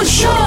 O 0.00 0.02
show 0.02 0.39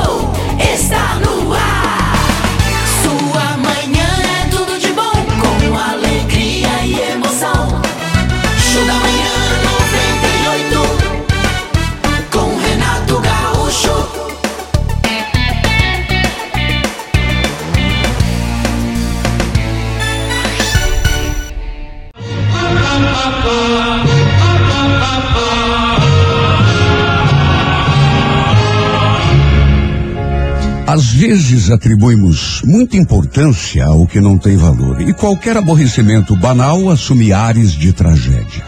vezes 31.64 31.72
atribuímos 31.72 32.62
muita 32.66 32.98
importância 32.98 33.86
ao 33.86 34.06
que 34.06 34.20
não 34.20 34.38
tem 34.38 34.58
valor 34.58 35.00
e 35.02 35.14
qualquer 35.14 35.56
aborrecimento 35.56 36.36
banal 36.36 36.90
assume 36.90 37.32
ares 37.32 37.72
de 37.72 37.94
tragédia. 37.94 38.64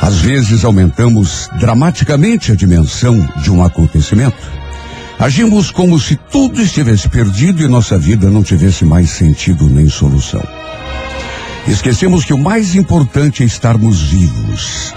Às 0.00 0.18
vezes 0.18 0.64
aumentamos 0.64 1.50
dramaticamente 1.58 2.50
a 2.50 2.54
dimensão 2.54 3.28
de 3.42 3.50
um 3.50 3.62
acontecimento. 3.62 4.50
Agimos 5.18 5.70
como 5.70 5.98
se 6.00 6.16
tudo 6.16 6.62
estivesse 6.62 7.08
perdido 7.08 7.62
e 7.62 7.68
nossa 7.68 7.98
vida 7.98 8.30
não 8.30 8.42
tivesse 8.42 8.84
mais 8.84 9.10
sentido 9.10 9.68
nem 9.68 9.88
solução. 9.88 10.42
Esquecemos 11.68 12.24
que 12.24 12.32
o 12.32 12.38
mais 12.38 12.74
importante 12.74 13.42
é 13.42 13.46
estarmos 13.46 14.00
vivos. 14.00 14.94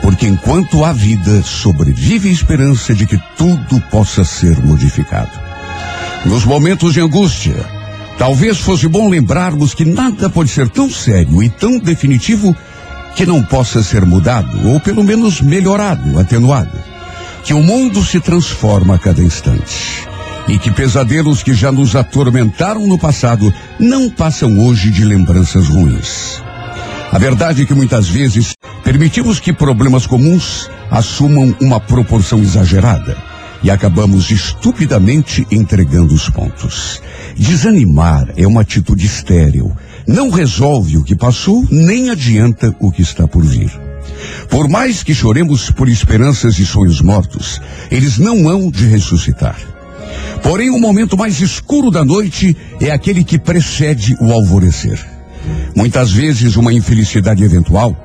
Porque 0.00 0.26
enquanto 0.26 0.84
há 0.84 0.92
vida, 0.92 1.42
sobrevive 1.42 2.30
a 2.30 2.32
esperança 2.32 2.94
de 2.94 3.06
que 3.06 3.20
tudo 3.36 3.80
possa 3.90 4.24
ser 4.24 4.58
modificado. 4.64 5.47
Nos 6.24 6.44
momentos 6.44 6.92
de 6.92 7.00
angústia, 7.00 7.54
talvez 8.18 8.58
fosse 8.58 8.88
bom 8.88 9.08
lembrarmos 9.08 9.72
que 9.72 9.84
nada 9.84 10.28
pode 10.28 10.50
ser 10.50 10.68
tão 10.68 10.90
sério 10.90 11.42
e 11.42 11.48
tão 11.48 11.78
definitivo 11.78 12.54
que 13.14 13.24
não 13.24 13.42
possa 13.42 13.82
ser 13.82 14.04
mudado, 14.04 14.68
ou 14.68 14.80
pelo 14.80 15.02
menos 15.02 15.40
melhorado, 15.40 16.18
atenuado. 16.18 16.76
Que 17.44 17.54
o 17.54 17.62
mundo 17.62 18.04
se 18.04 18.20
transforma 18.20 18.96
a 18.96 18.98
cada 18.98 19.22
instante. 19.22 20.06
E 20.48 20.58
que 20.58 20.70
pesadelos 20.70 21.42
que 21.42 21.54
já 21.54 21.70
nos 21.70 21.96
atormentaram 21.96 22.86
no 22.86 22.98
passado 22.98 23.52
não 23.78 24.10
passam 24.10 24.58
hoje 24.58 24.90
de 24.90 25.04
lembranças 25.04 25.68
ruins. 25.68 26.42
A 27.10 27.18
verdade 27.18 27.62
é 27.62 27.64
que 27.64 27.74
muitas 27.74 28.08
vezes 28.08 28.54
permitimos 28.84 29.40
que 29.40 29.52
problemas 29.52 30.06
comuns 30.06 30.68
assumam 30.90 31.54
uma 31.60 31.80
proporção 31.80 32.40
exagerada 32.40 33.16
e 33.62 33.70
acabamos 33.70 34.30
estupidamente 34.30 35.46
entregando 35.50 36.14
os 36.14 36.28
pontos. 36.28 37.02
Desanimar 37.36 38.28
é 38.36 38.46
uma 38.46 38.62
atitude 38.62 39.06
estéril. 39.06 39.76
Não 40.06 40.30
resolve 40.30 40.96
o 40.96 41.04
que 41.04 41.16
passou, 41.16 41.66
nem 41.70 42.10
adianta 42.10 42.74
o 42.80 42.90
que 42.90 43.02
está 43.02 43.26
por 43.26 43.44
vir. 43.44 43.70
Por 44.48 44.68
mais 44.68 45.02
que 45.02 45.14
choremos 45.14 45.70
por 45.70 45.88
esperanças 45.88 46.58
e 46.58 46.66
sonhos 46.66 47.00
mortos, 47.00 47.60
eles 47.90 48.18
não 48.18 48.48
hão 48.48 48.70
de 48.70 48.86
ressuscitar. 48.86 49.56
Porém, 50.42 50.70
o 50.70 50.78
momento 50.78 51.16
mais 51.16 51.40
escuro 51.40 51.90
da 51.90 52.04
noite 52.04 52.56
é 52.80 52.90
aquele 52.90 53.24
que 53.24 53.38
precede 53.38 54.16
o 54.20 54.32
alvorecer. 54.32 55.04
Muitas 55.74 56.10
vezes, 56.10 56.56
uma 56.56 56.72
infelicidade 56.72 57.42
eventual 57.44 57.96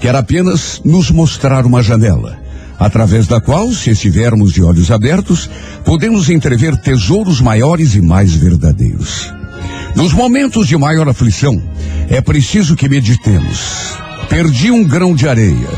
quer 0.00 0.14
apenas 0.14 0.80
nos 0.84 1.10
mostrar 1.10 1.66
uma 1.66 1.82
janela, 1.82 2.38
através 2.80 3.26
da 3.26 3.42
qual, 3.42 3.70
se 3.72 3.90
estivermos 3.90 4.54
de 4.54 4.62
olhos 4.62 4.90
abertos, 4.90 5.50
podemos 5.84 6.30
entrever 6.30 6.74
tesouros 6.78 7.38
maiores 7.38 7.94
e 7.94 8.00
mais 8.00 8.32
verdadeiros. 8.32 9.30
Nos 9.94 10.14
momentos 10.14 10.66
de 10.66 10.78
maior 10.78 11.06
aflição, 11.06 11.62
é 12.08 12.22
preciso 12.22 12.74
que 12.74 12.88
meditemos. 12.88 13.98
Perdi 14.30 14.70
um 14.70 14.82
grão 14.82 15.14
de 15.14 15.28
areia, 15.28 15.68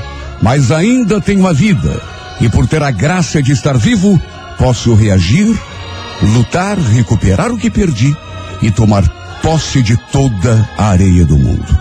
mas 0.41 0.71
ainda 0.71 1.21
tenho 1.21 1.45
a 1.49 1.53
vida, 1.53 2.01
e 2.41 2.49
por 2.49 2.69
ter 2.69 2.83
a 2.85 2.91
graça 2.93 3.43
de 3.43 3.51
estar 3.51 3.77
vivo, 3.77 4.21
posso 4.57 4.95
reagir, 4.95 5.59
lutar, 6.23 6.79
recuperar 6.79 7.51
o 7.51 7.59
que 7.59 7.69
perdi 7.69 8.17
e 8.63 8.71
tomar 8.71 9.03
posse 9.43 9.83
de 9.83 9.97
toda 10.13 10.69
a 10.79 10.91
areia 10.91 11.25
do 11.25 11.37
mundo. 11.37 11.79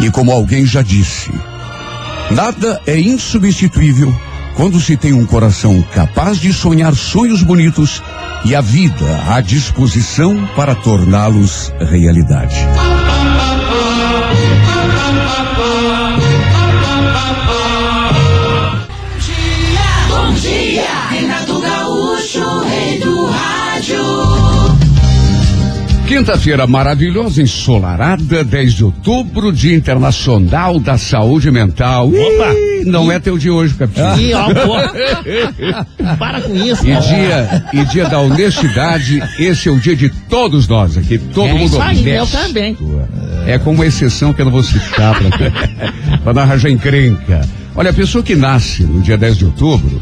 E 0.00 0.10
como 0.10 0.32
alguém 0.32 0.66
já 0.66 0.82
disse, 0.82 1.30
nada 2.30 2.80
é 2.86 2.98
insubstituível 2.98 4.14
quando 4.56 4.80
se 4.80 4.96
tem 4.96 5.12
um 5.12 5.26
coração 5.26 5.82
capaz 5.92 6.38
de 6.38 6.52
sonhar 6.52 6.94
sonhos 6.94 7.42
bonitos 7.42 8.02
e 8.44 8.54
a 8.54 8.60
vida 8.60 9.24
à 9.28 9.40
disposição 9.40 10.46
para 10.54 10.74
torná-los 10.74 11.72
realidade. 11.80 12.56
Quinta-feira 26.06 26.66
maravilhosa, 26.66 27.40
ensolarada, 27.42 28.44
10 28.44 28.74
de 28.74 28.84
outubro, 28.84 29.50
Dia 29.50 29.74
Internacional 29.74 30.78
da 30.78 30.98
Saúde 30.98 31.50
Mental. 31.50 32.08
Opa! 32.08 32.52
Ih, 32.54 32.84
não 32.84 33.10
é 33.10 33.18
teu 33.18 33.38
dia 33.38 33.52
hoje, 33.52 33.72
capitão. 33.74 34.16
Ih, 34.18 34.34
ó. 34.34 34.46
Para 36.18 36.42
com 36.42 36.54
isso. 36.54 36.86
E 36.86 36.90
cara. 36.92 37.00
dia, 37.00 37.64
e 37.72 37.84
dia 37.86 38.04
da 38.08 38.20
honestidade, 38.20 39.22
esse 39.38 39.68
é 39.68 39.72
o 39.72 39.80
dia 39.80 39.96
de 39.96 40.10
todos 40.28 40.68
nós 40.68 40.98
aqui, 40.98 41.16
todo 41.18 41.48
É 41.48 41.52
mundo 41.54 41.64
isso 41.64 41.80
aí, 41.80 41.98
eu 42.06 42.22
honesto. 42.24 42.36
também. 42.38 42.76
É 43.46 43.58
como 43.58 43.76
uma 43.76 43.86
exceção 43.86 44.32
que 44.34 44.42
eu 44.42 44.44
não 44.44 44.52
vou 44.52 44.62
citar 44.62 45.14
pra, 45.18 46.18
pra 46.22 46.32
não 46.34 46.42
arranjar 46.42 46.70
encrenca. 46.70 47.40
Olha, 47.74 47.90
a 47.90 47.94
pessoa 47.94 48.22
que 48.22 48.36
nasce 48.36 48.84
no 48.84 49.00
dia 49.00 49.16
10 49.16 49.38
de 49.38 49.44
outubro 49.46 50.00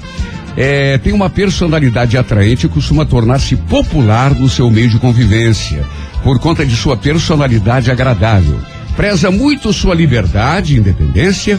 é, 0.57 0.99
tem 0.99 1.13
uma 1.13 1.31
personalidade 1.31 2.17
atraente 2.17 2.67
e 2.67 2.69
costuma 2.69 3.05
tornar-se 3.05 3.57
popular 3.57 4.35
no 4.35 4.49
seu 4.49 4.71
meio 4.71 4.91
de 4.91 4.99
convivência, 4.99 5.85
por 6.23 6.39
conta 6.39 6.65
de 6.65 6.77
sua 6.77 6.97
personalidade 6.97 7.91
agradável. 7.91 8.59
Preza 8.97 9.31
muito 9.31 9.73
sua 9.73 9.95
liberdade 9.95 10.75
e 10.75 10.79
independência 10.79 11.59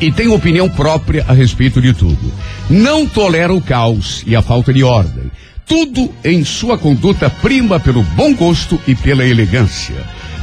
e 0.00 0.10
tem 0.10 0.28
opinião 0.28 0.68
própria 0.68 1.24
a 1.28 1.32
respeito 1.32 1.80
de 1.80 1.92
tudo. 1.92 2.32
Não 2.68 3.06
tolera 3.06 3.54
o 3.54 3.60
caos 3.60 4.22
e 4.26 4.34
a 4.34 4.42
falta 4.42 4.72
de 4.72 4.82
ordem. 4.82 5.30
Tudo 5.64 6.12
em 6.24 6.44
sua 6.44 6.76
conduta 6.78 7.28
prima 7.30 7.80
pelo 7.80 8.02
bom 8.02 8.34
gosto 8.34 8.80
e 8.86 8.94
pela 8.94 9.24
elegância. 9.24 9.96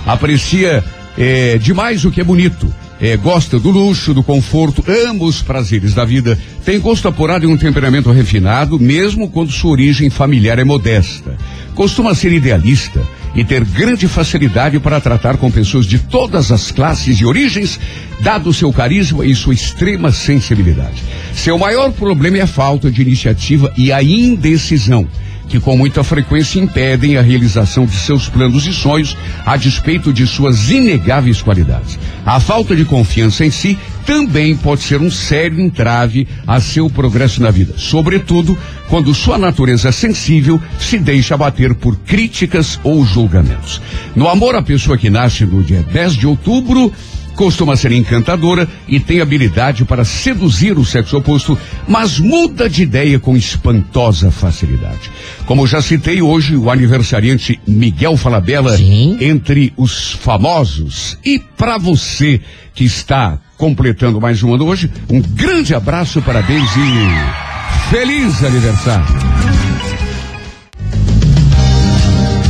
Aprecia 0.06 0.84
eh, 1.18 1.58
demais 1.62 2.04
o 2.04 2.12
que 2.12 2.20
é 2.20 2.24
bonito. 2.24 2.74
Eh, 3.02 3.18
gosta 3.18 3.60
do 3.60 3.70
luxo, 3.70 4.14
do 4.14 4.24
conforto, 4.24 4.84
ama 4.88 5.26
os 5.26 5.42
prazeres 5.42 5.94
da 5.94 6.06
vida, 6.06 6.38
tem 6.64 6.80
gosto 6.80 7.08
apurado 7.08 7.46
e 7.46 7.48
um 7.48 7.58
temperamento 7.58 8.12
refinado, 8.12 8.80
mesmo 8.80 9.30
quando 9.30 9.52
sua 9.52 9.72
origem 9.72 10.10
familiar 10.10 10.60
é 10.60 10.64
modesta. 10.64 11.36
Costuma 11.76 12.14
ser 12.16 12.32
idealista 12.32 13.02
e 13.36 13.44
ter 13.44 13.66
grande 13.66 14.08
facilidade 14.08 14.80
para 14.80 15.02
tratar 15.02 15.38
com 15.38 15.50
pessoas 15.50 15.86
de 15.86 15.98
todas 15.98 16.52
as 16.52 16.72
classes 16.72 17.20
e 17.20 17.26
origens, 17.26 17.80
dado 18.22 18.54
seu 18.54 18.72
carisma 18.72 19.26
e 19.26 19.34
sua 19.34 19.54
extrema 19.54 20.12
sensibilidade. 20.12 21.04
Seu 21.34 21.58
maior 21.58 21.92
problema 21.92 22.38
é 22.38 22.42
a 22.42 22.48
falta 22.48 22.92
de 22.92 23.02
iniciativa 23.02 23.74
e 23.76 23.92
a 23.92 24.04
indecisão 24.04 25.08
que 25.48 25.60
com 25.60 25.78
muita 25.78 26.04
frequência 26.04 26.60
impedem 26.60 27.18
a 27.18 27.22
realização 27.22 27.86
de 27.86 27.96
seus 27.96 28.28
planos 28.28 28.66
e 28.66 28.74
sonhos 28.74 29.16
a 29.46 29.56
despeito 29.58 30.12
de 30.12 30.26
suas 30.26 30.70
inegáveis 30.70 31.42
qualidades. 31.42 32.00
A 32.26 32.40
falta 32.40 32.76
de 32.76 32.86
confiança 32.86 33.46
em 33.46 33.52
si 33.52 33.78
também 34.06 34.56
pode 34.56 34.82
ser 34.82 35.02
um 35.02 35.12
sério 35.12 35.60
entrave 35.60 36.28
a 36.46 36.60
seu 36.60 36.90
progresso 36.90 37.42
na 37.42 37.52
vida, 37.52 37.74
sobretudo 37.78 38.58
quando 38.90 39.14
sua 39.14 39.38
natureza 39.38 39.92
sensível 39.92 40.62
se 40.80 40.98
deixa 40.98 41.36
abater 41.36 41.74
por 41.74 41.96
críticas 41.98 42.80
ou 42.84 43.06
julgamentos. 43.06 43.82
No 44.16 44.28
amor, 44.28 44.56
a 44.56 44.62
pessoa 44.62 44.98
que 44.98 45.10
nasce 45.10 45.46
no 45.46 45.64
dia 45.64 45.84
10 45.92 46.14
de 46.14 46.28
outubro 46.28 46.92
costuma 47.36 47.76
ser 47.76 47.92
encantadora 47.92 48.68
e 48.88 49.00
tem 49.00 49.22
habilidade 49.22 49.86
para 49.86 50.06
seduzir 50.06 50.78
o 50.78 50.86
sexo 50.86 51.18
oposto, 51.18 51.58
mas 51.88 52.20
muda 52.20 52.70
de 52.70 52.84
ideia 52.84 53.20
com 53.20 53.36
espantosa 53.36 54.32
facilidade. 54.32 55.12
Como 55.46 55.68
já 55.68 55.82
citei 55.82 56.22
hoje, 56.22 56.56
o 56.56 56.70
aniversariante 56.70 57.60
Miguel 57.68 58.18
Falabella, 58.18 58.78
Sim. 58.78 59.18
entre 59.20 59.74
os 59.78 60.12
famosos. 60.14 61.18
E 61.24 61.40
para 61.40 61.78
você 61.78 62.40
que 62.74 62.84
está 62.84 63.40
completando 63.58 64.20
mais 64.20 64.42
um 64.44 64.54
ano 64.54 64.66
hoje, 64.66 64.92
um 65.10 65.22
grande 65.22 65.74
abraço, 65.74 66.22
parabéns 66.22 66.70
e 66.76 67.90
feliz 67.90 68.44
aniversário. 68.44 69.06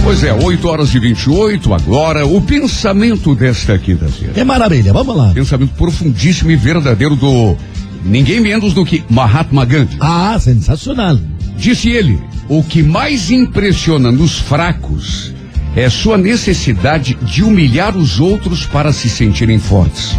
Pois 0.03 0.21
é, 0.21 0.33
8 0.33 0.67
horas 0.67 0.93
e 0.93 0.99
28 0.99 1.73
agora, 1.73 2.27
o 2.27 2.41
pensamento 2.41 3.33
desta 3.33 3.79
quinta-feira. 3.79 4.33
É 4.35 4.43
maravilha, 4.43 4.91
vamos 4.91 5.15
lá. 5.15 5.31
Pensamento 5.33 5.73
profundíssimo 5.75 6.51
e 6.51 6.57
verdadeiro 6.57 7.15
do 7.15 7.55
ninguém 8.03 8.41
menos 8.41 8.73
do 8.73 8.83
que 8.83 9.01
Mahatma 9.09 9.63
Gandhi. 9.63 9.95
Ah, 10.01 10.37
sensacional. 10.37 11.17
Disse 11.55 11.89
ele: 11.89 12.21
o 12.49 12.61
que 12.61 12.83
mais 12.83 13.31
impressiona 13.31 14.11
nos 14.11 14.37
fracos 14.37 15.33
é 15.73 15.89
sua 15.89 16.17
necessidade 16.17 17.17
de 17.21 17.41
humilhar 17.41 17.95
os 17.95 18.19
outros 18.19 18.65
para 18.65 18.91
se 18.91 19.09
sentirem 19.09 19.57
fortes. 19.57 20.11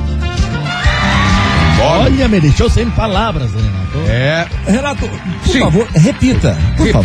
Olha, 1.83 2.27
me 2.27 2.41
deixou 2.41 2.71
sem 2.71 2.89
palavras, 2.91 3.51
Renato. 3.53 3.99
É, 4.09 4.47
Renato, 4.67 5.07
por 5.45 5.53
Sim. 5.53 5.61
favor, 5.61 5.87
repita. 5.95 6.59
Por 6.79 6.89
favor. 6.89 7.05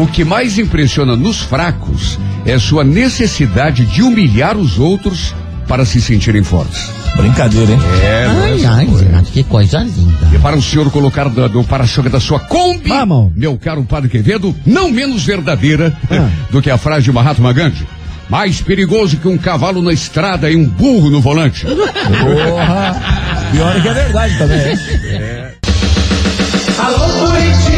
O 0.00 0.06
que 0.06 0.24
mais 0.24 0.58
impressiona 0.58 1.16
nos 1.16 1.40
fracos 1.40 2.18
é 2.46 2.56
sua 2.58 2.84
necessidade 2.84 3.84
de 3.84 4.00
humilhar 4.02 4.56
os 4.56 4.78
outros 4.78 5.34
para 5.66 5.84
se 5.84 6.00
sentirem 6.00 6.42
fortes. 6.44 6.88
Brincadeira, 7.16 7.72
hein? 7.72 7.80
É, 8.02 8.26
Ai, 8.26 8.64
ai, 8.64 8.86
Renato, 8.86 9.30
que 9.32 9.42
coisa 9.42 9.78
linda. 9.80 10.28
E 10.32 10.38
para 10.38 10.56
o 10.56 10.62
senhor 10.62 10.88
colocar 10.92 11.28
do, 11.28 11.48
do 11.48 11.64
para-choque 11.64 12.08
da 12.08 12.20
sua 12.20 12.38
Kombi, 12.38 12.88
Vamos. 12.88 13.32
meu 13.34 13.56
caro 13.58 13.82
Padre 13.82 14.08
Quevedo, 14.08 14.54
não 14.64 14.88
menos 14.90 15.24
verdadeira 15.24 15.92
Ah. 16.08 16.28
do 16.50 16.62
que 16.62 16.70
a 16.70 16.78
frase 16.78 17.04
de 17.06 17.12
Mahatma 17.12 17.52
Gandhi. 17.52 17.84
Mais 18.30 18.60
perigoso 18.60 19.16
que 19.16 19.26
um 19.26 19.36
cavalo 19.38 19.82
na 19.82 19.92
estrada 19.92 20.48
e 20.50 20.54
um 20.54 20.64
burro 20.64 21.10
no 21.10 21.20
volante. 21.20 21.66
Porra. 21.66 23.02
Pior 23.50 23.76
é 23.76 23.80
que 23.80 23.88
é 23.88 23.94
verdade 23.94 24.38
também, 24.38 24.58
hein? 24.70 24.78
Alô 26.78 26.98
Curitiba, 26.98 27.77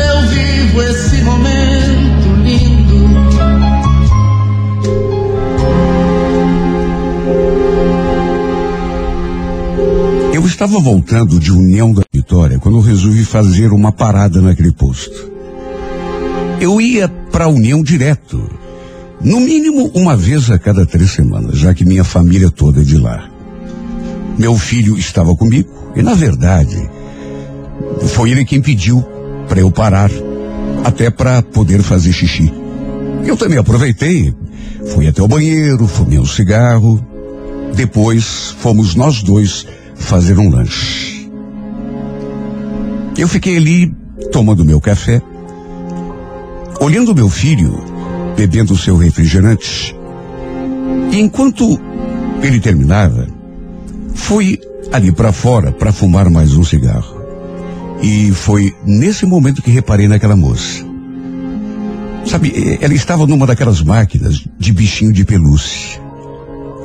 eu 0.00 0.28
vivo 0.28 0.82
esse 0.82 1.22
momento 1.22 2.28
lindo. 2.42 2.80
Eu 10.32 10.46
estava 10.46 10.78
voltando 10.78 11.38
de 11.38 11.52
União 11.52 11.92
da 11.92 12.02
Vitória 12.12 12.58
quando 12.58 12.80
resolvi 12.80 13.24
fazer 13.24 13.72
uma 13.72 13.92
parada 13.92 14.40
naquele 14.40 14.72
posto. 14.72 15.30
Eu 16.60 16.80
ia 16.80 17.08
para 17.08 17.44
a 17.44 17.48
União 17.48 17.82
direto, 17.82 18.42
no 19.22 19.40
mínimo 19.40 19.90
uma 19.94 20.16
vez 20.16 20.50
a 20.50 20.58
cada 20.58 20.84
três 20.86 21.10
semanas, 21.10 21.58
já 21.58 21.72
que 21.74 21.84
minha 21.84 22.04
família 22.04 22.50
toda 22.50 22.80
é 22.80 22.84
de 22.84 22.96
lá. 22.96 23.28
Meu 24.38 24.56
filho 24.56 24.96
estava 24.98 25.34
comigo 25.36 25.70
e, 25.94 26.02
na 26.02 26.14
verdade, 26.14 26.88
foi 28.08 28.30
ele 28.30 28.44
quem 28.44 28.60
pediu 28.60 29.04
para 29.50 29.58
eu 29.58 29.70
parar, 29.72 30.12
até 30.84 31.10
para 31.10 31.42
poder 31.42 31.82
fazer 31.82 32.12
xixi. 32.12 32.52
Eu 33.26 33.36
também 33.36 33.58
aproveitei, 33.58 34.32
fui 34.94 35.08
até 35.08 35.20
o 35.20 35.26
banheiro, 35.26 35.88
fumei 35.88 36.20
um 36.20 36.24
cigarro. 36.24 37.04
Depois 37.74 38.54
fomos 38.60 38.94
nós 38.94 39.24
dois 39.24 39.66
fazer 39.96 40.38
um 40.38 40.48
lanche. 40.48 41.28
Eu 43.18 43.26
fiquei 43.26 43.56
ali 43.56 43.92
tomando 44.30 44.64
meu 44.64 44.80
café, 44.80 45.20
olhando 46.80 47.14
meu 47.14 47.28
filho 47.28 47.76
bebendo 48.36 48.76
seu 48.76 48.96
refrigerante. 48.96 49.96
E 51.10 51.18
enquanto 51.18 51.76
ele 52.40 52.60
terminava, 52.60 53.26
fui 54.14 54.60
ali 54.92 55.10
para 55.10 55.32
fora 55.32 55.72
para 55.72 55.92
fumar 55.92 56.30
mais 56.30 56.54
um 56.54 56.62
cigarro. 56.62 57.19
E 58.02 58.30
foi 58.32 58.74
nesse 58.84 59.26
momento 59.26 59.62
que 59.62 59.70
reparei 59.70 60.08
naquela 60.08 60.36
moça. 60.36 60.84
Sabe, 62.26 62.78
ela 62.80 62.94
estava 62.94 63.26
numa 63.26 63.46
daquelas 63.46 63.82
máquinas 63.82 64.44
de 64.58 64.72
bichinho 64.72 65.12
de 65.12 65.24
pelúcia. 65.24 66.00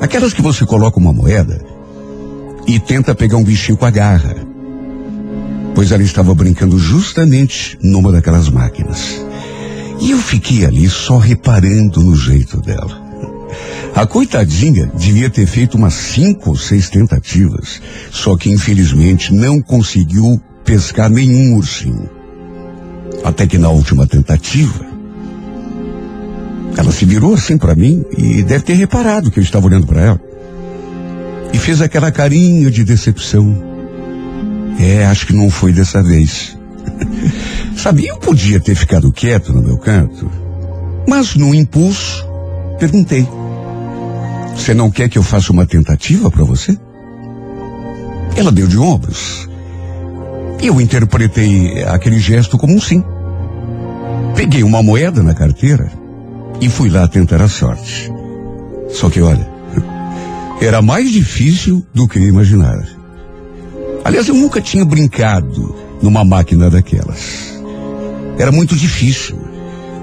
Aquelas 0.00 0.32
que 0.32 0.42
você 0.42 0.66
coloca 0.66 0.98
uma 0.98 1.12
moeda 1.12 1.64
e 2.66 2.78
tenta 2.78 3.14
pegar 3.14 3.36
um 3.36 3.44
bichinho 3.44 3.78
com 3.78 3.86
a 3.86 3.90
garra. 3.90 4.36
Pois 5.74 5.92
ela 5.92 6.02
estava 6.02 6.34
brincando 6.34 6.78
justamente 6.78 7.78
numa 7.82 8.10
daquelas 8.10 8.48
máquinas. 8.48 9.24
E 10.00 10.10
eu 10.10 10.18
fiquei 10.18 10.64
ali 10.64 10.88
só 10.88 11.16
reparando 11.16 12.02
no 12.02 12.14
jeito 12.14 12.60
dela. 12.60 13.06
A 13.94 14.06
coitadinha 14.06 14.90
devia 14.94 15.30
ter 15.30 15.46
feito 15.46 15.78
umas 15.78 15.94
cinco 15.94 16.50
ou 16.50 16.56
seis 16.56 16.90
tentativas, 16.90 17.80
só 18.10 18.36
que 18.36 18.50
infelizmente 18.50 19.32
não 19.32 19.62
conseguiu 19.62 20.38
pescar 20.66 21.08
nenhum 21.08 21.54
ursinho. 21.54 22.10
Até 23.24 23.46
que 23.46 23.56
na 23.56 23.70
última 23.70 24.06
tentativa, 24.06 24.84
ela 26.76 26.92
se 26.92 27.04
virou 27.06 27.34
assim 27.34 27.56
para 27.56 27.74
mim 27.74 28.04
e 28.16 28.42
deve 28.42 28.64
ter 28.64 28.74
reparado 28.74 29.30
que 29.30 29.38
eu 29.38 29.42
estava 29.42 29.66
olhando 29.66 29.86
para 29.86 30.02
ela. 30.02 30.20
E 31.52 31.58
fez 31.58 31.80
aquela 31.80 32.10
carinha 32.10 32.70
de 32.70 32.84
decepção. 32.84 33.56
É, 34.78 35.06
acho 35.06 35.26
que 35.26 35.32
não 35.32 35.48
foi 35.48 35.72
dessa 35.72 36.02
vez. 36.02 36.58
Sabe, 37.76 38.06
eu 38.06 38.18
podia 38.18 38.60
ter 38.60 38.74
ficado 38.74 39.12
quieto 39.12 39.52
no 39.52 39.62
meu 39.62 39.78
canto, 39.78 40.30
mas 41.08 41.34
no 41.34 41.54
impulso, 41.54 42.26
perguntei: 42.78 43.26
Você 44.54 44.74
não 44.74 44.90
quer 44.90 45.08
que 45.08 45.16
eu 45.16 45.22
faça 45.22 45.52
uma 45.52 45.64
tentativa 45.64 46.30
para 46.30 46.44
você? 46.44 46.76
Ela 48.36 48.52
deu 48.52 48.66
de 48.66 48.76
ombros. 48.76 49.48
Eu 50.62 50.80
interpretei 50.80 51.82
aquele 51.84 52.18
gesto 52.18 52.56
como 52.58 52.74
um 52.74 52.80
sim. 52.80 53.04
Peguei 54.34 54.62
uma 54.62 54.82
moeda 54.82 55.22
na 55.22 55.34
carteira 55.34 55.90
e 56.60 56.68
fui 56.68 56.88
lá 56.88 57.06
tentar 57.06 57.40
a 57.40 57.48
sorte. 57.48 58.10
Só 58.90 59.10
que 59.10 59.20
olha, 59.20 59.48
era 60.60 60.80
mais 60.80 61.10
difícil 61.10 61.84
do 61.92 62.08
que 62.08 62.18
eu 62.18 62.28
imaginava. 62.28 62.84
Aliás, 64.04 64.28
eu 64.28 64.34
nunca 64.34 64.60
tinha 64.60 64.84
brincado 64.84 65.74
numa 66.00 66.24
máquina 66.24 66.70
daquelas. 66.70 67.60
Era 68.38 68.52
muito 68.52 68.76
difícil. 68.76 69.36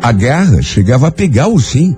A 0.01 0.11
garra 0.11 0.61
chegava 0.61 1.07
a 1.07 1.11
pegar 1.11 1.47
o 1.47 1.59
sim. 1.59 1.95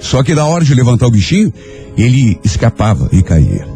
Só 0.00 0.22
que 0.22 0.34
na 0.34 0.44
hora 0.44 0.64
de 0.64 0.74
levantar 0.74 1.06
o 1.06 1.10
bichinho, 1.10 1.52
ele 1.96 2.38
escapava 2.44 3.08
e 3.12 3.22
caía. 3.22 3.66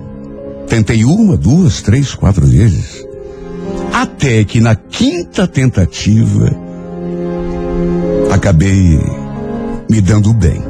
Tentei 0.69 1.05
uma, 1.05 1.37
duas, 1.37 1.83
três, 1.83 2.15
quatro 2.15 2.47
vezes. 2.47 3.05
Até 3.93 4.45
que 4.45 4.61
na 4.61 4.75
quinta 4.75 5.47
tentativa, 5.47 6.51
acabei 8.33 8.99
me 9.91 10.01
dando 10.01 10.33
bem. 10.33 10.63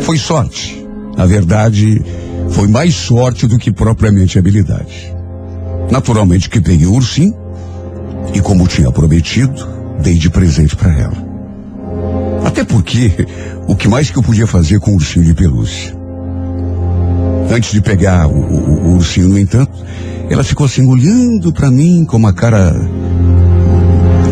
Foi 0.00 0.18
sorte. 0.18 0.84
Na 1.16 1.26
verdade, 1.26 2.02
foi 2.50 2.66
mais 2.66 2.94
sorte 2.94 3.46
do 3.46 3.58
que 3.58 3.72
propriamente 3.72 4.38
habilidade. 4.38 5.14
Naturalmente 5.90 6.50
que 6.50 6.60
peguei 6.60 6.86
o 6.86 6.94
ursinho 6.94 7.34
e, 8.34 8.40
como 8.40 8.66
tinha 8.66 8.90
prometido, 8.90 9.66
dei 10.02 10.14
de 10.14 10.28
presente 10.28 10.74
para 10.74 10.92
ela. 10.98 11.34
Até 12.44 12.64
porque 12.64 13.12
o 13.68 13.76
que 13.76 13.86
mais 13.88 14.10
que 14.10 14.18
eu 14.18 14.22
podia 14.22 14.46
fazer 14.46 14.80
com 14.80 14.90
o 14.90 14.94
ursinho 14.94 15.24
de 15.24 15.34
pelúcia? 15.34 15.94
Antes 17.50 17.70
de 17.72 17.80
pegar 17.80 18.26
o, 18.26 18.32
o- 18.32 18.80
o 18.88 18.94
ursinho, 18.96 19.28
no 19.28 19.38
entanto, 19.38 19.72
ela 20.30 20.42
ficou 20.42 20.66
assim 20.66 20.86
olhando 20.86 21.52
para 21.52 21.70
mim 21.70 22.04
com 22.04 22.16
uma 22.16 22.32
cara 22.32 22.72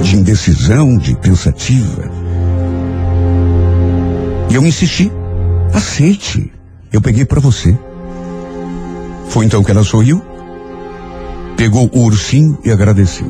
de 0.02 0.16
indecisão, 0.16 0.96
de 0.96 1.14
pensativa. 1.16 2.10
E 4.50 4.54
eu 4.54 4.66
insisti. 4.66 5.10
Aceite. 5.72 6.52
Eu 6.92 7.00
peguei 7.00 7.24
para 7.24 7.40
você. 7.40 7.76
Foi 9.28 9.46
então 9.46 9.64
que 9.64 9.70
ela 9.70 9.82
sorriu, 9.82 10.22
pegou 11.56 11.88
o 11.90 12.00
ursinho 12.00 12.58
e 12.62 12.70
agradeceu. 12.70 13.26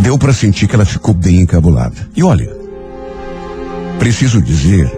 Deu 0.00 0.18
para 0.18 0.32
sentir 0.32 0.66
que 0.66 0.74
ela 0.74 0.84
ficou 0.84 1.14
bem 1.14 1.42
encabulada. 1.42 2.08
E 2.16 2.22
olha, 2.24 2.50
preciso 3.98 4.42
dizer 4.42 4.90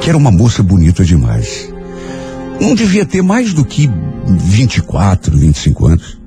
que 0.00 0.08
era 0.08 0.18
uma 0.18 0.32
moça 0.32 0.62
bonita 0.62 1.04
demais. 1.04 1.73
Não 2.60 2.74
devia 2.74 3.04
ter 3.04 3.22
mais 3.22 3.52
do 3.52 3.64
que 3.64 3.90
24, 4.26 5.36
25 5.36 5.86
anos. 5.86 6.18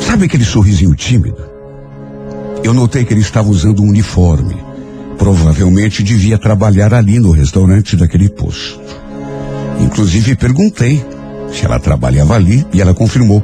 Sabe 0.00 0.26
aquele 0.26 0.44
sorrisinho 0.44 0.94
tímido? 0.94 1.38
Eu 2.62 2.72
notei 2.72 3.04
que 3.04 3.12
ele 3.12 3.20
estava 3.20 3.48
usando 3.48 3.82
um 3.82 3.88
uniforme. 3.88 4.56
Provavelmente 5.18 6.02
devia 6.02 6.38
trabalhar 6.38 6.92
ali 6.92 7.18
no 7.18 7.30
restaurante 7.30 7.96
daquele 7.96 8.28
posto. 8.28 8.80
Inclusive 9.80 10.36
perguntei 10.36 11.04
se 11.52 11.64
ela 11.64 11.78
trabalhava 11.78 12.34
ali 12.34 12.66
e 12.72 12.80
ela 12.80 12.94
confirmou. 12.94 13.42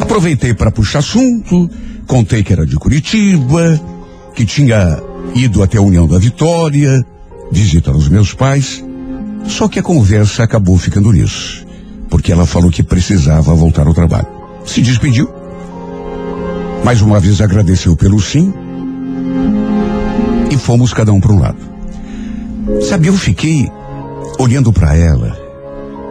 Aproveitei 0.00 0.54
para 0.54 0.70
puxar 0.70 1.00
assunto, 1.00 1.68
contei 2.06 2.42
que 2.42 2.52
era 2.52 2.64
de 2.64 2.76
Curitiba, 2.76 3.80
que 4.34 4.44
tinha 4.46 5.00
ido 5.34 5.62
até 5.62 5.78
a 5.78 5.82
União 5.82 6.06
da 6.06 6.18
Vitória, 6.18 7.04
visitar 7.50 7.94
os 7.94 8.08
meus 8.08 8.32
pais. 8.32 8.84
Só 9.48 9.68
que 9.68 9.78
a 9.78 9.82
conversa 9.82 10.42
acabou 10.42 10.76
ficando 10.76 11.12
nisso, 11.12 11.66
porque 12.10 12.32
ela 12.32 12.46
falou 12.46 12.70
que 12.70 12.82
precisava 12.82 13.54
voltar 13.54 13.86
ao 13.86 13.94
trabalho. 13.94 14.26
Se 14.64 14.82
despediu. 14.82 15.28
Mais 16.84 17.00
uma 17.00 17.18
vez 17.18 17.40
agradeceu 17.40 17.96
pelo 17.96 18.20
sim. 18.20 18.52
E 20.50 20.56
fomos 20.56 20.92
cada 20.92 21.12
um 21.12 21.20
para 21.20 21.32
um 21.32 21.40
lado. 21.40 21.58
Sabe, 22.88 23.08
eu 23.08 23.14
fiquei 23.14 23.70
olhando 24.38 24.72
para 24.72 24.96
ela 24.96 25.38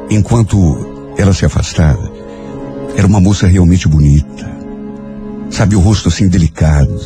enquanto 0.09 1.13
ela 1.17 1.33
se 1.33 1.45
afastava. 1.45 2.11
Era 2.95 3.07
uma 3.07 3.19
moça 3.19 3.47
realmente 3.47 3.87
bonita. 3.87 4.49
Sabe, 5.49 5.75
o 5.75 5.79
rosto 5.79 6.09
assim 6.09 6.27
delicado. 6.27 6.99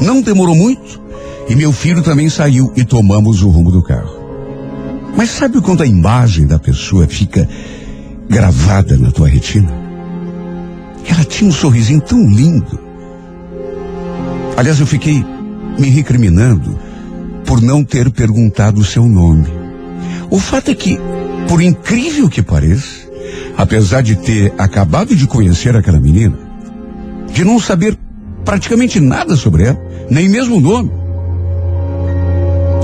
Não 0.00 0.20
demorou 0.20 0.54
muito 0.54 1.00
e 1.48 1.54
meu 1.54 1.72
filho 1.72 2.02
também 2.02 2.28
saiu 2.28 2.72
e 2.76 2.84
tomamos 2.84 3.42
o 3.42 3.48
rumo 3.48 3.70
do 3.70 3.82
carro. 3.82 4.15
Mas 5.16 5.30
sabe 5.30 5.60
quando 5.62 5.82
a 5.82 5.86
imagem 5.86 6.46
da 6.46 6.58
pessoa 6.58 7.06
fica 7.08 7.48
gravada 8.28 8.96
na 8.96 9.10
tua 9.10 9.28
retina? 9.28 9.72
Ela 11.08 11.24
tinha 11.24 11.48
um 11.48 11.52
sorrisinho 11.52 12.00
tão 12.00 12.28
lindo. 12.28 12.78
Aliás, 14.56 14.78
eu 14.78 14.86
fiquei 14.86 15.24
me 15.78 15.88
recriminando 15.88 16.78
por 17.46 17.62
não 17.62 17.82
ter 17.82 18.10
perguntado 18.10 18.80
o 18.80 18.84
seu 18.84 19.06
nome. 19.06 19.46
O 20.28 20.38
fato 20.38 20.70
é 20.70 20.74
que, 20.74 20.98
por 21.48 21.62
incrível 21.62 22.28
que 22.28 22.42
pareça, 22.42 23.06
apesar 23.56 24.02
de 24.02 24.16
ter 24.16 24.52
acabado 24.58 25.14
de 25.14 25.26
conhecer 25.26 25.74
aquela 25.76 26.00
menina, 26.00 26.36
de 27.32 27.44
não 27.44 27.58
saber 27.58 27.96
praticamente 28.44 29.00
nada 29.00 29.34
sobre 29.36 29.64
ela, 29.64 29.80
nem 30.10 30.28
mesmo 30.28 30.56
o 30.56 30.60
nome, 30.60 30.90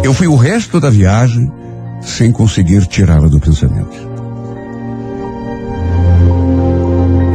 eu 0.03 0.15
fui 0.15 0.27
o 0.27 0.37
resto 0.37 0.81
da 0.81 0.91
viagem 0.91 1.51
sem 2.05 2.33
conseguir 2.33 2.87
tirá-la 2.87 3.29
do 3.29 3.41
pensamento. 3.41 4.11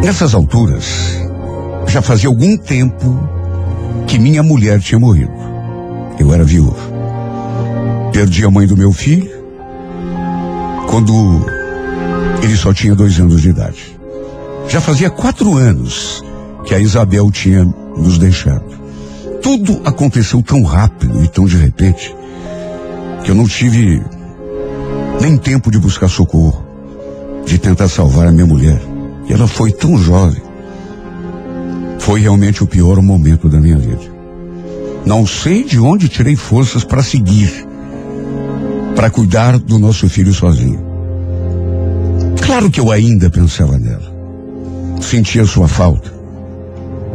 Nessas 0.03 0.33
alturas, 0.33 1.19
já 1.87 2.01
fazia 2.01 2.29
algum 2.29 2.57
tempo 2.57 3.19
que 4.07 4.19
minha 4.19 4.41
mulher 4.41 4.79
tinha 4.79 4.99
morrido. 4.99 5.33
Eu 6.19 6.33
era 6.33 6.43
viúvo. 6.43 6.77
Perdi 8.11 8.45
a 8.45 8.51
mãe 8.51 8.65
do 8.65 8.77
meu 8.77 8.91
filho 8.93 9.29
quando 10.89 11.45
ele 12.41 12.55
só 12.55 12.73
tinha 12.73 12.95
dois 12.95 13.19
anos 13.19 13.41
de 13.41 13.49
idade. 13.49 13.99
Já 14.69 14.81
fazia 14.81 15.09
quatro 15.09 15.55
anos 15.55 16.23
que 16.65 16.73
a 16.73 16.79
Isabel 16.79 17.29
tinha 17.31 17.65
nos 17.95 18.17
deixado. 18.17 18.65
Tudo 19.41 19.81
aconteceu 19.85 20.41
tão 20.41 20.63
rápido 20.63 21.23
e 21.23 21.27
tão 21.27 21.45
de 21.45 21.57
repente 21.57 22.15
que 23.23 23.31
eu 23.31 23.35
não 23.35 23.47
tive 23.47 24.01
nem 25.21 25.37
tempo 25.37 25.71
de 25.71 25.79
buscar 25.79 26.07
socorro, 26.07 26.63
de 27.45 27.57
tentar 27.57 27.87
salvar 27.87 28.27
a 28.27 28.31
minha 28.31 28.45
mulher. 28.45 28.81
E 29.27 29.33
ela 29.33 29.47
foi 29.47 29.71
tão 29.71 29.97
jovem. 29.97 30.41
Foi 31.99 32.21
realmente 32.21 32.63
o 32.63 32.67
pior 32.67 33.01
momento 33.01 33.49
da 33.49 33.59
minha 33.59 33.77
vida. 33.77 34.17
Não 35.05 35.25
sei 35.25 35.63
de 35.63 35.79
onde 35.79 36.07
tirei 36.07 36.35
forças 36.35 36.83
para 36.83 37.03
seguir, 37.03 37.65
para 38.95 39.09
cuidar 39.09 39.57
do 39.57 39.79
nosso 39.79 40.07
filho 40.09 40.33
sozinho. 40.33 40.85
Claro 42.41 42.69
que 42.69 42.79
eu 42.79 42.91
ainda 42.91 43.29
pensava 43.29 43.77
nela. 43.77 44.15
Sentia 45.01 45.45
sua 45.45 45.67
falta. 45.67 46.11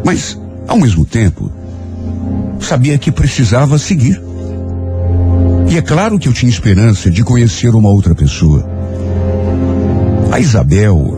Mas, 0.04 0.38
ao 0.68 0.78
mesmo 0.78 1.04
tempo, 1.04 1.50
sabia 2.60 2.98
que 2.98 3.10
precisava 3.10 3.78
seguir. 3.78 4.20
E 5.72 5.78
é 5.78 5.80
claro 5.80 6.18
que 6.18 6.28
eu 6.28 6.34
tinha 6.34 6.50
esperança 6.50 7.10
de 7.10 7.24
conhecer 7.24 7.74
uma 7.74 7.88
outra 7.88 8.14
pessoa. 8.14 8.62
A 10.30 10.38
Isabel 10.38 11.16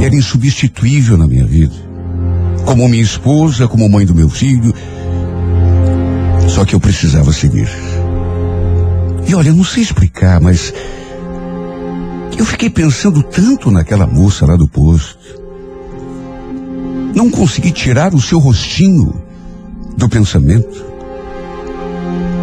era 0.00 0.12
insubstituível 0.16 1.16
na 1.16 1.28
minha 1.28 1.46
vida. 1.46 1.72
Como 2.64 2.88
minha 2.88 3.04
esposa, 3.04 3.68
como 3.68 3.88
mãe 3.88 4.04
do 4.04 4.16
meu 4.16 4.28
filho. 4.28 4.74
Só 6.48 6.64
que 6.64 6.74
eu 6.74 6.80
precisava 6.80 7.32
seguir. 7.32 7.68
E 9.28 9.32
olha, 9.32 9.50
eu 9.50 9.54
não 9.54 9.62
sei 9.62 9.84
explicar, 9.84 10.40
mas 10.40 10.74
eu 12.36 12.44
fiquei 12.44 12.68
pensando 12.68 13.22
tanto 13.22 13.70
naquela 13.70 14.08
moça 14.08 14.44
lá 14.44 14.56
do 14.56 14.66
posto. 14.66 15.40
Não 17.14 17.30
consegui 17.30 17.70
tirar 17.70 18.12
o 18.12 18.20
seu 18.20 18.40
rostinho 18.40 19.22
do 19.96 20.08
pensamento. 20.08 20.91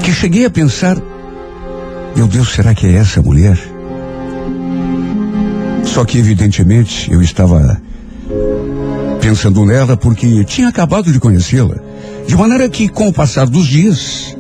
Que 0.04 0.14
cheguei 0.14 0.46
a 0.46 0.50
pensar, 0.50 0.98
meu 2.16 2.28
Deus, 2.28 2.54
será 2.54 2.74
que 2.74 2.88
é 2.88 2.94
essa 2.94 3.22
mulher? 3.22 3.58
Só 5.84 6.06
que 6.06 6.18
evidentemente 6.18 7.12
eu 7.12 7.22
estava 7.22 7.82
pensando 9.22 9.66
nela 9.66 9.98
porque 9.98 10.44
tinha 10.46 10.68
acabado 10.68 11.12
de 11.12 11.20
conhecê-la. 11.20 11.76
De 12.28 12.36
maneira 12.36 12.70
que, 12.70 12.88
com 12.88 13.08
o 13.08 13.14
passar 13.14 13.48
dos 13.48 13.66
dias, 13.66 14.36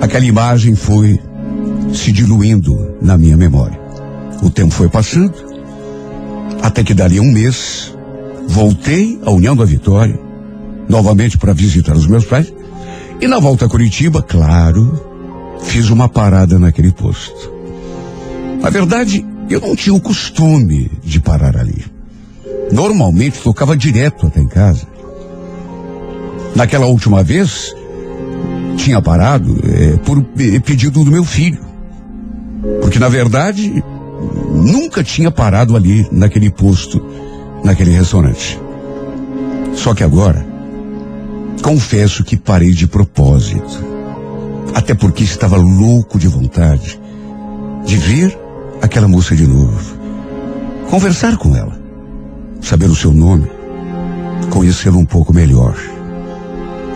aquela 0.00 0.24
imagem 0.24 0.74
foi 0.74 1.18
se 1.92 2.12
diluindo 2.12 2.96
na 3.00 3.16
minha 3.16 3.36
memória. 3.36 3.78
O 4.42 4.50
tempo 4.50 4.72
foi 4.72 4.88
passando, 4.88 5.34
até 6.62 6.84
que 6.84 6.94
dali 6.94 7.18
um 7.18 7.32
mês, 7.32 7.94
voltei 8.46 9.18
à 9.24 9.30
União 9.30 9.56
da 9.56 9.64
Vitória, 9.64 10.18
novamente 10.88 11.38
para 11.38 11.52
visitar 11.52 11.96
os 11.96 12.06
meus 12.06 12.24
pais, 12.24 12.52
e 13.20 13.26
na 13.26 13.38
volta 13.38 13.66
a 13.66 13.68
Curitiba, 13.68 14.22
claro, 14.22 15.00
fiz 15.62 15.90
uma 15.90 16.08
parada 16.08 16.58
naquele 16.58 16.92
posto. 16.92 17.52
Na 18.60 18.70
verdade, 18.70 19.24
eu 19.48 19.60
não 19.60 19.74
tinha 19.74 19.94
o 19.94 20.00
costume 20.00 20.90
de 21.02 21.20
parar 21.20 21.56
ali. 21.56 21.84
Normalmente 22.70 23.40
tocava 23.40 23.76
direto 23.76 24.26
até 24.26 24.40
em 24.40 24.48
casa. 24.48 24.86
Naquela 26.54 26.86
última 26.86 27.22
vez, 27.22 27.74
tinha 28.76 29.00
parado 29.00 29.56
é, 29.64 29.96
por 29.98 30.24
eh, 30.38 30.58
pedido 30.60 31.04
do 31.04 31.10
meu 31.10 31.24
filho. 31.24 31.60
Porque, 32.80 32.98
na 32.98 33.08
verdade, 33.08 33.82
nunca 34.52 35.04
tinha 35.04 35.30
parado 35.30 35.76
ali 35.76 36.06
naquele 36.10 36.50
posto, 36.50 37.02
naquele 37.62 37.92
restaurante. 37.92 38.60
Só 39.74 39.94
que 39.94 40.02
agora, 40.02 40.55
confesso 41.62 42.24
que 42.24 42.36
parei 42.36 42.72
de 42.72 42.86
propósito. 42.86 43.84
Até 44.74 44.94
porque 44.94 45.24
estava 45.24 45.56
louco 45.56 46.18
de 46.18 46.28
vontade 46.28 47.00
de 47.84 47.96
ver 47.96 48.38
aquela 48.82 49.08
moça 49.08 49.34
de 49.34 49.46
novo. 49.46 49.96
Conversar 50.90 51.36
com 51.36 51.56
ela. 51.56 51.78
Saber 52.60 52.86
o 52.86 52.94
seu 52.94 53.12
nome. 53.12 53.50
Conhecê-la 54.50 54.96
um 54.96 55.04
pouco 55.04 55.32
melhor. 55.32 55.76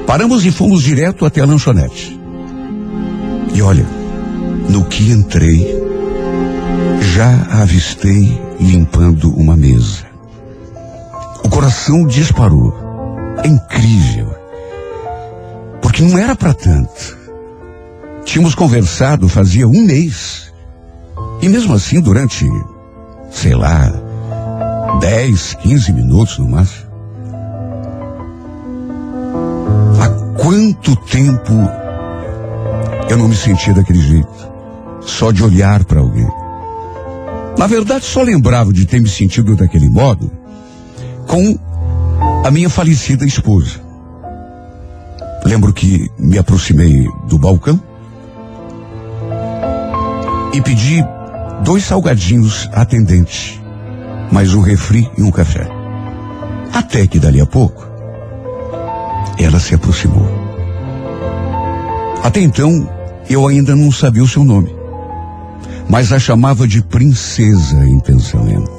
Paramos 0.07 0.45
e 0.45 0.51
fomos 0.51 0.83
direto 0.83 1.25
até 1.25 1.41
a 1.41 1.47
lanchonete. 1.47 2.19
E 3.55 3.63
olha, 3.63 3.87
no 4.69 4.85
que 4.85 5.11
entrei, 5.11 5.81
já 7.15 7.47
a 7.51 7.63
avistei 7.63 8.41
limpando 8.61 9.33
uma 9.35 9.57
mesa. 9.57 10.07
O 11.45 11.49
coração 11.49 12.07
disparou. 12.07 12.75
É 13.43 13.49
incrível. 13.49 14.40
Porque 16.01 16.15
não 16.15 16.19
era 16.19 16.35
para 16.35 16.55
tanto. 16.55 17.19
Tínhamos 18.25 18.55
conversado 18.55 19.29
fazia 19.29 19.69
um 19.69 19.83
mês. 19.83 20.51
E 21.43 21.49
mesmo 21.49 21.75
assim, 21.75 22.01
durante, 22.01 22.51
sei 23.31 23.55
lá, 23.55 23.93
10, 24.99 25.55
15 25.61 25.93
minutos 25.93 26.39
no 26.39 26.49
máximo. 26.49 26.91
Há 30.01 30.09
quanto 30.43 30.97
tempo 30.97 31.53
eu 33.11 33.19
não 33.19 33.29
me 33.29 33.37
sentia 33.37 33.75
daquele 33.75 34.01
jeito? 34.01 34.51
Só 35.03 35.31
de 35.31 35.45
olhar 35.45 35.85
para 35.85 36.01
alguém. 36.01 36.29
Na 37.59 37.67
verdade, 37.67 38.07
só 38.07 38.23
lembrava 38.23 38.73
de 38.73 38.87
ter 38.87 39.03
me 39.03 39.09
sentido 39.09 39.55
daquele 39.55 39.91
modo 39.91 40.33
com 41.27 41.59
a 42.43 42.51
minha 42.51 42.71
falecida 42.71 43.27
esposa. 43.27 43.90
Lembro 45.45 45.73
que 45.73 46.11
me 46.19 46.39
aproximei 46.39 47.09
do 47.27 47.39
balcão 47.39 47.81
e 50.53 50.61
pedi 50.61 51.05
dois 51.65 51.85
salgadinhos 51.85 52.69
atendente, 52.73 53.63
mais 54.31 54.55
um 54.55 54.61
refri 54.61 55.11
e 55.17 55.23
um 55.23 55.31
café. 55.31 55.67
Até 56.73 57.07
que 57.07 57.19
dali 57.19 57.41
a 57.41 57.47
pouco, 57.47 57.87
ela 59.39 59.59
se 59.59 59.75
aproximou. 59.75 60.29
Até 62.23 62.41
então, 62.41 62.89
eu 63.29 63.47
ainda 63.47 63.75
não 63.75 63.91
sabia 63.91 64.23
o 64.23 64.29
seu 64.29 64.45
nome. 64.45 64.79
mas 65.89 66.13
a 66.13 66.21
chamava 66.21 66.69
de 66.69 66.81
princesa 66.83 67.85
em 67.85 67.99
pensamento. 67.99 68.71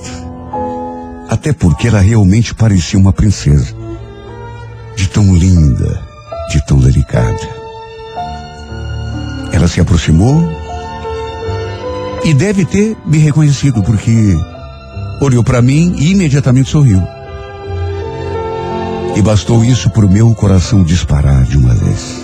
Até 1.29 1.51
porque 1.51 1.89
ela 1.89 1.99
realmente 1.99 2.55
parecia 2.55 2.97
uma 2.97 3.11
princesa. 3.11 3.75
De 4.95 5.09
tão 5.09 5.35
linda, 5.35 6.01
de 6.51 6.61
tão 6.61 6.77
delicada. 6.77 7.39
Ela 9.53 9.67
se 9.67 9.79
aproximou 9.79 10.49
e 12.25 12.33
deve 12.33 12.65
ter 12.65 12.97
me 13.05 13.17
reconhecido, 13.17 13.81
porque 13.81 14.35
olhou 15.21 15.43
para 15.43 15.61
mim 15.61 15.95
e 15.97 16.11
imediatamente 16.11 16.69
sorriu. 16.69 17.01
E 19.15 19.21
bastou 19.21 19.63
isso 19.63 19.89
para 19.89 20.05
o 20.05 20.11
meu 20.11 20.33
coração 20.35 20.83
disparar 20.83 21.43
de 21.43 21.57
uma 21.57 21.73
vez. 21.73 22.21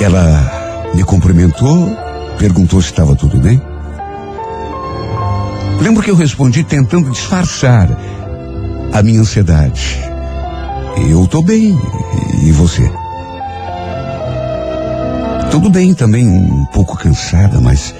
Ela 0.00 0.90
me 0.94 1.04
cumprimentou, 1.04 1.96
perguntou 2.38 2.80
se 2.80 2.90
estava 2.90 3.14
tudo 3.14 3.38
bem. 3.38 3.62
Lembro 5.80 6.02
que 6.02 6.10
eu 6.10 6.16
respondi 6.16 6.64
tentando 6.64 7.10
disfarçar 7.10 7.88
a 8.92 9.02
minha 9.02 9.20
ansiedade. 9.20 10.11
Eu 10.96 11.24
estou 11.24 11.42
bem, 11.42 11.78
e 12.42 12.52
você? 12.52 12.90
Tudo 15.50 15.68
bem 15.68 15.94
também, 15.94 16.26
um 16.26 16.64
pouco 16.66 16.96
cansada, 16.96 17.60
mas. 17.60 17.94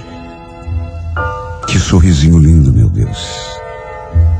Que 1.66 1.78
sorrisinho 1.78 2.38
lindo, 2.38 2.72
meu 2.72 2.88
Deus. 2.88 3.18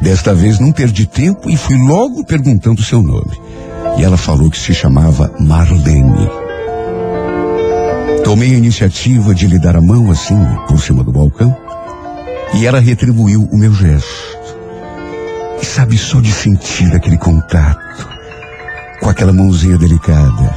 Desta 0.01 0.35
vez 0.35 0.59
não 0.59 0.73
perdi 0.73 1.07
tempo 1.07 1.51
e 1.51 1.57
fui 1.57 1.77
logo 1.77 2.25
perguntando 2.25 2.83
seu 2.83 3.03
nome. 3.03 3.41
E 3.99 4.05
ela 4.05 4.17
falou 4.17 4.51
que 4.51 4.59
se 4.59 4.75
chamava 4.75 5.33
Marlene. 5.39 6.29
Tomei 8.25 8.55
a 8.55 8.59
iniciativa 8.59 9.35
de 9.35 9.47
lhe 9.47 9.59
dar 9.59 9.77
a 9.77 9.81
mão 9.81 10.11
assim, 10.11 10.39
por 10.69 10.81
cima 10.81 11.05
do 11.05 11.13
balcão, 11.13 11.55
e 12.55 12.67
ela 12.67 12.81
retribuiu 12.81 13.49
o 13.51 13.57
meu 13.57 13.73
gesto. 13.75 14.39
E 15.61 15.65
sabe, 15.67 15.99
só 15.99 16.21
de 16.21 16.33
sentir 16.33 16.95
aquele 16.95 17.19
contato, 17.19 18.09
com 19.03 19.11
aquela 19.11 19.33
mãozinha 19.33 19.77
delicada, 19.77 20.55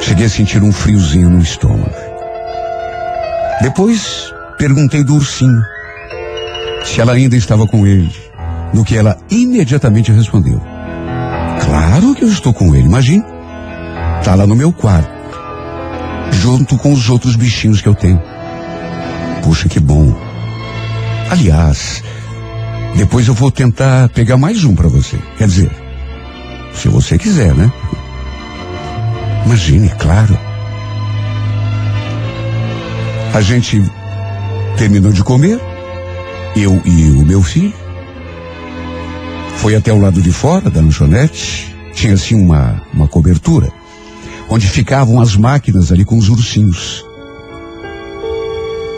cheguei 0.00 0.24
a 0.24 0.30
sentir 0.30 0.62
um 0.62 0.72
friozinho 0.72 1.28
no 1.28 1.40
estômago. 1.40 1.90
Depois, 3.60 4.32
perguntei 4.56 5.04
do 5.04 5.14
ursinho 5.14 5.62
se 6.82 7.00
ela 7.00 7.12
ainda 7.12 7.36
estava 7.36 7.66
com 7.66 7.86
ele, 7.86 8.10
no 8.72 8.82
que 8.82 8.96
ela 8.96 9.18
imediatamente 9.30 10.10
respondeu. 10.10 10.58
Claro 11.62 12.14
que 12.14 12.24
eu 12.24 12.28
estou 12.28 12.54
com 12.54 12.74
ele, 12.74 12.86
imagine. 12.86 13.24
Está 14.18 14.34
lá 14.34 14.46
no 14.46 14.56
meu 14.56 14.72
quarto, 14.72 15.10
junto 16.32 16.78
com 16.78 16.92
os 16.92 17.10
outros 17.10 17.36
bichinhos 17.36 17.82
que 17.82 17.88
eu 17.88 17.94
tenho. 17.94 18.20
Puxa, 19.42 19.68
que 19.68 19.78
bom. 19.78 20.14
Aliás, 21.30 22.02
depois 22.96 23.28
eu 23.28 23.34
vou 23.34 23.50
tentar 23.50 24.08
pegar 24.08 24.38
mais 24.38 24.64
um 24.64 24.74
para 24.74 24.88
você. 24.88 25.18
Quer 25.36 25.46
dizer, 25.46 25.70
se 26.74 26.88
você 26.88 27.18
quiser, 27.18 27.54
né? 27.54 27.70
Imagine, 29.46 29.88
claro. 29.98 30.38
A 33.34 33.40
gente 33.40 33.82
terminou 34.76 35.12
de 35.12 35.22
comer 35.22 35.60
eu 36.56 36.80
e 36.84 37.10
o 37.10 37.24
meu 37.24 37.42
filho. 37.42 37.72
Foi 39.56 39.74
até 39.74 39.92
o 39.92 40.00
lado 40.00 40.22
de 40.22 40.32
fora 40.32 40.70
da 40.70 40.80
lanchonete, 40.80 41.74
tinha 41.92 42.14
assim 42.14 42.34
uma, 42.34 42.82
uma 42.94 43.06
cobertura, 43.06 43.70
onde 44.48 44.66
ficavam 44.66 45.20
as 45.20 45.36
máquinas 45.36 45.92
ali 45.92 46.04
com 46.04 46.16
os 46.16 46.28
ursinhos. 46.28 47.04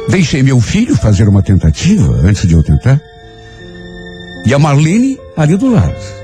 Deixei 0.09 0.43
meu 0.43 0.61
filho 0.61 0.97
fazer 0.97 1.29
uma 1.29 1.43
tentativa 1.43 2.13
antes 2.23 2.47
de 2.47 2.55
eu 2.55 2.63
tentar. 2.63 3.01
E 4.47 4.53
a 4.53 4.59
Marlene 4.59 5.19
ali 5.37 5.57
do 5.57 5.73
lado. 5.73 6.22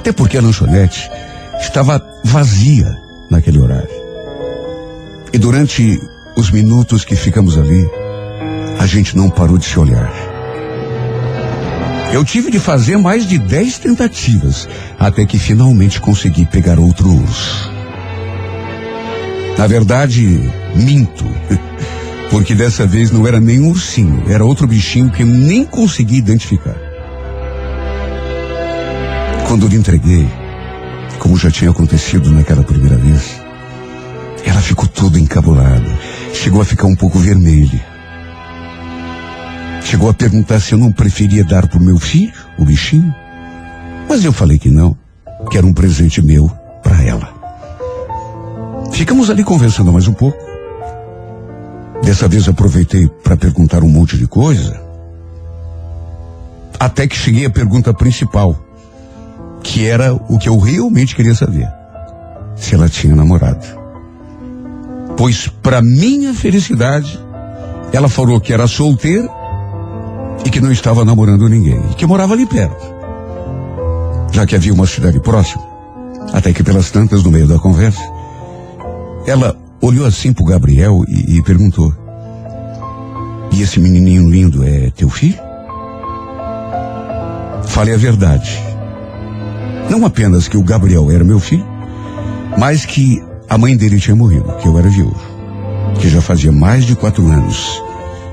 Até 0.00 0.12
porque 0.12 0.38
a 0.38 0.40
lanchonete 0.40 1.10
estava 1.60 2.02
vazia 2.24 2.98
naquele 3.28 3.58
horário. 3.58 3.90
E 5.30 5.36
durante 5.36 6.00
os 6.34 6.50
minutos 6.50 7.04
que 7.04 7.14
ficamos 7.14 7.58
ali, 7.58 7.86
a 8.78 8.86
gente 8.86 9.14
não 9.14 9.28
parou 9.28 9.58
de 9.58 9.66
se 9.66 9.78
olhar. 9.78 10.10
Eu 12.14 12.24
tive 12.24 12.50
de 12.50 12.58
fazer 12.58 12.96
mais 12.96 13.26
de 13.26 13.36
dez 13.36 13.78
tentativas 13.78 14.66
até 14.98 15.26
que 15.26 15.38
finalmente 15.38 16.00
consegui 16.00 16.46
pegar 16.46 16.78
outro 16.78 17.10
urso. 17.10 17.70
Na 19.58 19.66
verdade, 19.66 20.50
minto. 20.74 21.26
Porque 22.30 22.54
dessa 22.54 22.86
vez 22.86 23.10
não 23.10 23.26
era 23.26 23.38
nem 23.38 23.60
um 23.60 23.68
ursinho, 23.68 24.24
era 24.30 24.46
outro 24.46 24.66
bichinho 24.66 25.10
que 25.10 25.24
eu 25.24 25.26
nem 25.26 25.62
consegui 25.62 26.16
identificar. 26.16 26.89
Quando 29.50 29.66
lhe 29.66 29.74
entreguei, 29.74 30.28
como 31.18 31.36
já 31.36 31.50
tinha 31.50 31.72
acontecido 31.72 32.30
naquela 32.30 32.62
primeira 32.62 32.96
vez, 32.96 33.42
ela 34.46 34.60
ficou 34.60 34.86
toda 34.86 35.18
encabulada, 35.18 35.90
chegou 36.32 36.62
a 36.62 36.64
ficar 36.64 36.86
um 36.86 36.94
pouco 36.94 37.18
vermelha. 37.18 37.84
Chegou 39.82 40.08
a 40.08 40.14
perguntar 40.14 40.60
se 40.60 40.72
eu 40.72 40.78
não 40.78 40.92
preferia 40.92 41.42
dar 41.42 41.66
para 41.66 41.80
o 41.80 41.82
meu 41.82 41.98
filho, 41.98 42.32
o 42.56 42.64
bichinho. 42.64 43.12
Mas 44.08 44.24
eu 44.24 44.32
falei 44.32 44.56
que 44.56 44.70
não, 44.70 44.96
que 45.50 45.58
era 45.58 45.66
um 45.66 45.74
presente 45.74 46.22
meu 46.22 46.48
para 46.80 47.02
ela. 47.02 47.34
Ficamos 48.92 49.30
ali 49.30 49.42
conversando 49.42 49.92
mais 49.92 50.06
um 50.06 50.14
pouco. 50.14 50.38
Dessa 52.04 52.28
vez 52.28 52.48
aproveitei 52.48 53.08
para 53.24 53.36
perguntar 53.36 53.82
um 53.82 53.88
monte 53.88 54.16
de 54.16 54.28
coisa. 54.28 54.80
Até 56.78 57.08
que 57.08 57.16
cheguei 57.16 57.46
à 57.46 57.50
pergunta 57.50 57.92
principal, 57.92 58.69
que 59.62 59.86
era 59.86 60.14
o 60.14 60.38
que 60.38 60.48
eu 60.48 60.58
realmente 60.58 61.14
queria 61.14 61.34
saber: 61.34 61.68
se 62.56 62.74
ela 62.74 62.88
tinha 62.88 63.14
namorado. 63.14 63.66
Pois, 65.16 65.48
para 65.48 65.82
minha 65.82 66.32
felicidade, 66.32 67.18
ela 67.92 68.08
falou 68.08 68.40
que 68.40 68.52
era 68.52 68.66
solteira 68.66 69.28
e 70.44 70.50
que 70.50 70.60
não 70.60 70.72
estava 70.72 71.04
namorando 71.04 71.48
ninguém, 71.48 71.80
e 71.90 71.94
que 71.94 72.06
morava 72.06 72.32
ali 72.32 72.46
perto. 72.46 73.00
Já 74.32 74.46
que 74.46 74.54
havia 74.54 74.72
uma 74.72 74.86
cidade 74.86 75.20
próxima, 75.20 75.62
até 76.32 76.52
que 76.52 76.62
pelas 76.62 76.90
tantas 76.90 77.22
no 77.22 77.30
meio 77.30 77.46
da 77.46 77.58
conversa, 77.58 78.00
ela 79.26 79.56
olhou 79.80 80.06
assim 80.06 80.32
pro 80.32 80.44
Gabriel 80.44 81.04
e, 81.08 81.38
e 81.38 81.42
perguntou: 81.42 81.94
E 83.52 83.62
esse 83.62 83.78
menininho 83.80 84.28
lindo 84.30 84.64
é 84.64 84.90
teu 84.90 85.10
filho? 85.10 85.38
Falei 87.66 87.94
a 87.94 87.98
verdade. 87.98 88.69
Não 89.90 90.06
apenas 90.06 90.46
que 90.46 90.56
o 90.56 90.62
Gabriel 90.62 91.10
era 91.10 91.24
meu 91.24 91.40
filho, 91.40 91.66
mas 92.56 92.86
que 92.86 93.20
a 93.48 93.58
mãe 93.58 93.76
dele 93.76 93.98
tinha 93.98 94.14
morrido, 94.14 94.52
que 94.62 94.68
eu 94.68 94.78
era 94.78 94.88
viúvo. 94.88 95.20
Que 96.00 96.08
já 96.08 96.22
fazia 96.22 96.52
mais 96.52 96.86
de 96.86 96.94
quatro 96.94 97.26
anos 97.28 97.82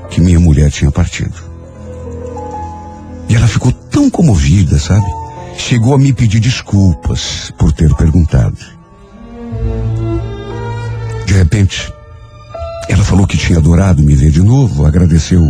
que 0.08 0.20
minha 0.20 0.38
mulher 0.38 0.70
tinha 0.70 0.92
partido. 0.92 1.34
E 3.28 3.34
ela 3.34 3.48
ficou 3.48 3.72
tão 3.72 4.08
comovida, 4.08 4.78
sabe? 4.78 5.04
Chegou 5.56 5.94
a 5.94 5.98
me 5.98 6.12
pedir 6.12 6.38
desculpas 6.38 7.52
por 7.58 7.72
ter 7.72 7.92
perguntado. 7.96 8.56
De 11.26 11.34
repente, 11.34 11.92
ela 12.88 13.02
falou 13.02 13.26
que 13.26 13.36
tinha 13.36 13.58
adorado 13.58 14.00
me 14.00 14.14
ver 14.14 14.30
de 14.30 14.42
novo, 14.42 14.86
agradeceu 14.86 15.42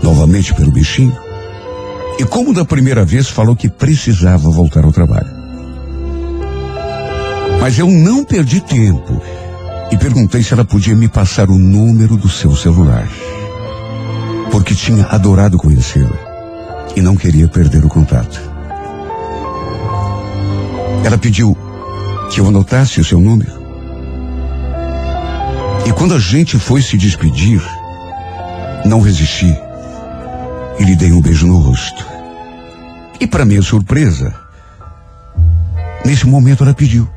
novamente 0.00 0.54
pelo 0.54 0.70
bichinho. 0.70 1.14
E 2.18 2.24
como 2.24 2.52
da 2.52 2.64
primeira 2.64 3.04
vez, 3.04 3.28
falou 3.28 3.54
que 3.54 3.68
precisava 3.68 4.50
voltar 4.50 4.84
ao 4.84 4.92
trabalho. 4.92 5.30
Mas 7.60 7.78
eu 7.78 7.86
não 7.86 8.24
perdi 8.24 8.60
tempo 8.60 9.22
e 9.90 9.96
perguntei 9.96 10.42
se 10.42 10.52
ela 10.52 10.64
podia 10.64 10.96
me 10.96 11.06
passar 11.06 11.48
o 11.48 11.58
número 11.58 12.16
do 12.16 12.28
seu 12.28 12.54
celular. 12.56 13.08
Porque 14.50 14.74
tinha 14.74 15.06
adorado 15.06 15.56
conhecê-la 15.56 16.18
e 16.96 17.00
não 17.00 17.14
queria 17.14 17.46
perder 17.46 17.84
o 17.84 17.88
contato. 17.88 18.40
Ela 21.04 21.16
pediu 21.16 21.56
que 22.30 22.40
eu 22.40 22.48
anotasse 22.48 23.00
o 23.00 23.04
seu 23.04 23.20
número. 23.20 23.58
E 25.86 25.92
quando 25.92 26.14
a 26.14 26.18
gente 26.18 26.58
foi 26.58 26.82
se 26.82 26.96
despedir, 26.96 27.62
não 28.84 29.00
resisti 29.00 29.56
e 30.78 30.84
lhe 30.84 30.96
dei 30.96 31.12
um 31.12 31.20
beijo 31.20 31.46
no 31.46 31.58
rosto. 31.58 32.06
E 33.20 33.26
para 33.26 33.44
minha 33.44 33.62
surpresa, 33.62 34.32
nesse 36.04 36.26
momento 36.26 36.62
ela 36.62 36.74
pediu. 36.74 37.08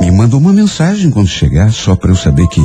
Me 0.00 0.10
mandou 0.10 0.38
uma 0.38 0.52
mensagem 0.52 1.10
quando 1.10 1.28
chegar, 1.28 1.72
só 1.72 1.96
para 1.96 2.10
eu 2.10 2.16
saber 2.16 2.46
que 2.48 2.60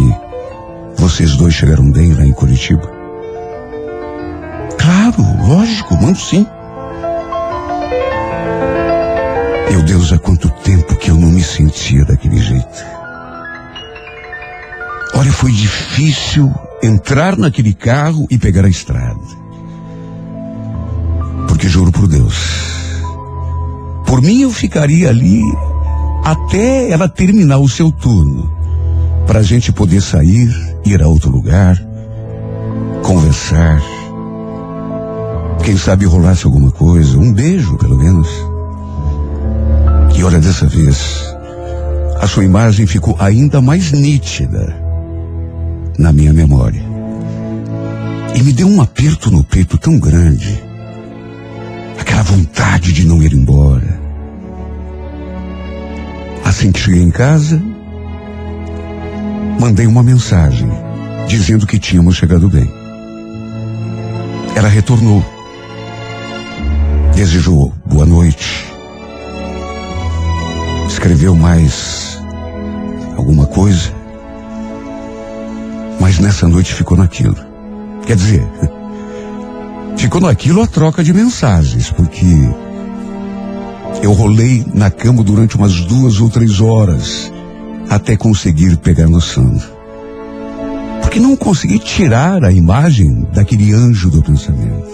vocês 0.98 1.36
dois 1.36 1.54
chegaram 1.54 1.89
bem 1.89 2.13
lá 2.13 2.26
em 2.26 2.34
Curitiba. 2.34 2.91
Claro, 4.78 5.24
lógico, 5.48 5.96
mando 5.96 6.20
sim. 6.20 6.46
Meu 9.70 9.82
Deus, 9.84 10.12
há 10.12 10.20
quanto 10.20 10.50
tempo 10.50 10.96
que 10.98 11.10
eu 11.10 11.15
não 11.15 11.30
me 11.30 11.44
sentia 11.44 12.04
daquele 12.04 12.39
jeito. 12.39 12.86
Olha, 15.13 15.32
foi 15.32 15.52
difícil 15.52 16.54
entrar 16.82 17.38
naquele 17.38 17.74
carro 17.74 18.26
e 18.30 18.38
pegar 18.38 18.65
a 18.65 18.70
estrada. 18.70 19.41
Porque 21.48 21.67
juro 21.67 21.91
por 21.91 22.08
Deus, 22.08 22.36
por 24.06 24.22
mim 24.22 24.41
eu 24.41 24.52
ficaria 24.52 25.10
ali 25.10 25.41
até 26.24 26.89
ela 26.89 27.08
terminar 27.08 27.60
o 27.60 27.70
seu 27.70 27.91
turno, 27.91 28.52
para 29.28 29.39
a 29.39 29.44
gente 29.44 29.72
poder 29.72 30.02
sair, 30.02 30.50
ir 30.86 31.02
a 31.02 31.08
outro 31.08 31.30
lugar, 31.30 31.78
conversar, 33.04 33.82
quem 35.63 35.78
sabe 35.78 36.06
rolasse 36.06 36.46
alguma 36.46 36.72
coisa, 36.72 37.17
um 37.17 37.32
beijo 37.32 37.78
pelo 37.78 37.98
menos. 37.98 38.28
E 40.15 40.24
olha, 40.24 40.39
dessa 40.39 40.67
vez, 40.67 41.24
a 42.20 42.28
sua 42.28 42.44
imagem 42.44 42.86
ficou 42.86 43.15
ainda 43.20 43.62
mais 43.62 43.91
nítida 43.91 44.81
na 46.02 46.12
minha 46.12 46.34
memória. 46.34 46.82
E 48.36 48.42
me 48.42 48.52
deu 48.52 48.68
um 48.68 48.82
aperto 48.82 49.30
no 49.30 49.44
peito 49.44 49.78
tão 49.78 50.00
grande, 50.00 50.62
aquela 52.00 52.24
vontade 52.24 52.92
de 52.92 53.06
não 53.06 53.22
ir 53.22 53.34
embora. 53.34 54.02
Assim 56.44 56.72
que 56.72 56.80
cheguei 56.80 57.04
em 57.04 57.12
casa, 57.12 57.62
mandei 59.60 59.86
uma 59.86 60.02
mensagem 60.02 60.68
dizendo 61.28 61.68
que 61.68 61.78
tínhamos 61.78 62.16
chegado 62.16 62.50
bem. 62.50 62.70
Ela 64.56 64.68
retornou. 64.68 65.24
Desejou 67.16 67.74
boa 67.86 68.06
noite. 68.06 68.66
Escreveu 70.88 71.36
mais 71.36 72.20
alguma 73.16 73.46
coisa. 73.46 74.01
Mas 76.02 76.18
nessa 76.18 76.48
noite 76.48 76.74
ficou 76.74 76.98
naquilo. 76.98 77.38
Quer 78.08 78.16
dizer, 78.16 78.44
ficou 79.96 80.20
naquilo 80.20 80.64
a 80.64 80.68
troca 80.68 81.04
de 81.04 81.14
mensagens, 81.14 81.92
porque 81.92 82.26
eu 84.02 84.12
rolei 84.12 84.66
na 84.74 84.90
cama 84.90 85.24
durante 85.24 85.56
umas 85.56 85.82
duas 85.82 86.20
ou 86.20 86.28
três 86.28 86.60
horas 86.60 87.32
até 87.88 88.18
conseguir 88.18 88.78
pegar 88.78 89.08
no 89.08 89.22
sono. 89.22 89.62
Porque 91.02 91.20
não 91.20 91.36
consegui 91.36 91.78
tirar 91.78 92.44
a 92.44 92.52
imagem 92.52 93.28
daquele 93.32 93.72
anjo 93.72 94.10
do 94.10 94.24
pensamento. 94.24 94.90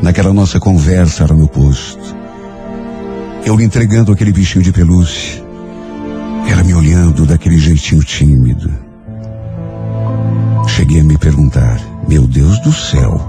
Naquela 0.00 0.32
nossa 0.32 0.60
conversa 0.60 1.26
lá 1.28 1.34
no 1.34 1.48
posto. 1.48 2.14
Eu 3.44 3.56
lhe 3.56 3.64
entregando 3.64 4.12
aquele 4.12 4.30
bichinho 4.30 4.62
de 4.62 4.70
pelúcia. 4.70 5.42
Ela 6.48 6.62
me 6.62 6.72
olhando 6.72 7.26
daquele 7.26 7.58
jeitinho 7.58 8.04
tímido. 8.04 8.70
Cheguei 10.76 11.02
a 11.02 11.04
me 11.04 11.16
perguntar, 11.16 11.80
meu 12.08 12.26
Deus 12.26 12.58
do 12.58 12.72
céu, 12.72 13.20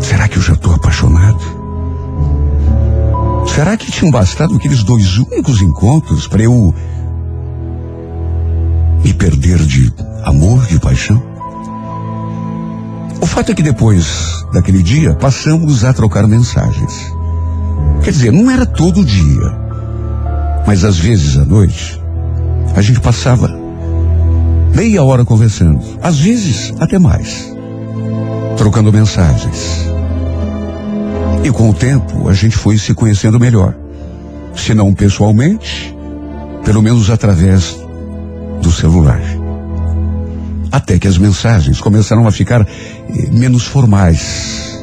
será 0.00 0.26
que 0.26 0.38
eu 0.38 0.42
já 0.42 0.54
estou 0.54 0.74
apaixonado? 0.74 1.44
Será 3.46 3.76
que 3.76 3.92
tinham 3.92 4.10
bastado 4.10 4.56
aqueles 4.56 4.82
dois 4.82 5.18
únicos 5.18 5.60
encontros 5.60 6.26
para 6.26 6.44
eu 6.44 6.74
me 9.04 9.12
perder 9.12 9.58
de 9.58 9.92
amor, 10.24 10.64
de 10.64 10.80
paixão? 10.80 11.22
O 13.20 13.26
fato 13.26 13.52
é 13.52 13.54
que 13.54 13.62
depois 13.62 14.46
daquele 14.50 14.82
dia 14.82 15.12
passamos 15.12 15.84
a 15.84 15.92
trocar 15.92 16.26
mensagens. 16.26 17.14
Quer 18.02 18.12
dizer, 18.12 18.32
não 18.32 18.50
era 18.50 18.64
todo 18.64 19.04
dia, 19.04 19.58
mas 20.66 20.84
às 20.84 20.96
vezes 20.96 21.36
à 21.36 21.44
noite 21.44 22.00
a 22.74 22.80
gente 22.80 22.98
passava 22.98 23.61
meia 24.74 25.02
hora 25.02 25.24
conversando, 25.24 25.80
às 26.02 26.18
vezes 26.18 26.72
até 26.80 26.98
mais, 26.98 27.54
trocando 28.56 28.92
mensagens. 28.92 29.86
E 31.44 31.50
com 31.50 31.70
o 31.70 31.74
tempo 31.74 32.28
a 32.28 32.34
gente 32.34 32.56
foi 32.56 32.78
se 32.78 32.94
conhecendo 32.94 33.38
melhor. 33.38 33.74
Se 34.54 34.74
não 34.74 34.94
pessoalmente, 34.94 35.94
pelo 36.64 36.82
menos 36.82 37.10
através 37.10 37.76
do 38.60 38.70
celular. 38.70 39.20
Até 40.70 40.98
que 40.98 41.08
as 41.08 41.18
mensagens 41.18 41.80
começaram 41.80 42.26
a 42.26 42.32
ficar 42.32 42.62
eh, 42.62 42.66
menos 43.30 43.66
formais, 43.66 44.82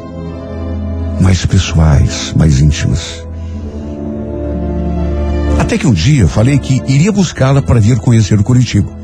mais 1.21 1.45
pessoais, 1.45 2.33
mais 2.35 2.59
íntimas. 2.59 3.23
Até 5.57 5.77
que 5.77 5.87
um 5.87 5.93
dia 5.93 6.27
falei 6.27 6.57
que 6.57 6.81
iria 6.87 7.11
buscá-la 7.11 7.61
para 7.61 7.79
vir 7.79 7.99
conhecer 7.99 8.39
o 8.39 8.43
Curitiba. 8.43 8.98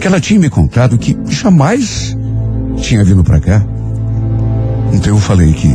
Porque 0.00 0.08
ela 0.08 0.18
tinha 0.18 0.40
me 0.40 0.48
contado 0.48 0.96
que 0.96 1.14
jamais 1.28 2.16
tinha 2.78 3.04
vindo 3.04 3.22
para 3.22 3.38
cá. 3.38 3.62
Então 4.94 5.12
eu 5.14 5.20
falei 5.20 5.52
que 5.52 5.70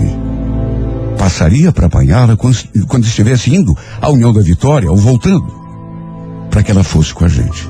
passaria 1.15 1.71
para 1.71 1.85
apanhá-la 1.85 2.35
quando, 2.35 2.57
quando 2.87 3.03
estivesse 3.03 3.53
indo 3.53 3.77
à 4.01 4.09
União 4.09 4.33
da 4.33 4.41
Vitória 4.41 4.89
ou 4.89 4.97
voltando, 4.97 5.45
para 6.49 6.63
que 6.63 6.71
ela 6.71 6.83
fosse 6.83 7.13
com 7.13 7.23
a 7.23 7.27
gente. 7.27 7.69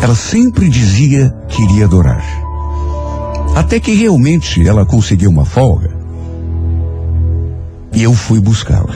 Ela 0.00 0.14
sempre 0.14 0.70
dizia 0.70 1.28
que 1.46 1.62
iria 1.64 1.84
adorar. 1.84 2.24
Até 3.54 3.78
que 3.78 3.92
realmente 3.92 4.66
ela 4.66 4.86
conseguiu 4.86 5.28
uma 5.28 5.44
folga. 5.44 5.90
E 7.92 8.04
eu 8.04 8.14
fui 8.14 8.40
buscá-la. 8.40 8.94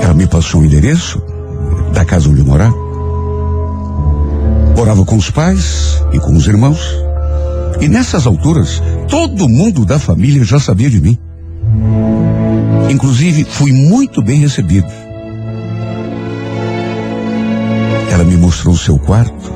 Ela 0.00 0.14
me 0.14 0.26
passou 0.26 0.62
o 0.62 0.64
endereço 0.64 1.22
da 1.92 2.06
casa 2.06 2.30
onde 2.30 2.40
eu 2.40 2.46
morava. 2.46 2.85
Morava 4.76 5.06
com 5.06 5.16
os 5.16 5.30
pais 5.30 6.04
e 6.12 6.20
com 6.20 6.36
os 6.36 6.46
irmãos. 6.46 6.78
E 7.80 7.88
nessas 7.88 8.26
alturas, 8.26 8.82
todo 9.08 9.48
mundo 9.48 9.86
da 9.86 9.98
família 9.98 10.44
já 10.44 10.60
sabia 10.60 10.90
de 10.90 11.00
mim. 11.00 11.18
Inclusive, 12.90 13.44
fui 13.44 13.72
muito 13.72 14.22
bem 14.22 14.38
recebido. 14.38 14.86
Ela 18.12 18.22
me 18.22 18.36
mostrou 18.36 18.74
o 18.74 18.78
seu 18.78 18.98
quarto, 18.98 19.52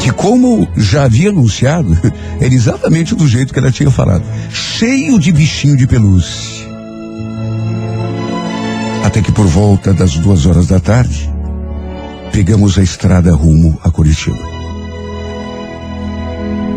que 0.00 0.10
como 0.10 0.66
já 0.76 1.04
havia 1.04 1.28
anunciado, 1.30 1.96
era 2.40 2.52
exatamente 2.52 3.14
do 3.14 3.28
jeito 3.28 3.52
que 3.52 3.58
ela 3.58 3.70
tinha 3.70 3.90
falado, 3.90 4.24
cheio 4.50 5.18
de 5.18 5.30
bichinho 5.30 5.76
de 5.76 5.86
pelúcia. 5.86 6.66
Até 9.04 9.22
que 9.22 9.32
por 9.32 9.46
volta 9.46 9.92
das 9.92 10.14
duas 10.16 10.46
horas 10.46 10.66
da 10.66 10.80
tarde, 10.80 11.29
pegamos 12.32 12.78
a 12.78 12.82
estrada 12.82 13.34
rumo 13.34 13.78
a 13.82 13.90
Curitiba. 13.90 14.38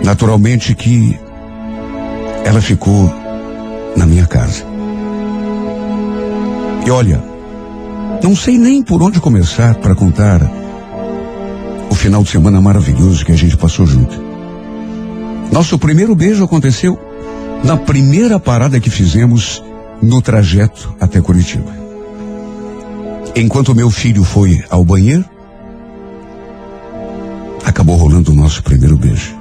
Naturalmente 0.04 0.76
que 0.76 1.18
ela 2.44 2.62
ficou 2.62 3.14
na 3.96 4.06
minha 4.06 4.26
casa. 4.26 4.66
E 6.86 6.92
olha, 6.92 7.24
não 8.22 8.36
sei 8.36 8.58
nem 8.58 8.84
por 8.84 9.02
onde 9.02 9.20
começar 9.20 9.76
para 9.76 9.96
contar 9.96 10.42
o 11.90 11.96
final 11.96 12.24
de 12.24 12.32
semana 12.32 12.60
maravilhoso 12.60 13.26
que 13.26 13.32
a 13.32 13.38
gente 13.38 13.56
passou 13.56 13.86
junto. 13.86 14.22
Nosso 15.52 15.78
primeiro 15.78 16.16
beijo 16.16 16.44
aconteceu 16.44 17.00
na 17.64 17.78
primeira 17.78 18.40
parada 18.40 18.80
que 18.80 18.90
fizemos 18.90 19.64
no 20.02 20.22
trajeto 20.22 20.94
até 21.00 21.22
Curitiba. 21.22 21.72
Enquanto 23.36 23.74
meu 23.74 23.90
filho 23.90 24.24
foi 24.24 24.64
ao 24.70 24.84
banheiro, 24.84 25.26
acabou 27.84 27.98
rolando 27.98 28.32
o 28.32 28.36
nosso 28.36 28.64
primeiro 28.64 28.98
beijo 28.98 29.36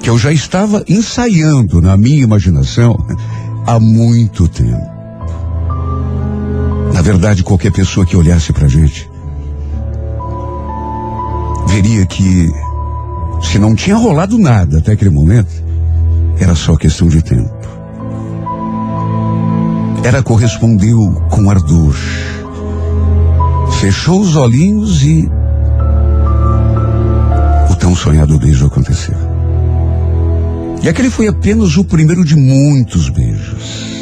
que 0.00 0.08
eu 0.08 0.16
já 0.16 0.32
estava 0.32 0.82
ensaiando 0.88 1.78
na 1.78 1.94
minha 1.94 2.22
imaginação 2.22 2.96
há 3.66 3.78
muito 3.78 4.48
tempo. 4.48 4.90
Na 6.92 7.02
verdade, 7.02 7.44
qualquer 7.44 7.70
pessoa 7.70 8.06
que 8.06 8.16
olhasse 8.16 8.52
pra 8.52 8.66
gente 8.66 9.08
veria 11.68 12.04
que 12.06 12.50
se 13.42 13.58
não 13.58 13.76
tinha 13.76 13.94
rolado 13.94 14.38
nada 14.38 14.78
até 14.78 14.92
aquele 14.92 15.10
momento, 15.10 15.52
era 16.40 16.54
só 16.54 16.76
questão 16.76 17.08
de 17.08 17.22
tempo. 17.22 17.54
Ela 20.02 20.22
correspondeu 20.22 21.12
com 21.30 21.48
ardor. 21.48 21.94
Fechou 23.80 24.20
os 24.20 24.34
olhinhos 24.34 25.04
e 25.04 25.30
tão 27.92 27.96
sonhado 27.96 28.38
beijo 28.38 28.66
aconteceu. 28.66 29.14
E 30.82 30.88
aquele 30.88 31.10
foi 31.10 31.28
apenas 31.28 31.76
o 31.76 31.84
primeiro 31.84 32.24
de 32.24 32.34
muitos 32.34 33.10
beijos. 33.10 33.92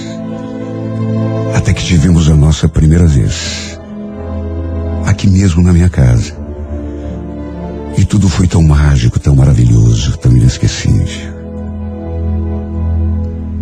Até 1.55 1.74
que 1.74 1.85
tivemos 1.85 2.29
a 2.29 2.37
nossa 2.37 2.68
primeira 2.68 3.07
vez. 3.07 3.79
Aqui 5.05 5.29
mesmo 5.29 5.62
na 5.62 5.72
minha 5.72 5.88
casa. 5.88 6.33
E 7.98 8.05
tudo 8.05 8.29
foi 8.29 8.46
tão 8.46 8.62
mágico, 8.62 9.18
tão 9.18 9.35
maravilhoso, 9.35 10.16
tão 10.18 10.37
inesquecível. 10.37 11.35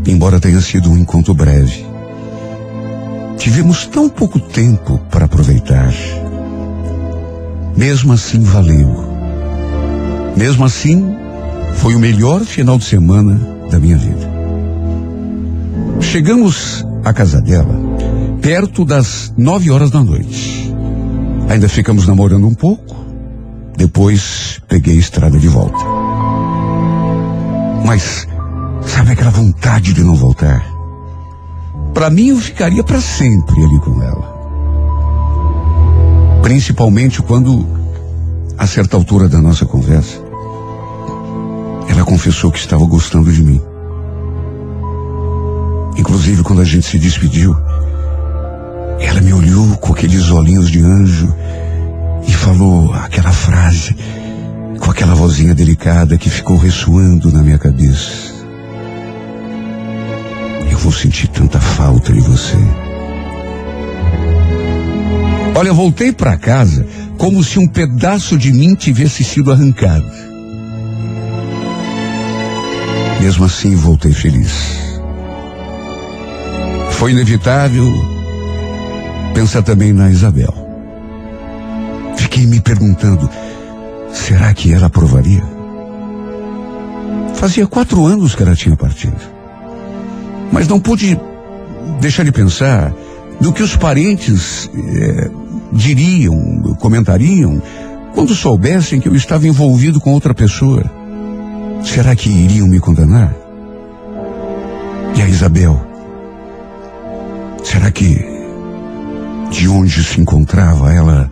Embora 0.07 0.39
tenha 0.39 0.61
sido 0.61 0.91
um 0.91 0.99
encontro 0.99 1.35
breve, 1.35 1.87
Tivemos 3.39 3.87
tão 3.87 4.09
pouco 4.09 4.41
tempo 4.41 4.99
para 5.13 5.27
aproveitar. 5.27 5.95
Mesmo 7.77 8.13
assim, 8.13 8.43
valeu. 8.43 9.08
Mesmo 10.39 10.65
assim, 10.65 11.17
foi 11.75 11.97
o 11.97 11.99
melhor 11.99 12.43
final 12.43 12.79
de 12.79 12.85
semana 12.85 13.41
da 13.69 13.81
minha 13.81 13.97
vida. 13.97 14.31
Chegamos 16.01 16.87
à 17.05 17.13
casa 17.13 17.41
dela 17.41 17.75
perto 18.41 18.85
das 18.85 19.35
nove 19.37 19.69
horas 19.69 19.91
da 19.91 20.01
noite. 20.01 20.73
Ainda 21.49 21.69
ficamos 21.69 22.07
namorando 22.07 22.47
um 22.47 22.55
pouco. 22.55 22.97
Depois 23.77 24.61
peguei 24.69 24.95
a 24.95 25.01
estrada 25.01 25.37
de 25.37 25.49
volta. 25.49 25.85
Mas 27.85 28.29
sabe 28.87 29.11
aquela 29.11 29.31
vontade 29.31 29.93
de 29.93 30.05
não 30.05 30.15
voltar? 30.15 30.65
Para 31.93 32.11
mim 32.11 32.29
eu 32.29 32.39
ficaria 32.39 32.85
para 32.85 33.01
sempre 33.01 33.61
ali 33.61 33.81
com 33.81 34.01
ela. 34.01 34.39
Principalmente 36.43 37.21
quando, 37.23 37.67
a 38.57 38.69
certa 38.69 38.97
altura 38.97 39.29
da 39.29 39.39
nossa 39.39 39.67
conversa, 39.67 40.28
ela 41.89 42.05
confessou 42.05 42.53
que 42.53 42.59
estava 42.59 42.85
gostando 42.85 43.33
de 43.33 43.43
mim. 43.43 43.61
Inclusive, 45.97 46.43
quando 46.43 46.61
a 46.61 46.65
gente 46.65 46.87
se 46.87 46.99
despediu, 46.99 47.57
ela 49.01 49.21
me 49.21 49.33
olhou 49.33 49.77
com 49.79 49.93
aqueles 49.93 50.31
olhinhos 50.31 50.71
de 50.71 50.81
anjo 50.81 51.35
e 52.27 52.33
falou 52.33 52.93
aquela 52.95 53.33
frase 53.33 53.97
com 54.79 54.91
aquela 54.91 55.15
vozinha 55.15 55.55
delicada 55.55 56.17
que 56.17 56.31
ficou 56.31 56.57
ressoando 56.57 57.33
na 57.33 57.43
minha 57.43 57.59
cabeça. 57.59 58.33
Eu 60.71 60.79
vou 60.79 60.93
sentir 60.93 61.29
tanta 61.29 61.59
falta 61.61 62.13
de 62.13 62.21
você. 62.21 62.57
Olha, 65.55 65.69
eu 65.69 65.75
voltei 65.75 66.13
para 66.13 66.37
casa 66.37 66.87
como 67.17 67.43
se 67.43 67.59
um 67.59 67.67
pedaço 67.67 68.39
de 68.39 68.53
mim 68.53 68.75
tivesse 68.77 69.25
sido 69.25 69.51
arrancado. 69.51 70.28
Mesmo 73.21 73.45
assim, 73.45 73.75
voltei 73.75 74.13
feliz. 74.13 74.53
Foi 76.93 77.13
inevitável 77.13 77.87
pensar 79.35 79.63
também 79.63 79.93
na 79.93 80.11
Isabel. 80.11 80.55
Fiquei 82.17 82.47
me 82.47 82.61
perguntando, 82.61 83.29
será 84.13 84.53
que 84.55 84.73
ela 84.73 84.87
aprovaria? 84.87 85.43
Fazia 87.35 87.67
quatro 87.67 88.05
anos 88.05 88.35
que 88.35 88.43
ela 88.43 88.57
tinha 88.57 88.77
partido. 88.77 89.21
Mas 90.51 90.67
não 90.67 90.81
pude 90.81 91.19
deixar 92.01 92.25
de 92.25 92.33
pensar 92.33 92.93
no 93.41 93.53
que 93.53 93.63
os 93.63 93.77
parentes 93.77 94.69
eh, 94.75 95.31
diriam, 95.73 96.77
comentariam, 96.81 97.63
quando 98.15 98.35
soubessem 98.35 99.01
que 99.01 99.09
eu 99.09 99.15
estava 99.15 99.47
envolvido 99.47 100.01
com 100.01 100.13
outra 100.13 100.35
pessoa. 100.35 100.98
Será 101.85 102.15
que 102.15 102.29
iriam 102.29 102.67
me 102.69 102.81
condenar? 102.81 103.35
E 105.17 105.23
a 105.23 105.29
Isabel? 105.29 105.81
Será 107.65 107.91
que 107.91 108.25
de 109.51 109.69
onde 109.69 110.05
se 110.05 110.21
encontrava 110.21 110.93
ela 110.93 111.31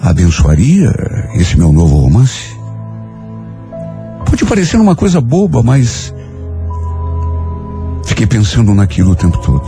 abençoaria 0.00 0.92
esse 1.34 1.56
meu 1.56 1.72
novo 1.72 1.96
romance? 1.96 2.56
Pode 4.24 4.44
parecer 4.44 4.80
uma 4.80 4.94
coisa 4.96 5.20
boba, 5.20 5.62
mas 5.62 6.14
fiquei 8.04 8.26
pensando 8.26 8.74
naquilo 8.74 9.12
o 9.12 9.16
tempo 9.16 9.38
todo. 9.38 9.66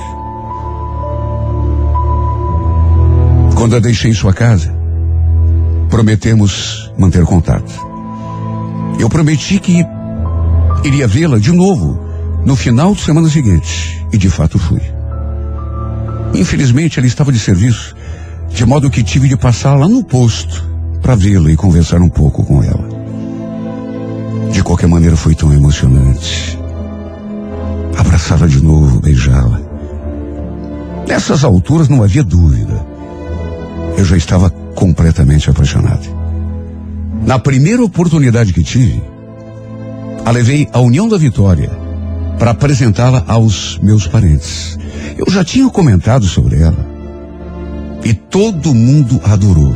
Quando 3.55 3.77
a 3.77 3.81
deixei 3.81 4.11
em 4.11 4.15
sua 4.15 4.33
casa, 4.33 4.73
prometemos 5.89 6.93
manter 6.97 7.25
contato. 7.25 7.73
Eu 8.99 9.09
prometi 9.09 9.59
que 9.59 9.85
iria 10.85 11.07
vê-la 11.07 11.39
de 11.39 11.53
novo 11.53 11.99
no 12.45 12.57
final 12.57 12.95
de 12.95 13.03
semana 13.03 13.29
seguinte, 13.29 14.05
e 14.13 14.19
de 14.19 14.31
fato 14.31 14.59
fui. 14.59 14.81
Infelizmente, 16.35 16.99
ela 16.99 17.07
estava 17.07 17.33
de 17.33 17.39
serviço, 17.39 17.95
de 18.49 18.65
modo 18.65 18.91
que 18.91 19.03
tive 19.03 19.29
de 19.29 19.37
passar 19.37 19.75
lá 19.75 19.89
no 19.89 20.05
posto 20.05 20.65
para 21.03 21.15
vê-la 21.15 21.51
e 21.51 21.57
conversar 21.57 22.01
um 22.01 22.09
pouco 22.09 22.45
com 22.45 22.63
ela. 22.63 22.89
De 24.53 24.63
qualquer 24.63 24.89
maneira, 24.89 25.17
foi 25.17 25.35
tão 25.35 25.53
emocionante. 25.53 26.59
Abraçá-la 27.97 28.47
de 28.47 28.63
novo, 28.63 29.01
beijá-la. 29.01 29.61
Nessas 31.07 31.45
alturas 31.45 31.89
não 31.89 32.03
havia 32.03 32.23
dúvida. 32.23 32.87
Eu 33.97 34.05
já 34.05 34.17
estava 34.17 34.51
completamente 34.51 35.51
apaixonado. 35.51 36.07
Na 37.27 37.39
primeira 37.39 37.83
oportunidade 37.83 38.53
que 38.53 38.63
tive, 38.63 39.03
a 40.25 40.31
levei 40.31 40.69
à 40.73 40.81
União 40.81 41.09
da 41.09 41.17
Vitória 41.17 41.71
para 42.39 42.53
apresentá-la 42.53 43.25
aos 43.27 43.79
meus 43.83 44.07
parentes. 44.07 44.79
Eu 45.17 45.31
já 45.33 45.45
tinha 45.45 45.69
comentado 45.69 46.27
sobre 46.27 46.61
ela. 46.61 46.87
E 48.05 48.15
todo 48.15 48.75
mundo 48.75 49.21
adorou. 49.25 49.75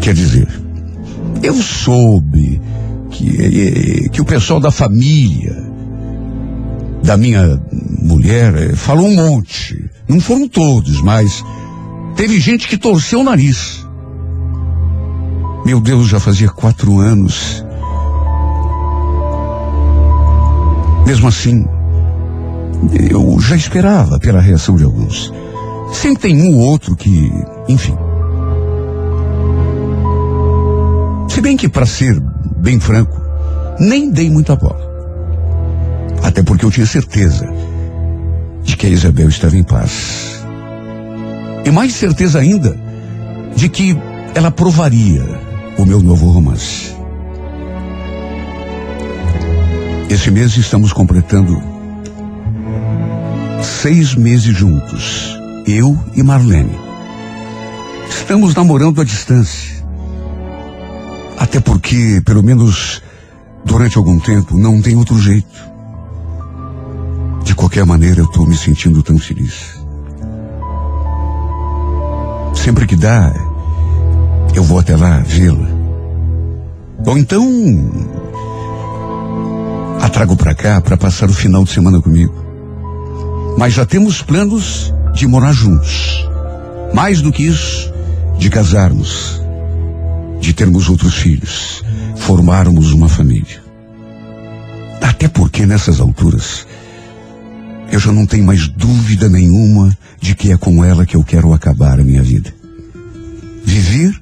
Quer 0.00 0.14
dizer, 0.14 0.48
eu 1.42 1.54
soube 1.54 2.60
que, 3.10 4.08
que 4.10 4.20
o 4.20 4.24
pessoal 4.24 4.58
da 4.58 4.70
família 4.70 5.64
da 7.02 7.16
minha 7.16 7.60
mulher 8.02 8.54
eh, 8.54 8.74
falou 8.74 9.06
um 9.06 9.14
monte. 9.14 9.90
Não 10.08 10.20
foram 10.20 10.48
todos, 10.48 11.00
mas 11.02 11.44
teve 12.16 12.40
gente 12.40 12.66
que 12.66 12.78
torceu 12.78 13.20
o 13.20 13.24
nariz. 13.24 13.86
Meu 15.66 15.80
Deus, 15.80 16.08
já 16.08 16.18
fazia 16.18 16.48
quatro 16.48 16.98
anos. 16.98 17.63
Mesmo 21.06 21.28
assim, 21.28 21.66
eu 23.10 23.38
já 23.40 23.56
esperava 23.56 24.18
pela 24.18 24.40
reação 24.40 24.76
de 24.76 24.84
alguns. 24.84 25.32
Sempre 25.92 26.22
tem 26.22 26.42
um 26.42 26.56
ou 26.56 26.66
outro 26.66 26.96
que, 26.96 27.30
enfim. 27.68 27.96
Se 31.28 31.40
bem 31.40 31.56
que, 31.56 31.68
para 31.68 31.86
ser 31.86 32.18
bem 32.56 32.80
franco, 32.80 33.20
nem 33.78 34.10
dei 34.10 34.30
muita 34.30 34.56
bola. 34.56 34.80
Até 36.22 36.42
porque 36.42 36.64
eu 36.64 36.70
tinha 36.70 36.86
certeza 36.86 37.46
de 38.62 38.76
que 38.76 38.86
a 38.86 38.90
Isabel 38.90 39.28
estava 39.28 39.56
em 39.56 39.62
paz. 39.62 40.42
E 41.64 41.70
mais 41.70 41.92
certeza 41.94 42.38
ainda 42.38 42.76
de 43.54 43.68
que 43.68 43.96
ela 44.34 44.50
provaria 44.50 45.22
o 45.76 45.84
meu 45.84 46.02
novo 46.02 46.30
romance. 46.30 46.93
Esse 50.14 50.30
mês 50.30 50.56
estamos 50.56 50.92
completando 50.92 51.60
seis 53.60 54.14
meses 54.14 54.56
juntos, 54.56 55.36
eu 55.66 55.98
e 56.14 56.22
Marlene. 56.22 56.78
Estamos 58.08 58.54
namorando 58.54 59.00
à 59.00 59.04
distância. 59.04 59.84
Até 61.36 61.58
porque, 61.58 62.22
pelo 62.24 62.44
menos 62.44 63.02
durante 63.64 63.98
algum 63.98 64.20
tempo, 64.20 64.56
não 64.56 64.80
tem 64.80 64.94
outro 64.94 65.18
jeito. 65.18 65.68
De 67.42 67.52
qualquer 67.56 67.84
maneira, 67.84 68.20
eu 68.20 68.26
estou 68.26 68.46
me 68.46 68.56
sentindo 68.56 69.02
tão 69.02 69.18
feliz. 69.18 69.76
Sempre 72.54 72.86
que 72.86 72.94
dá, 72.94 73.34
eu 74.54 74.62
vou 74.62 74.78
até 74.78 74.96
lá 74.96 75.18
vê-la. 75.26 75.68
Ou 77.04 77.18
então, 77.18 78.23
a 80.04 80.08
trago 80.10 80.36
para 80.36 80.54
cá 80.54 80.82
para 80.82 80.98
passar 80.98 81.30
o 81.30 81.32
final 81.32 81.64
de 81.64 81.70
semana 81.70 81.98
comigo. 81.98 82.34
Mas 83.56 83.72
já 83.72 83.86
temos 83.86 84.20
planos 84.20 84.92
de 85.14 85.26
morar 85.26 85.52
juntos. 85.52 86.28
Mais 86.92 87.22
do 87.22 87.32
que 87.32 87.44
isso, 87.44 87.90
de 88.38 88.50
casarmos, 88.50 89.40
de 90.42 90.52
termos 90.52 90.90
outros 90.90 91.14
filhos, 91.14 91.82
formarmos 92.16 92.92
uma 92.92 93.08
família. 93.08 93.64
Até 95.00 95.26
porque 95.26 95.64
nessas 95.64 96.00
alturas, 96.00 96.66
eu 97.90 97.98
já 97.98 98.12
não 98.12 98.26
tenho 98.26 98.44
mais 98.44 98.68
dúvida 98.68 99.30
nenhuma 99.30 99.96
de 100.20 100.34
que 100.34 100.52
é 100.52 100.56
com 100.58 100.84
ela 100.84 101.06
que 101.06 101.16
eu 101.16 101.24
quero 101.24 101.54
acabar 101.54 101.98
a 101.98 102.04
minha 102.04 102.22
vida. 102.22 102.54
Viver 103.64 104.14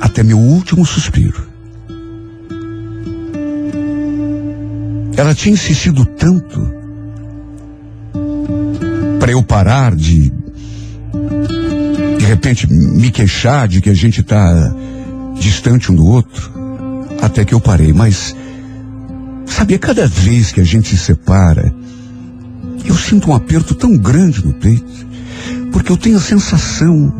até 0.00 0.22
meu 0.22 0.38
último 0.38 0.86
suspiro. 0.86 1.55
Ela 5.16 5.34
tinha 5.34 5.54
insistido 5.54 6.04
tanto 6.04 6.74
para 9.18 9.32
eu 9.32 9.42
parar 9.42 9.94
de 9.96 10.32
de 12.18 12.24
repente 12.24 12.70
me 12.70 13.10
queixar 13.10 13.66
de 13.66 13.80
que 13.80 13.90
a 13.90 13.94
gente 13.94 14.20
está 14.20 14.74
distante 15.38 15.90
um 15.90 15.94
do 15.94 16.06
outro, 16.06 16.50
até 17.22 17.44
que 17.44 17.54
eu 17.54 17.60
parei, 17.60 17.92
mas 17.92 18.34
sabia 19.46 19.78
cada 19.78 20.06
vez 20.06 20.52
que 20.52 20.60
a 20.60 20.64
gente 20.64 20.88
se 20.88 20.98
separa, 20.98 21.74
Eu 22.84 22.94
sinto 22.94 23.30
um 23.30 23.34
aperto 23.34 23.74
tão 23.74 23.96
grande 23.96 24.44
no 24.44 24.52
peito, 24.54 25.06
porque 25.72 25.90
eu 25.90 25.96
tenho 25.96 26.18
a 26.18 26.20
sensação, 26.20 27.12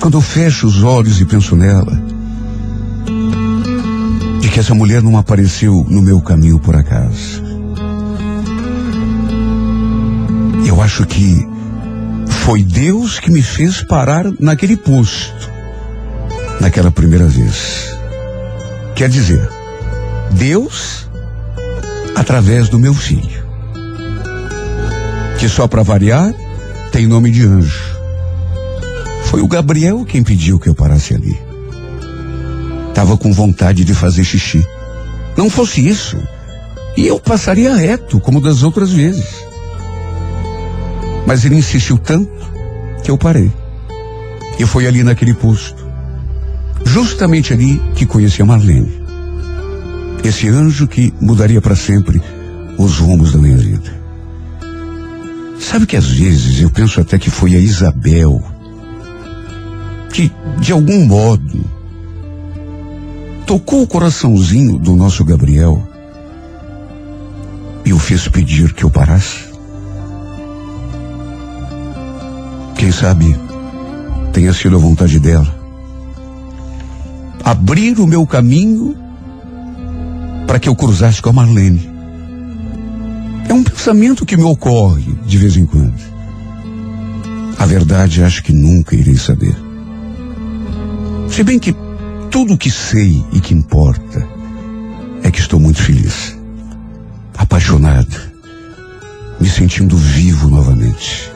quando 0.00 0.16
eu 0.16 0.20
fecho 0.20 0.66
os 0.66 0.82
olhos 0.82 1.20
e 1.20 1.24
penso 1.26 1.54
nela, 1.56 2.00
que 4.58 4.60
essa 4.60 4.74
mulher 4.74 5.00
não 5.04 5.16
apareceu 5.16 5.86
no 5.88 6.02
meu 6.02 6.20
caminho 6.20 6.58
por 6.58 6.74
acaso. 6.74 7.40
Eu 10.66 10.82
acho 10.82 11.06
que 11.06 11.46
foi 12.26 12.64
Deus 12.64 13.20
que 13.20 13.30
me 13.30 13.40
fez 13.40 13.84
parar 13.84 14.24
naquele 14.40 14.76
posto, 14.76 15.48
naquela 16.60 16.90
primeira 16.90 17.28
vez. 17.28 17.96
Quer 18.96 19.08
dizer, 19.08 19.48
Deus 20.32 21.08
através 22.16 22.68
do 22.68 22.80
meu 22.80 22.94
filho, 22.94 23.46
que 25.38 25.48
só 25.48 25.68
para 25.68 25.84
variar 25.84 26.34
tem 26.90 27.06
nome 27.06 27.30
de 27.30 27.46
anjo. 27.46 27.96
Foi 29.26 29.40
o 29.40 29.46
Gabriel 29.46 30.04
quem 30.04 30.24
pediu 30.24 30.58
que 30.58 30.68
eu 30.68 30.74
parasse 30.74 31.14
ali. 31.14 31.47
Tava 32.98 33.16
com 33.16 33.32
vontade 33.32 33.84
de 33.84 33.94
fazer 33.94 34.24
xixi. 34.24 34.60
Não 35.36 35.48
fosse 35.48 35.86
isso, 35.86 36.18
e 36.96 37.06
eu 37.06 37.20
passaria 37.20 37.72
reto, 37.72 38.18
como 38.18 38.40
das 38.40 38.64
outras 38.64 38.90
vezes. 38.90 39.36
Mas 41.24 41.44
ele 41.44 41.54
insistiu 41.54 41.96
tanto 41.96 42.28
que 43.04 43.08
eu 43.08 43.16
parei. 43.16 43.52
E 44.58 44.66
foi 44.66 44.84
ali 44.88 45.04
naquele 45.04 45.32
posto, 45.32 45.86
justamente 46.84 47.52
ali 47.52 47.80
que 47.94 48.04
conheci 48.04 48.42
a 48.42 48.44
Marlene. 48.44 49.00
Esse 50.24 50.48
anjo 50.48 50.88
que 50.88 51.14
mudaria 51.20 51.60
para 51.60 51.76
sempre 51.76 52.20
os 52.76 52.98
rumos 52.98 53.30
da 53.30 53.38
minha 53.38 53.56
vida. 53.56 53.96
Sabe 55.60 55.86
que 55.86 55.96
às 55.96 56.08
vezes 56.08 56.60
eu 56.60 56.68
penso 56.68 57.00
até 57.00 57.16
que 57.16 57.30
foi 57.30 57.54
a 57.54 57.60
Isabel 57.60 58.42
que, 60.12 60.32
de 60.58 60.72
algum 60.72 61.04
modo, 61.06 61.77
tocou 63.48 63.80
o 63.80 63.86
coraçãozinho 63.86 64.78
do 64.78 64.94
nosso 64.94 65.24
Gabriel 65.24 65.82
e 67.82 67.94
o 67.94 67.98
fez 67.98 68.28
pedir 68.28 68.74
que 68.74 68.84
eu 68.84 68.90
parasse? 68.90 69.38
Quem 72.76 72.92
sabe 72.92 73.34
tenha 74.34 74.52
sido 74.52 74.76
a 74.76 74.78
vontade 74.78 75.18
dela. 75.18 75.48
Abrir 77.42 77.98
o 77.98 78.06
meu 78.06 78.26
caminho 78.26 78.94
para 80.46 80.58
que 80.58 80.68
eu 80.68 80.76
cruzasse 80.76 81.22
com 81.22 81.30
a 81.30 81.32
Marlene. 81.32 81.88
É 83.48 83.54
um 83.54 83.64
pensamento 83.64 84.26
que 84.26 84.36
me 84.36 84.44
ocorre 84.44 85.14
de 85.24 85.38
vez 85.38 85.56
em 85.56 85.64
quando. 85.64 85.98
A 87.58 87.64
verdade 87.64 88.22
acho 88.22 88.42
que 88.42 88.52
nunca 88.52 88.94
irei 88.94 89.16
saber. 89.16 89.56
Se 91.30 91.42
bem 91.42 91.58
que 91.58 91.87
tudo 92.30 92.54
o 92.54 92.58
que 92.58 92.70
sei 92.70 93.24
e 93.32 93.40
que 93.40 93.54
importa 93.54 94.26
é 95.22 95.30
que 95.30 95.40
estou 95.40 95.58
muito 95.58 95.82
feliz, 95.82 96.36
apaixonado, 97.36 98.16
me 99.40 99.48
sentindo 99.48 99.96
vivo 99.96 100.48
novamente. 100.48 101.30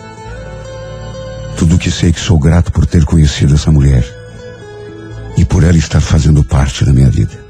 Tudo 1.57 1.77
o 1.77 1.79
que 1.79 1.91
sei 1.91 2.11
é 2.11 2.13
que 2.13 2.21
sou 2.21 2.39
grato 2.39 2.73
por 2.73 2.87
ter 2.87 3.05
conhecido 3.05 3.55
essa 3.55 3.71
mulher 3.71 4.05
e 5.37 5.45
por 5.45 5.65
ela 5.65 5.77
estar 5.77 6.01
fazendo 6.01 6.45
parte 6.45 6.85
da 6.85 6.93
minha 6.93 7.11
vida. 7.11 7.43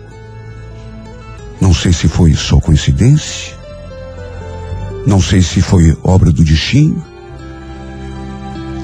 Não 1.60 1.74
sei 1.74 1.92
se 1.92 2.08
foi 2.08 2.34
só 2.34 2.60
coincidência, 2.60 3.54
não 5.06 5.20
sei 5.20 5.42
se 5.42 5.60
foi 5.60 5.96
obra 6.02 6.30
do 6.30 6.44
destino, 6.44 7.04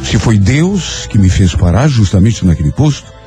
se 0.03 0.19
foi 0.19 0.39
Deus 0.39 1.07
que 1.07 1.19
me 1.19 1.29
fez 1.29 1.55
parar 1.55 1.89
justamente 1.89 2.45
naquele 2.45 2.73
posto, 2.73 3.18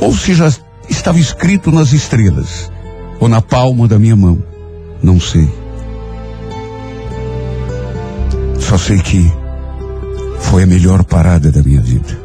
ou 0.00 0.14
se 0.14 0.34
já 0.34 0.52
estava 0.88 1.18
escrito 1.18 1.70
nas 1.70 1.92
estrelas 1.92 2.70
ou 3.20 3.28
na 3.28 3.40
palma 3.40 3.88
da 3.88 3.98
minha 3.98 4.16
mão. 4.16 4.42
Não 5.02 5.20
sei. 5.20 5.48
Só 8.58 8.78
sei 8.78 8.98
que 8.98 9.32
foi 10.40 10.62
a 10.62 10.66
melhor 10.66 11.04
parada 11.04 11.50
da 11.50 11.62
minha 11.62 11.80
vida. 11.80 12.18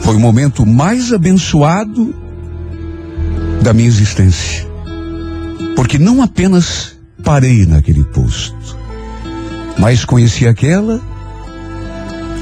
Foi 0.00 0.16
o 0.16 0.20
momento 0.20 0.66
mais 0.66 1.12
abençoado 1.12 2.14
da 3.62 3.72
minha 3.72 3.88
existência. 3.88 4.66
Porque 5.76 5.98
não 5.98 6.22
apenas 6.22 6.96
parei 7.22 7.66
naquele 7.66 8.04
posto, 8.04 8.76
mas 9.78 10.04
conheci 10.04 10.46
aquela 10.46 11.00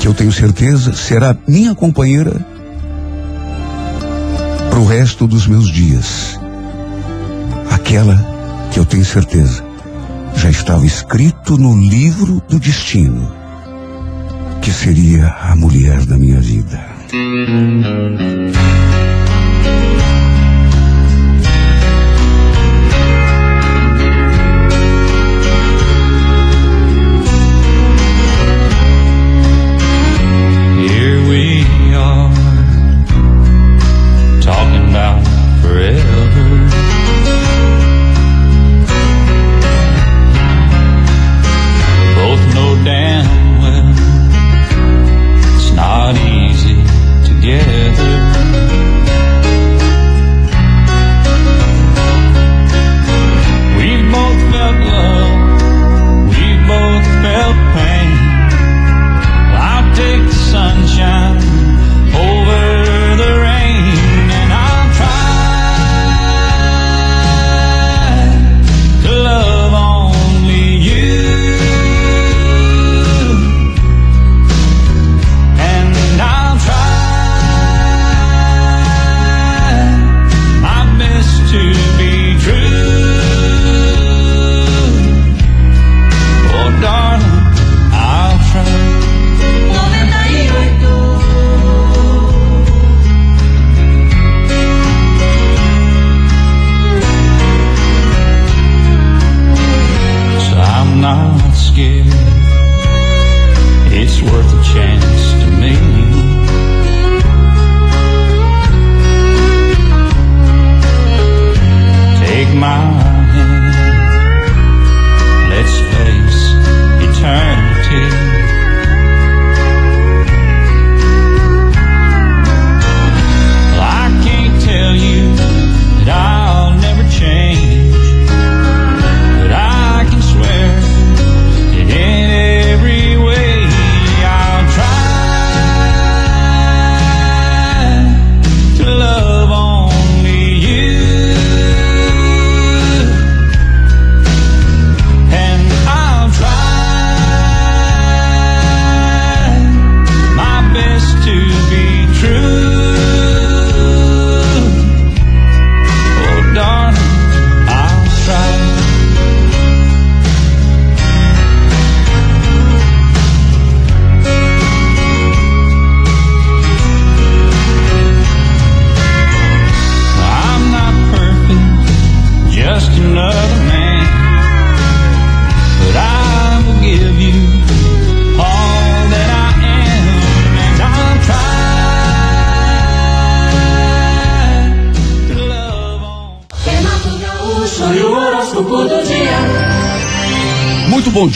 que 0.01 0.07
eu 0.07 0.15
tenho 0.15 0.33
certeza 0.33 0.93
será 0.95 1.37
minha 1.47 1.75
companheira 1.75 2.45
para 4.79 4.85
o 4.85 4.87
resto 4.87 5.27
dos 5.27 5.49
meus 5.49 5.73
dias. 5.73 6.39
Aquela 7.69 8.17
que 8.71 8.79
eu 8.79 8.85
tenho 8.85 9.05
certeza 9.05 9.65
já 10.37 10.51
estava 10.51 10.87
escrito 10.87 11.57
no 11.57 11.77
livro 11.77 12.41
do 12.49 12.61
destino, 12.61 13.29
que 14.63 14.71
seria 14.71 15.35
a 15.41 15.57
mulher 15.57 16.05
da 16.07 16.17
minha 16.17 16.41
vida. 16.41 16.81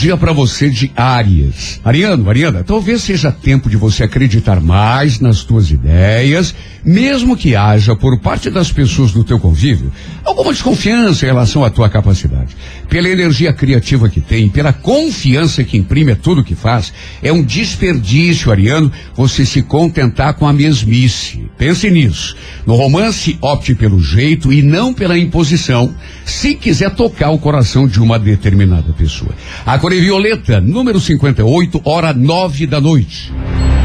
Dia 0.03 0.17
para 0.17 0.33
você 0.33 0.69
de 0.69 0.91
Áries. 0.97 1.79
Ariano, 1.81 2.29
Ariana, 2.29 2.61
talvez 2.61 3.03
seja 3.03 3.31
tempo 3.31 3.69
de 3.69 3.77
você 3.77 4.03
acreditar 4.03 4.59
mais 4.59 5.21
nas 5.21 5.45
tuas 5.45 5.71
ideias, 5.71 6.53
mesmo 6.83 7.37
que 7.37 7.55
haja 7.55 7.95
por 7.95 8.19
parte 8.19 8.49
das 8.49 8.69
pessoas 8.69 9.13
do 9.13 9.23
teu 9.23 9.39
convívio 9.39 9.89
alguma 10.25 10.51
desconfiança 10.51 11.23
em 11.23 11.29
relação 11.29 11.63
à 11.63 11.69
tua 11.69 11.89
capacidade. 11.89 12.53
Pela 12.89 13.07
energia 13.07 13.53
criativa 13.53 14.09
que 14.09 14.19
tem, 14.19 14.49
pela 14.49 14.73
confiança 14.73 15.63
que 15.63 15.77
imprime 15.77 16.11
a 16.11 16.17
tudo 16.17 16.43
que 16.43 16.53
faz, 16.53 16.91
é 17.21 17.31
um 17.31 17.41
desperdício, 17.41 18.51
Ariano, 18.51 18.91
você 19.15 19.45
se 19.45 19.61
contentar 19.61 20.33
com 20.33 20.45
a 20.45 20.51
mesmice. 20.51 21.42
Pense 21.57 21.89
nisso. 21.89 22.35
No 22.65 22.75
romance, 22.75 23.37
opte 23.41 23.75
pelo 23.75 24.01
jeito 24.01 24.51
e 24.51 24.61
não 24.61 24.93
pela 24.93 25.17
imposição, 25.17 25.93
se 26.25 26.55
quiser 26.55 26.91
tocar 26.91 27.29
o 27.29 27.39
coração 27.39 27.87
de 27.87 28.01
uma 28.01 28.17
determinada 28.17 28.91
pessoa. 28.93 29.31
A 29.65 29.77
cor 29.77 29.93
é 29.93 29.97
violeta, 29.97 30.59
número 30.59 30.99
58, 30.99 31.81
hora 31.85 32.13
nove 32.13 32.65
da 32.65 32.81
noite. 32.81 33.31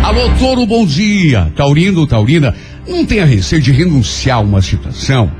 Alô, 0.03 0.31
Toro, 0.39 0.67
bom 0.67 0.87
dia. 0.87 1.53
Taurino, 1.57 2.07
Taurina, 2.07 2.55
não 2.87 3.05
tenha 3.05 3.25
receio 3.25 3.61
de 3.61 3.73
renunciar 3.73 4.39
a 4.39 4.41
uma 4.41 4.63
situação 4.63 5.31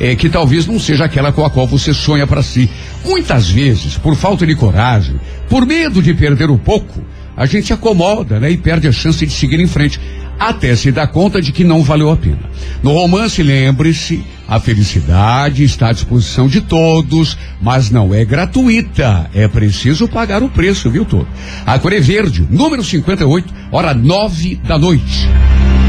é, 0.00 0.14
que 0.14 0.28
talvez 0.28 0.66
não 0.66 0.78
seja 0.78 1.04
aquela 1.04 1.32
com 1.32 1.44
a 1.44 1.50
qual 1.50 1.66
você 1.66 1.92
sonha 1.92 2.26
para 2.26 2.42
si. 2.42 2.68
Muitas 3.04 3.48
vezes, 3.48 3.96
por 3.96 4.16
falta 4.16 4.46
de 4.46 4.54
coragem, 4.54 5.20
por 5.48 5.66
medo 5.66 6.02
de 6.02 6.14
perder 6.14 6.50
o 6.50 6.58
pouco, 6.58 7.02
a 7.36 7.46
gente 7.46 7.66
se 7.66 7.72
acomoda, 7.72 8.38
né, 8.38 8.50
e 8.50 8.56
perde 8.56 8.88
a 8.88 8.92
chance 8.92 9.24
de 9.24 9.32
seguir 9.32 9.60
em 9.60 9.66
frente, 9.66 10.00
até 10.38 10.74
se 10.76 10.90
dar 10.90 11.06
conta 11.06 11.40
de 11.40 11.52
que 11.52 11.64
não 11.64 11.82
valeu 11.82 12.10
a 12.10 12.16
pena. 12.16 12.40
No 12.82 12.92
romance, 12.92 13.42
lembre-se, 13.42 14.24
a 14.46 14.60
felicidade 14.60 15.64
está 15.64 15.88
à 15.88 15.92
disposição 15.92 16.46
de 16.46 16.60
todos, 16.60 17.36
mas 17.60 17.90
não 17.90 18.14
é 18.14 18.24
gratuita. 18.24 19.30
É 19.34 19.48
preciso 19.48 20.06
pagar 20.06 20.42
o 20.42 20.48
preço, 20.48 20.90
viu, 20.90 21.04
todo? 21.04 21.26
A 21.64 21.78
cor 21.78 21.92
é 21.92 22.00
verde, 22.00 22.46
número 22.50 22.84
58, 22.84 23.52
hora 23.70 23.94
nove 23.94 24.56
da 24.56 24.78
noite. 24.78 25.28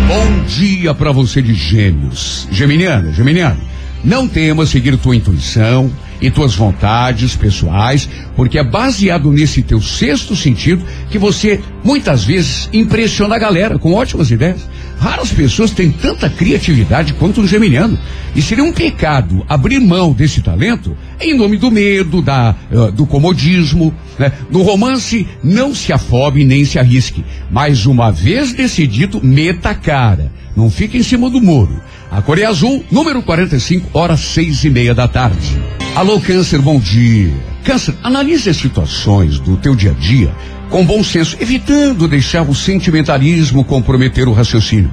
Bom 0.07 0.43
dia 0.45 0.93
para 0.93 1.11
você 1.11 1.41
de 1.41 1.53
gêmeos. 1.53 2.47
Geminiana, 2.51 3.11
Geminiano. 3.11 3.59
Não 4.03 4.27
temas 4.27 4.69
seguir 4.69 4.95
tua 4.97 5.15
intuição 5.15 5.91
e 6.25 6.31
tuas 6.31 6.55
vontades 6.55 7.35
pessoais, 7.35 8.09
porque 8.35 8.57
é 8.57 8.63
baseado 8.63 9.31
nesse 9.31 9.61
teu 9.61 9.79
sexto 9.79 10.35
sentido 10.35 10.83
que 11.11 11.19
você 11.19 11.59
muitas 11.83 12.23
vezes 12.23 12.67
impressiona 12.73 13.35
a 13.35 13.39
galera 13.39 13.77
com 13.77 13.93
ótimas 13.93 14.31
ideias. 14.31 14.67
Raras 14.99 15.31
pessoas 15.31 15.71
têm 15.71 15.91
tanta 15.91 16.27
criatividade 16.29 17.13
quanto 17.13 17.41
um 17.41 17.47
geminiano. 17.47 17.99
E 18.35 18.41
seria 18.41 18.63
um 18.63 18.71
pecado 18.71 19.45
abrir 19.47 19.79
mão 19.79 20.13
desse 20.13 20.41
talento 20.41 20.97
em 21.19 21.37
nome 21.37 21.57
do 21.57 21.69
medo, 21.69 22.21
da, 22.21 22.55
eh, 22.71 22.91
do 22.91 23.05
comodismo. 23.05 23.93
Né? 24.17 24.31
No 24.49 24.63
romance, 24.63 25.27
não 25.43 25.75
se 25.75 25.93
afobe 25.93 26.43
nem 26.43 26.65
se 26.65 26.79
arrisque. 26.79 27.23
Mas 27.51 27.85
uma 27.85 28.09
vez 28.09 28.53
decidido, 28.53 29.21
meta 29.23 29.69
a 29.69 29.75
cara. 29.75 30.31
Não 30.55 30.71
fique 30.71 30.97
em 30.97 31.03
cima 31.03 31.29
do 31.29 31.41
muro. 31.41 31.81
A 32.09 32.21
cor 32.21 32.39
é 32.39 32.45
azul, 32.45 32.83
número 32.89 33.21
45, 33.21 33.89
horas 33.93 34.21
seis 34.21 34.63
e 34.63 34.69
meia 34.69 34.95
da 34.95 35.07
tarde. 35.07 35.61
Alô, 35.95 36.14
Câncer, 36.19 36.61
bom 36.61 36.79
dia. 36.79 37.33
Câncer, 37.63 37.95
analise 38.03 38.49
as 38.49 38.57
situações 38.57 39.39
do 39.39 39.57
teu 39.57 39.75
dia 39.75 39.91
a 39.91 39.93
dia 39.93 40.33
com 40.69 40.85
bom 40.85 41.03
senso, 41.03 41.37
evitando 41.39 42.07
deixar 42.07 42.41
o 42.41 42.55
sentimentalismo 42.55 43.63
comprometer 43.63 44.27
o 44.27 44.33
raciocínio. 44.33 44.91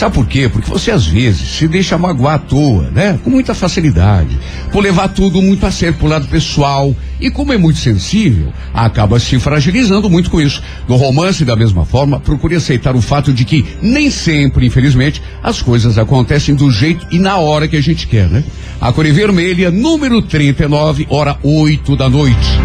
Sabe 0.00 0.14
por 0.14 0.26
quê? 0.26 0.48
Porque 0.48 0.70
você 0.70 0.90
às 0.90 1.06
vezes 1.06 1.46
se 1.58 1.68
deixa 1.68 1.98
magoar 1.98 2.36
à 2.36 2.38
toa, 2.38 2.90
né? 2.90 3.20
Com 3.22 3.28
muita 3.28 3.54
facilidade. 3.54 4.38
Por 4.72 4.82
levar 4.82 5.08
tudo 5.08 5.42
muito 5.42 5.66
a 5.66 5.70
sério 5.70 5.98
pro 5.98 6.08
lado 6.08 6.26
pessoal. 6.26 6.96
E 7.20 7.30
como 7.30 7.52
é 7.52 7.58
muito 7.58 7.78
sensível, 7.78 8.50
acaba 8.72 9.20
se 9.20 9.38
fragilizando 9.38 10.08
muito 10.08 10.30
com 10.30 10.40
isso. 10.40 10.62
No 10.88 10.96
romance, 10.96 11.44
da 11.44 11.54
mesma 11.54 11.84
forma, 11.84 12.18
procure 12.18 12.54
aceitar 12.56 12.96
o 12.96 13.02
fato 13.02 13.30
de 13.30 13.44
que 13.44 13.62
nem 13.82 14.10
sempre, 14.10 14.64
infelizmente, 14.64 15.20
as 15.42 15.60
coisas 15.60 15.98
acontecem 15.98 16.54
do 16.54 16.70
jeito 16.70 17.06
e 17.10 17.18
na 17.18 17.36
hora 17.36 17.68
que 17.68 17.76
a 17.76 17.82
gente 17.82 18.06
quer, 18.06 18.26
né? 18.26 18.42
A 18.80 18.90
cor 18.94 19.04
vermelha, 19.04 19.70
número 19.70 20.22
39, 20.22 21.08
hora 21.10 21.36
8 21.42 21.94
da 21.94 22.08
noite. 22.08 22.58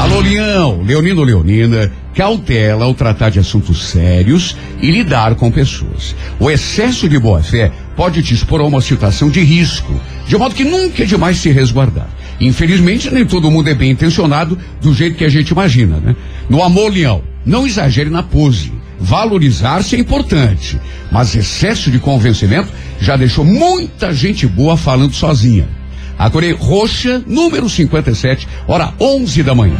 Alô, 0.00 0.20
Leão, 0.20 0.80
Leonino 0.80 1.22
Leonina, 1.22 1.92
cautela 2.14 2.86
ao 2.86 2.94
tratar 2.94 3.28
de 3.28 3.38
assuntos 3.38 3.84
sérios 3.84 4.56
e 4.80 4.90
lidar 4.90 5.34
com 5.34 5.50
pessoas. 5.50 6.16
O 6.38 6.50
excesso 6.50 7.06
de 7.06 7.18
boa-fé 7.18 7.70
pode 7.94 8.22
te 8.22 8.32
expor 8.32 8.62
a 8.62 8.64
uma 8.64 8.80
situação 8.80 9.28
de 9.28 9.42
risco, 9.42 9.92
de 10.26 10.38
modo 10.38 10.54
que 10.54 10.64
nunca 10.64 11.02
é 11.02 11.06
demais 11.06 11.36
se 11.36 11.50
resguardar. 11.50 12.08
Infelizmente, 12.40 13.10
nem 13.10 13.26
todo 13.26 13.50
mundo 13.50 13.68
é 13.68 13.74
bem 13.74 13.90
intencionado 13.90 14.56
do 14.80 14.94
jeito 14.94 15.18
que 15.18 15.24
a 15.24 15.28
gente 15.28 15.50
imagina, 15.50 15.98
né? 15.98 16.16
No 16.48 16.62
amor, 16.62 16.90
Leão, 16.90 17.22
não 17.44 17.66
exagere 17.66 18.08
na 18.08 18.22
pose. 18.22 18.72
Valorizar-se 18.98 19.96
é 19.96 19.98
importante, 19.98 20.80
mas 21.12 21.36
excesso 21.36 21.90
de 21.90 21.98
convencimento 21.98 22.72
já 22.98 23.18
deixou 23.18 23.44
muita 23.44 24.14
gente 24.14 24.46
boa 24.46 24.78
falando 24.78 25.12
sozinha. 25.12 25.68
A 26.20 26.28
cor 26.28 26.44
é 26.44 26.50
roxa, 26.50 27.24
número 27.26 27.66
57, 27.66 28.46
hora 28.68 28.92
11 29.00 29.42
da 29.42 29.54
manhã. 29.54 29.74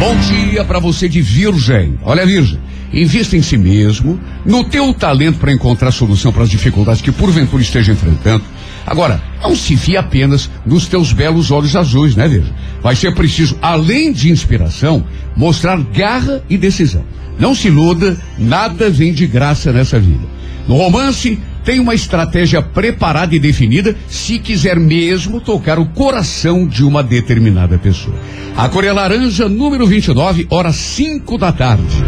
Bom 0.00 0.16
dia 0.20 0.64
para 0.64 0.78
você 0.78 1.06
de 1.06 1.20
Virgem. 1.20 1.98
Olha, 2.02 2.24
Virgem, 2.24 2.58
invista 2.90 3.36
em 3.36 3.42
si 3.42 3.58
mesmo, 3.58 4.18
no 4.46 4.64
teu 4.64 4.94
talento 4.94 5.38
para 5.38 5.52
encontrar 5.52 5.92
solução 5.92 6.32
para 6.32 6.44
as 6.44 6.48
dificuldades 6.48 7.02
que 7.02 7.12
porventura 7.12 7.62
esteja 7.62 7.92
enfrentando. 7.92 8.42
Agora, 8.86 9.22
não 9.42 9.54
se 9.54 9.76
fie 9.76 9.98
apenas 9.98 10.48
nos 10.64 10.86
teus 10.86 11.12
belos 11.12 11.50
olhos 11.50 11.76
azuis, 11.76 12.16
né, 12.16 12.26
Virgem? 12.26 12.54
Vai 12.82 12.96
ser 12.96 13.14
preciso, 13.14 13.58
além 13.60 14.14
de 14.14 14.30
inspiração, 14.30 15.04
mostrar 15.36 15.76
garra 15.76 16.42
e 16.48 16.56
decisão. 16.56 17.04
Não 17.38 17.54
se 17.54 17.68
iluda, 17.68 18.16
nada 18.38 18.88
vem 18.88 19.12
de 19.12 19.26
graça 19.26 19.74
nessa 19.74 20.00
vida. 20.00 20.24
No 20.66 20.78
romance, 20.78 21.38
tem 21.64 21.80
uma 21.80 21.94
estratégia 21.94 22.60
preparada 22.60 23.34
e 23.34 23.38
definida 23.38 23.96
se 24.06 24.38
quiser 24.38 24.78
mesmo 24.78 25.40
tocar 25.40 25.78
o 25.78 25.86
coração 25.86 26.66
de 26.66 26.84
uma 26.84 27.02
determinada 27.02 27.78
pessoa. 27.78 28.16
A 28.56 28.68
cor 28.68 28.84
é 28.84 28.92
laranja, 28.92 29.48
número 29.48 29.86
29, 29.86 30.46
horas 30.50 30.76
5 30.76 31.38
da 31.38 31.50
tarde. 31.52 32.04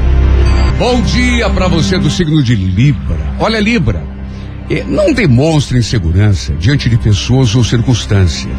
Bom 0.78 1.00
dia 1.00 1.48
para 1.48 1.68
você 1.68 1.98
do 1.98 2.10
signo 2.10 2.42
de 2.42 2.54
Libra. 2.54 3.16
Olha, 3.40 3.58
Libra. 3.58 4.04
é, 4.68 4.84
não 4.84 5.12
demonstre 5.12 5.78
insegurança 5.78 6.52
diante 6.54 6.88
de 6.88 6.98
pessoas 6.98 7.54
ou 7.54 7.64
circunstâncias. 7.64 8.52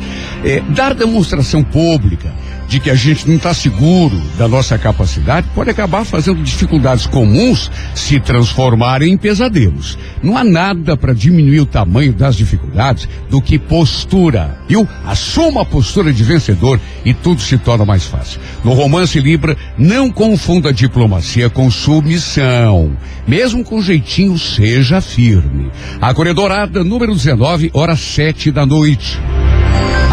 É, 0.43 0.61
dar 0.69 0.93
demonstração 0.95 1.63
pública 1.63 2.33
de 2.67 2.79
que 2.79 2.89
a 2.89 2.95
gente 2.95 3.27
não 3.27 3.37
está 3.37 3.53
seguro 3.53 4.21
da 4.37 4.47
nossa 4.47 4.77
capacidade 4.77 5.47
pode 5.55 5.69
acabar 5.69 6.05
fazendo 6.05 6.43
dificuldades 6.43 7.05
comuns 7.05 7.71
se 7.95 8.19
transformarem 8.19 9.13
em 9.13 9.17
pesadelos. 9.17 9.97
Não 10.21 10.37
há 10.37 10.43
nada 10.43 10.97
para 10.97 11.13
diminuir 11.13 11.61
o 11.61 11.65
tamanho 11.65 12.13
das 12.13 12.35
dificuldades 12.35 13.07
do 13.29 13.41
que 13.41 13.57
postura. 13.57 14.57
Viu? 14.67 14.87
Assuma 15.05 15.61
a 15.61 15.65
postura 15.65 16.11
de 16.11 16.23
vencedor 16.23 16.79
e 17.05 17.13
tudo 17.13 17.41
se 17.41 17.57
torna 17.57 17.85
mais 17.85 18.05
fácil. 18.05 18.39
No 18.63 18.73
romance 18.73 19.19
Libra, 19.19 19.57
não 19.77 20.11
confunda 20.11 20.73
diplomacia 20.73 21.49
com 21.49 21.71
submissão. 21.71 22.97
Mesmo 23.27 23.63
com 23.63 23.81
jeitinho, 23.81 24.37
seja 24.37 25.01
firme. 25.01 25.71
A 26.01 26.13
Cor 26.13 26.33
Dourada, 26.33 26.83
número 26.83 27.13
19, 27.13 27.71
horas 27.73 27.99
sete 27.99 28.51
da 28.51 28.65
noite. 28.65 29.17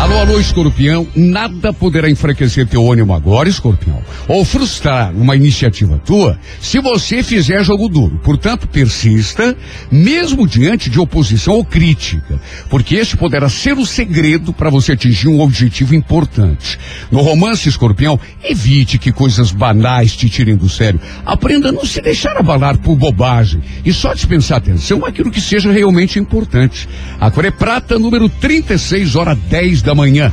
Alô, 0.04 0.18
alô, 0.18 0.38
escorpião, 0.38 1.08
nada 1.16 1.72
poderá 1.72 2.10
enfraquecer 2.10 2.68
teu 2.68 2.92
ânimo 2.92 3.14
agora, 3.14 3.48
escorpião, 3.48 4.02
ou 4.28 4.44
frustrar 4.44 5.10
uma 5.16 5.34
iniciativa 5.34 5.98
tua 6.04 6.38
se 6.60 6.78
você 6.78 7.22
fizer 7.22 7.64
jogo 7.64 7.88
duro. 7.88 8.20
Portanto, 8.22 8.68
persista, 8.68 9.56
mesmo 9.90 10.46
diante 10.46 10.90
de 10.90 11.00
oposição 11.00 11.54
ou 11.54 11.64
crítica, 11.64 12.38
porque 12.68 12.96
este 12.96 13.16
poderá 13.16 13.48
ser 13.48 13.78
o 13.78 13.86
segredo 13.86 14.52
para 14.52 14.68
você 14.68 14.92
atingir 14.92 15.28
um 15.28 15.40
objetivo 15.40 15.94
importante. 15.94 16.78
No 17.10 17.22
romance, 17.22 17.66
escorpião, 17.66 18.20
evite 18.42 18.98
que 18.98 19.10
coisas 19.10 19.52
banais 19.52 20.14
te 20.14 20.28
tirem 20.28 20.54
do 20.54 20.68
sério. 20.68 21.00
Aprenda 21.24 21.70
a 21.70 21.72
não 21.72 21.86
se 21.86 22.02
deixar 22.02 22.36
abalar 22.36 22.76
por 22.76 22.94
bobagem 22.94 23.62
e 23.82 23.90
só 23.90 24.12
dispensar 24.12 24.58
atenção 24.58 25.02
àquilo 25.06 25.30
que 25.30 25.40
seja 25.40 25.72
realmente 25.72 26.18
importante. 26.18 26.86
A 27.18 27.30
cor 27.30 27.46
é 27.46 27.50
prata, 27.50 27.98
número 27.98 28.28
36, 28.28 29.16
hora 29.16 29.34
10 29.34 29.80
da 29.80 29.93
manhã. 29.94 30.32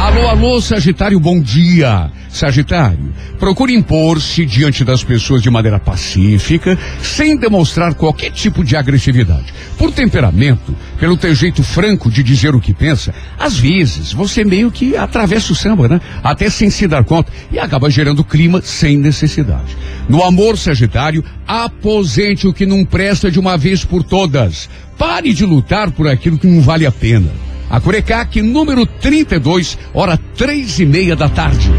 Alô, 0.00 0.28
alô, 0.28 0.60
Sagitário, 0.60 1.20
bom 1.20 1.40
dia. 1.40 2.10
Sagitário, 2.30 3.12
procure 3.38 3.74
impor-se 3.74 4.46
diante 4.46 4.84
das 4.84 5.04
pessoas 5.04 5.42
de 5.42 5.50
maneira 5.50 5.78
pacífica, 5.78 6.78
sem 7.02 7.36
demonstrar 7.36 7.94
qualquer 7.94 8.30
tipo 8.30 8.64
de 8.64 8.76
agressividade. 8.76 9.52
Por 9.76 9.92
temperamento, 9.92 10.74
pelo 10.98 11.16
teu 11.16 11.34
jeito 11.34 11.62
franco 11.62 12.10
de 12.10 12.22
dizer 12.22 12.54
o 12.54 12.60
que 12.60 12.72
pensa, 12.72 13.12
às 13.38 13.58
vezes 13.58 14.12
você 14.12 14.44
meio 14.44 14.70
que 14.70 14.96
atravessa 14.96 15.52
o 15.52 15.56
samba, 15.56 15.88
né? 15.88 16.00
Até 16.22 16.48
sem 16.48 16.70
se 16.70 16.86
dar 16.86 17.04
conta 17.04 17.30
e 17.52 17.58
acaba 17.58 17.90
gerando 17.90 18.24
clima 18.24 18.62
sem 18.62 18.96
necessidade. 18.96 19.76
No 20.08 20.22
amor, 20.22 20.56
Sagitário, 20.56 21.24
aposente 21.46 22.46
o 22.46 22.54
que 22.54 22.64
não 22.64 22.84
presta 22.84 23.30
de 23.30 23.38
uma 23.38 23.58
vez 23.58 23.84
por 23.84 24.02
todas. 24.02 24.70
Pare 24.96 25.34
de 25.34 25.44
lutar 25.44 25.90
por 25.90 26.08
aquilo 26.08 26.38
que 26.38 26.46
não 26.46 26.60
vale 26.62 26.86
a 26.86 26.92
pena. 26.92 27.49
A 27.70 27.80
Curecac, 27.80 28.42
número 28.42 28.84
32, 28.84 29.78
hora 29.94 30.18
três 30.36 30.80
e 30.80 30.84
meia 30.84 31.14
da 31.14 31.28
tarde. 31.28 31.70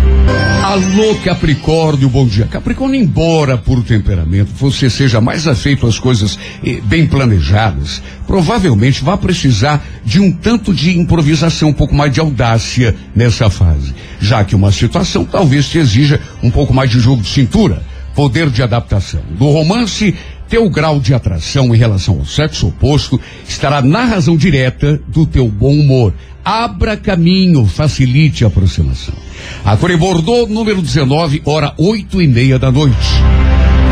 Alô, 0.64 1.16
Capricórnio, 1.16 2.08
bom 2.08 2.26
dia. 2.26 2.46
Capricórnio, 2.46 2.98
embora 2.98 3.58
por 3.58 3.84
temperamento 3.84 4.52
você 4.56 4.90
seja 4.90 5.20
mais 5.20 5.48
afeito 5.48 5.86
às 5.86 6.00
coisas 6.00 6.40
eh, 6.66 6.80
bem 6.86 7.06
planejadas, 7.06 8.02
provavelmente 8.26 9.04
vai 9.04 9.18
precisar 9.18 9.84
de 10.06 10.22
um 10.22 10.32
tanto 10.32 10.74
de 10.74 10.98
improvisação, 10.98 11.68
um 11.68 11.74
pouco 11.74 11.94
mais 11.94 12.14
de 12.14 12.22
audácia 12.22 12.96
nessa 13.14 13.50
fase, 13.50 13.94
já 14.22 14.46
que 14.46 14.56
uma 14.56 14.72
situação 14.72 15.26
talvez 15.26 15.68
te 15.68 15.78
exija 15.78 16.22
um 16.42 16.50
pouco 16.50 16.74
mais 16.74 16.90
de 16.90 17.02
jogo 17.02 17.22
de 17.22 17.28
cintura, 17.28 17.84
poder 18.16 18.50
de 18.50 18.64
adaptação. 18.64 19.22
Do 19.38 19.50
romance, 19.50 20.16
teu 20.52 20.70
grau 20.70 21.00
de 21.00 21.14
atração 21.14 21.74
em 21.74 21.78
relação 21.78 22.20
ao 22.20 22.26
sexo 22.26 22.68
oposto 22.68 23.18
estará 23.48 23.82
na 23.82 24.04
razão 24.04 24.36
direta 24.36 25.00
do 25.08 25.26
teu 25.26 25.48
bom 25.48 25.72
humor. 25.72 26.14
Abra 26.44 26.98
caminho, 26.98 27.66
facilite 27.66 28.44
a 28.44 28.48
aproximação. 28.48 29.14
A 29.64 29.78
Core 29.78 29.96
Bordeaux, 29.96 30.52
número 30.52 30.82
19, 30.82 31.42
hora 31.46 31.74
oito 31.78 32.22
e 32.22 32.28
meia 32.28 32.60
da 32.60 32.70
noite. 32.70 32.98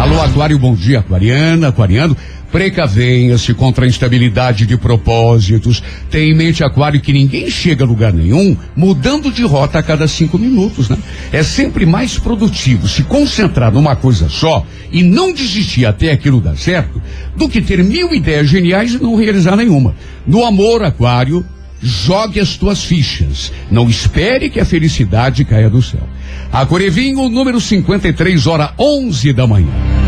Alô, 0.02 0.22
Aquário, 0.22 0.60
bom 0.60 0.76
dia, 0.76 1.00
Aquariana, 1.00 1.70
Aquariano. 1.70 2.18
Precavenha-se 2.52 3.54
contra 3.54 3.86
a 3.86 3.88
instabilidade 3.88 4.66
de 4.66 4.78
propósitos. 4.78 5.84
Tenha 6.10 6.32
em 6.32 6.36
mente, 6.36 6.64
Aquário, 6.64 7.00
que 7.00 7.14
ninguém 7.14 7.50
chega 7.50 7.84
a 7.84 7.88
lugar 7.88 8.12
nenhum 8.12 8.58
mudando 8.76 9.32
de 9.32 9.44
rota 9.44 9.80
a 9.80 9.84
cada 9.84 10.08
cinco 10.08 10.38
minutos, 10.38 10.90
né? 10.90 10.98
É 11.32 11.44
sempre 11.44 11.86
mais 11.86 12.18
produtivo 12.18 12.88
se 12.88 13.04
concentrar 13.04 13.72
numa 13.72 13.96
coisa 13.96 14.30
só 14.30 14.66
e 14.92 15.04
não 15.04 15.34
desistir 15.34 15.86
até 15.86 16.12
aquilo 16.12 16.42
dar 16.42 16.58
certo 16.58 17.02
do 17.36 17.48
que 17.48 17.62
ter 17.62 17.84
mil 17.84 18.14
ideias 18.14 18.50
geniais 18.50 18.94
e 18.94 18.98
não 18.98 19.16
realizar 19.16 19.56
nenhuma. 19.56 19.96
No 20.26 20.44
amor, 20.44 20.84
Aquário, 20.84 21.46
jogue 21.82 22.40
as 22.40 22.58
tuas 22.58 22.84
fichas. 22.84 23.52
Não 23.70 23.90
espere 23.90 24.50
que 24.50 24.60
a 24.60 24.66
felicidade 24.66 25.46
caia 25.46 25.70
do 25.70 25.82
céu. 25.82 26.08
A 26.52 26.66
Corevinho, 26.66 27.30
número 27.30 27.60
53, 27.60 28.48
hora 28.48 28.74
11 28.78 29.34
da 29.34 29.48
manhã. 29.48 29.99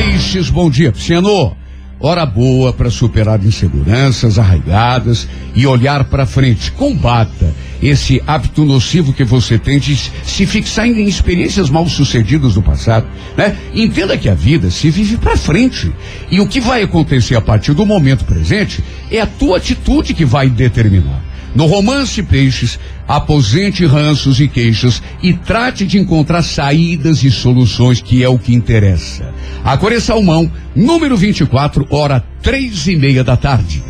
Peixes, 0.00 0.48
bom 0.48 0.70
dia, 0.70 0.90
Pisciano. 0.90 1.54
Hora 2.00 2.24
boa 2.24 2.72
para 2.72 2.88
superar 2.88 3.38
inseguranças 3.44 4.38
arraigadas 4.38 5.28
e 5.54 5.66
olhar 5.66 6.04
para 6.04 6.24
frente. 6.24 6.72
Combata 6.72 7.54
esse 7.82 8.22
hábito 8.26 8.64
nocivo 8.64 9.12
que 9.12 9.24
você 9.24 9.58
tem 9.58 9.78
de 9.78 9.94
se 9.94 10.46
fixar 10.46 10.86
em 10.86 11.04
experiências 11.04 11.68
mal 11.68 11.86
sucedidas 11.86 12.54
do 12.54 12.62
passado, 12.62 13.06
né? 13.36 13.54
Entenda 13.74 14.16
que 14.16 14.30
a 14.30 14.34
vida 14.34 14.70
se 14.70 14.88
vive 14.88 15.18
para 15.18 15.36
frente 15.36 15.92
e 16.30 16.40
o 16.40 16.48
que 16.48 16.62
vai 16.62 16.82
acontecer 16.82 17.36
a 17.36 17.42
partir 17.42 17.74
do 17.74 17.84
momento 17.84 18.24
presente 18.24 18.82
é 19.10 19.20
a 19.20 19.26
tua 19.26 19.58
atitude 19.58 20.14
que 20.14 20.24
vai 20.24 20.48
determinar. 20.48 21.29
No 21.54 21.66
romance 21.66 22.22
Peixes, 22.22 22.78
aposente 23.08 23.84
ranços 23.84 24.40
e 24.40 24.46
queixas 24.46 25.02
e 25.22 25.32
trate 25.32 25.84
de 25.84 25.98
encontrar 25.98 26.42
saídas 26.42 27.24
e 27.24 27.30
soluções, 27.30 28.00
que 28.00 28.22
é 28.22 28.28
o 28.28 28.38
que 28.38 28.54
interessa. 28.54 29.32
A 29.64 29.76
Core 29.76 30.00
Salmão, 30.00 30.50
número 30.74 31.16
24, 31.16 31.86
hora 31.90 32.24
três 32.40 32.86
e 32.86 32.94
meia 32.96 33.24
da 33.24 33.36
tarde. 33.36 33.82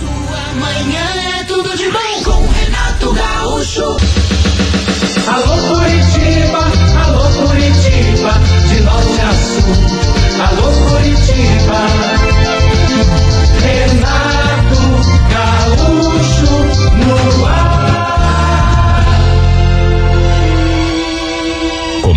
Sua 0.00 0.54
manhã 0.60 1.40
é 1.40 1.44
tudo 1.44 1.76
de 1.76 1.88
bom 1.90 2.22
com 2.24 2.46
Renato 2.52 3.12
Gaúcho. 3.12 3.96
Alô 5.26 5.56
Curitiba, 5.68 6.72
alô 7.04 7.46
Curitiba, 7.46 8.34
de 8.68 8.80
norte 8.82 9.20
a 9.20 9.32
sul. 9.32 9.74
Alô 10.40 10.72
Curitiba, 10.90 12.19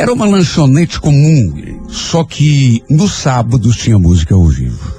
Era 0.00 0.14
uma 0.14 0.24
lanchonete 0.24 0.98
comum, 0.98 1.84
só 1.90 2.24
que 2.24 2.82
nos 2.88 3.12
sábados 3.12 3.76
tinha 3.76 3.98
música 3.98 4.34
ao 4.34 4.46
vivo. 4.46 4.90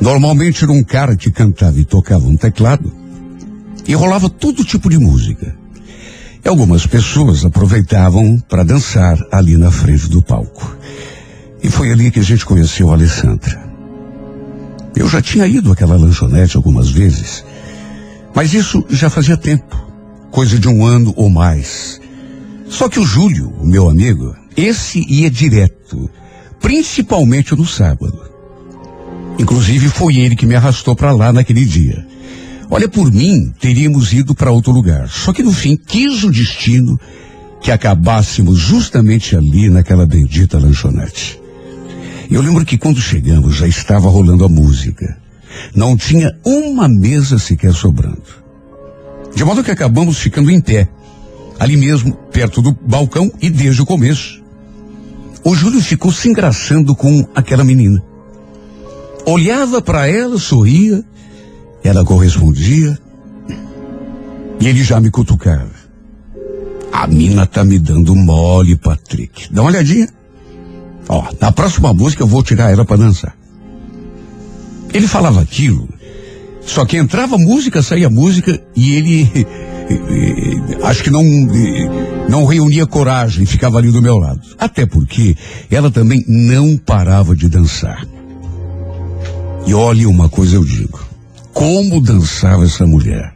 Normalmente 0.00 0.62
era 0.62 0.72
um 0.72 0.84
cara 0.84 1.16
que 1.16 1.32
cantava 1.32 1.80
e 1.80 1.84
tocava 1.84 2.24
um 2.28 2.36
teclado 2.36 2.92
e 3.88 3.94
rolava 3.96 4.30
todo 4.30 4.64
tipo 4.64 4.88
de 4.88 4.98
música. 4.98 5.52
E 6.44 6.48
algumas 6.48 6.86
pessoas 6.86 7.44
aproveitavam 7.44 8.38
para 8.48 8.62
dançar 8.62 9.18
ali 9.32 9.56
na 9.56 9.72
frente 9.72 10.08
do 10.08 10.22
palco. 10.22 10.76
E 11.60 11.68
foi 11.68 11.90
ali 11.90 12.12
que 12.12 12.20
a 12.20 12.24
gente 12.24 12.46
conheceu 12.46 12.90
a 12.90 12.92
Alessandra. 12.92 13.60
Eu 14.94 15.08
já 15.08 15.20
tinha 15.20 15.44
ido 15.44 15.72
àquela 15.72 15.96
lanchonete 15.96 16.56
algumas 16.56 16.88
vezes, 16.88 17.44
mas 18.32 18.54
isso 18.54 18.84
já 18.90 19.10
fazia 19.10 19.36
tempo, 19.36 19.76
coisa 20.30 20.56
de 20.56 20.68
um 20.68 20.86
ano 20.86 21.12
ou 21.16 21.28
mais. 21.28 21.97
Só 22.68 22.88
que 22.88 23.00
o 23.00 23.04
Júlio, 23.04 23.52
o 23.58 23.66
meu 23.66 23.88
amigo, 23.88 24.34
esse 24.56 25.04
ia 25.08 25.30
direto, 25.30 26.10
principalmente 26.60 27.54
no 27.54 27.66
sábado. 27.66 28.20
Inclusive 29.38 29.88
foi 29.88 30.16
ele 30.16 30.36
que 30.36 30.46
me 30.46 30.54
arrastou 30.54 30.94
para 30.96 31.12
lá 31.12 31.32
naquele 31.32 31.64
dia. 31.64 32.06
Olha, 32.70 32.88
por 32.88 33.10
mim, 33.10 33.52
teríamos 33.58 34.12
ido 34.12 34.34
para 34.34 34.50
outro 34.50 34.72
lugar. 34.72 35.08
Só 35.08 35.32
que 35.32 35.42
no 35.42 35.52
fim 35.52 35.76
quis 35.76 36.22
o 36.24 36.30
destino 36.30 36.98
que 37.60 37.70
acabássemos 37.70 38.58
justamente 38.58 39.36
ali 39.36 39.68
naquela 39.68 40.06
bendita 40.06 40.58
lanchonete. 40.58 41.40
Eu 42.30 42.42
lembro 42.42 42.64
que 42.64 42.76
quando 42.76 43.00
chegamos 43.00 43.56
já 43.56 43.66
estava 43.66 44.08
rolando 44.10 44.44
a 44.44 44.48
música. 44.48 45.16
Não 45.74 45.96
tinha 45.96 46.36
uma 46.44 46.88
mesa 46.88 47.38
sequer 47.38 47.72
sobrando. 47.72 48.22
De 49.34 49.44
modo 49.44 49.64
que 49.64 49.70
acabamos 49.70 50.18
ficando 50.18 50.50
em 50.50 50.60
pé, 50.60 50.88
ali 51.58 51.76
mesmo, 51.76 52.12
perto 52.32 52.62
do 52.62 52.72
balcão 52.72 53.30
e 53.40 53.50
desde 53.50 53.82
o 53.82 53.86
começo. 53.86 54.42
O 55.44 55.54
Júlio 55.54 55.80
ficou 55.80 56.12
se 56.12 56.28
engraçando 56.28 56.94
com 56.94 57.26
aquela 57.34 57.64
menina. 57.64 58.02
Olhava 59.24 59.80
para 59.82 60.06
ela, 60.06 60.38
sorria, 60.38 61.04
ela 61.82 62.04
correspondia 62.04 62.98
e 64.60 64.66
ele 64.66 64.82
já 64.82 65.00
me 65.00 65.10
cutucava. 65.10 65.70
A 66.92 67.06
mina 67.06 67.46
tá 67.46 67.64
me 67.64 67.78
dando 67.78 68.14
mole, 68.14 68.76
Patrick. 68.76 69.52
Dá 69.52 69.62
uma 69.62 69.70
olhadinha. 69.70 70.08
Ó, 71.08 71.24
na 71.40 71.52
próxima 71.52 71.92
música 71.94 72.22
eu 72.22 72.26
vou 72.26 72.42
tirar 72.42 72.70
ela 72.70 72.84
para 72.84 72.96
dançar. 72.96 73.36
Ele 74.92 75.06
falava 75.06 75.40
aquilo, 75.40 75.88
só 76.62 76.84
que 76.84 76.96
entrava 76.96 77.36
música, 77.38 77.82
saía 77.82 78.10
música 78.10 78.60
e 78.74 78.94
ele 78.94 79.46
acho 80.82 81.02
que 81.02 81.10
não 81.10 81.22
não 82.28 82.44
reunia 82.44 82.86
coragem, 82.86 83.46
ficava 83.46 83.78
ali 83.78 83.90
do 83.90 84.02
meu 84.02 84.18
lado. 84.18 84.40
Até 84.58 84.86
porque 84.86 85.36
ela 85.70 85.90
também 85.90 86.22
não 86.26 86.76
parava 86.76 87.34
de 87.34 87.48
dançar. 87.48 88.06
E 89.66 89.74
olhe 89.74 90.06
uma 90.06 90.28
coisa 90.28 90.56
eu 90.56 90.64
digo, 90.64 91.00
como 91.52 92.00
dançava 92.00 92.64
essa 92.64 92.86
mulher. 92.86 93.34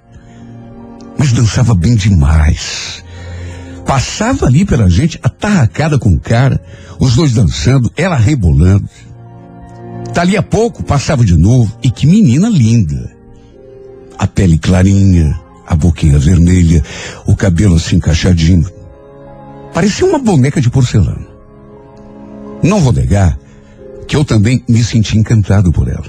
Mas 1.19 1.33
dançava 1.33 1.75
bem 1.75 1.95
demais. 1.95 3.05
Passava 3.87 4.47
ali 4.47 4.65
pela 4.65 4.89
gente, 4.89 5.19
atarracada 5.23 5.99
com 5.99 6.15
o 6.15 6.21
cara, 6.21 6.61
os 6.99 7.15
dois 7.15 7.33
dançando, 7.33 7.93
ela 7.97 8.17
rebolando. 8.17 8.89
Dali 10.15 10.37
a 10.37 10.43
pouco 10.43 10.83
passava 10.83 11.25
de 11.25 11.37
novo, 11.37 11.77
e 11.83 11.91
que 11.91 12.07
menina 12.07 12.49
linda. 12.49 13.11
A 14.19 14.27
pele 14.27 14.57
clarinha, 14.57 15.39
a 15.73 15.75
boquinha 15.75 16.19
vermelha, 16.19 16.85
o 17.27 17.35
cabelo 17.35 17.77
assim 17.77 17.97
encaixadinho. 17.97 18.69
Parecia 19.73 20.07
uma 20.07 20.19
boneca 20.19 20.61
de 20.61 20.69
porcelana. 20.69 21.27
Não 22.63 22.79
vou 22.79 22.93
negar 22.93 23.39
que 24.07 24.15
eu 24.15 24.23
também 24.23 24.63
me 24.69 24.85
senti 24.85 25.17
encantado 25.17 25.73
por 25.73 25.89
ela. 25.89 26.05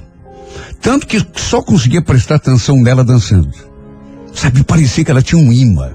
Tanto 0.81 1.07
que 1.07 1.25
só 1.37 1.61
conseguia 1.61 2.01
prestar 2.01 2.35
atenção 2.35 2.75
nela 2.81 3.05
dançando. 3.05 3.53
Sabe, 4.33 4.65
parecia 4.65 5.05
que 5.05 5.11
ela 5.11 5.21
tinha 5.21 5.41
um 5.41 5.51
imã. 5.51 5.91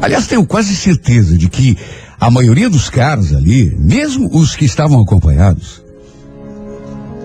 Aliás, 0.00 0.28
tenho 0.28 0.46
quase 0.46 0.76
certeza 0.76 1.36
de 1.36 1.48
que 1.48 1.76
a 2.20 2.30
maioria 2.30 2.70
dos 2.70 2.88
caras 2.88 3.34
ali, 3.34 3.74
mesmo 3.76 4.30
os 4.32 4.54
que 4.54 4.64
estavam 4.64 5.02
acompanhados, 5.02 5.82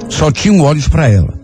só 0.10 0.32
tinham 0.32 0.62
olhos 0.62 0.88
para 0.88 1.08
ela. 1.08 1.40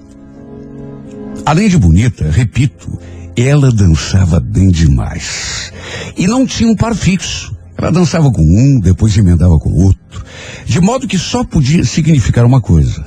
Além 1.45 1.69
de 1.69 1.77
bonita, 1.77 2.29
repito, 2.31 2.99
ela 3.41 3.71
dançava 3.71 4.39
bem 4.39 4.69
demais. 4.69 5.71
E 6.17 6.27
não 6.27 6.45
tinha 6.45 6.69
um 6.69 6.75
par 6.75 6.95
fixo. 6.95 7.55
Ela 7.77 7.91
dançava 7.91 8.31
com 8.31 8.41
um, 8.41 8.79
depois 8.79 9.17
emendava 9.17 9.57
com 9.57 9.71
outro. 9.71 10.23
De 10.65 10.79
modo 10.79 11.07
que 11.07 11.17
só 11.17 11.43
podia 11.43 11.83
significar 11.83 12.45
uma 12.45 12.61
coisa. 12.61 13.03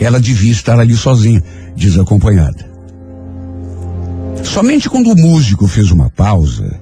Ela 0.00 0.20
devia 0.20 0.52
estar 0.52 0.78
ali 0.78 0.96
sozinha, 0.96 1.42
desacompanhada. 1.76 2.68
Somente 4.42 4.88
quando 4.88 5.12
o 5.12 5.16
músico 5.16 5.66
fez 5.66 5.90
uma 5.90 6.10
pausa 6.10 6.80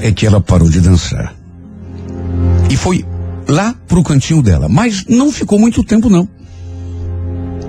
é 0.00 0.10
que 0.12 0.26
ela 0.26 0.40
parou 0.40 0.68
de 0.68 0.80
dançar. 0.80 1.34
E 2.70 2.76
foi 2.76 3.04
lá 3.48 3.74
pro 3.86 4.02
cantinho 4.02 4.42
dela, 4.42 4.68
mas 4.68 5.04
não 5.06 5.30
ficou 5.30 5.58
muito 5.58 5.84
tempo 5.84 6.08
não. 6.08 6.28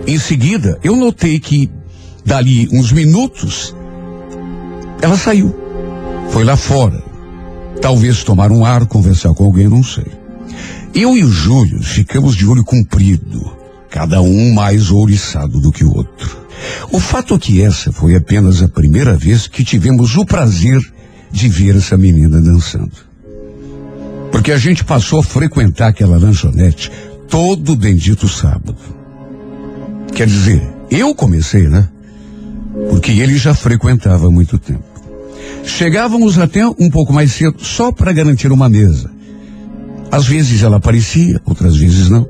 Em 0.05 0.19
seguida, 0.19 0.79
eu 0.83 0.95
notei 0.95 1.39
que 1.39 1.69
dali 2.25 2.67
uns 2.71 2.91
minutos 2.91 3.75
ela 5.03 5.17
saiu. 5.17 5.53
Foi 6.29 6.45
lá 6.45 6.55
fora. 6.55 7.03
Talvez 7.81 8.23
tomar 8.23 8.53
um 8.53 8.65
ar, 8.65 8.85
conversar 8.85 9.33
com 9.33 9.43
alguém, 9.43 9.67
não 9.67 9.83
sei. 9.83 10.05
Eu 10.95 11.17
e 11.17 11.25
o 11.25 11.29
Júlio 11.29 11.83
ficamos 11.83 12.37
de 12.37 12.47
olho 12.47 12.63
comprido, 12.63 13.51
cada 13.89 14.21
um 14.21 14.53
mais 14.53 14.91
ouriçado 14.91 15.59
do 15.59 15.73
que 15.73 15.83
o 15.83 15.93
outro. 15.93 16.37
O 16.89 17.01
fato 17.01 17.35
é 17.35 17.37
que 17.37 17.61
essa 17.61 17.91
foi 17.91 18.15
apenas 18.15 18.61
a 18.63 18.69
primeira 18.69 19.17
vez 19.17 19.45
que 19.45 19.65
tivemos 19.65 20.15
o 20.15 20.25
prazer 20.25 20.79
de 21.29 21.49
ver 21.49 21.75
essa 21.75 21.97
menina 21.97 22.39
dançando. 22.39 22.95
Porque 24.31 24.53
a 24.53 24.57
gente 24.57 24.85
passou 24.85 25.19
a 25.19 25.23
frequentar 25.23 25.89
aquela 25.89 26.17
lanchonete 26.17 26.89
todo 27.27 27.75
bendito 27.75 28.29
sábado. 28.29 28.77
Quer 30.15 30.27
dizer, 30.27 30.63
eu 30.89 31.13
comecei, 31.13 31.67
né? 31.67 31.89
Porque 32.89 33.11
ele 33.11 33.37
já 33.37 33.53
frequentava 33.53 34.27
há 34.27 34.31
muito 34.31 34.57
tempo. 34.57 34.92
Chegávamos 35.63 36.37
até 36.37 36.65
um 36.67 36.89
pouco 36.89 37.13
mais 37.13 37.31
cedo 37.31 37.63
só 37.63 37.91
para 37.91 38.11
garantir 38.11 38.51
uma 38.51 38.69
mesa. 38.69 39.09
Às 40.11 40.27
vezes 40.27 40.61
ela 40.61 40.77
aparecia, 40.77 41.41
outras 41.45 41.75
vezes 41.77 42.09
não. 42.09 42.27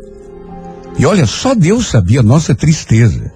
E 0.97 1.05
olha, 1.05 1.25
só 1.25 1.55
Deus 1.55 1.87
sabia 1.87 2.19
a 2.19 2.23
nossa 2.23 2.53
tristeza 2.53 3.31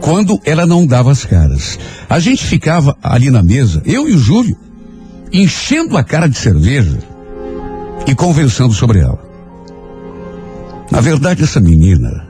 quando 0.00 0.40
ela 0.44 0.66
não 0.66 0.86
dava 0.86 1.10
as 1.10 1.24
caras. 1.24 1.78
A 2.08 2.18
gente 2.18 2.44
ficava 2.44 2.96
ali 3.02 3.30
na 3.30 3.42
mesa, 3.42 3.82
eu 3.84 4.08
e 4.08 4.14
o 4.14 4.18
Júlio, 4.18 4.56
enchendo 5.32 5.96
a 5.96 6.04
cara 6.04 6.28
de 6.28 6.38
cerveja 6.38 6.98
e 8.06 8.14
conversando 8.14 8.72
sobre 8.72 9.00
ela. 9.00 9.22
Na 10.90 11.00
verdade, 11.00 11.42
essa 11.42 11.60
menina 11.60 12.26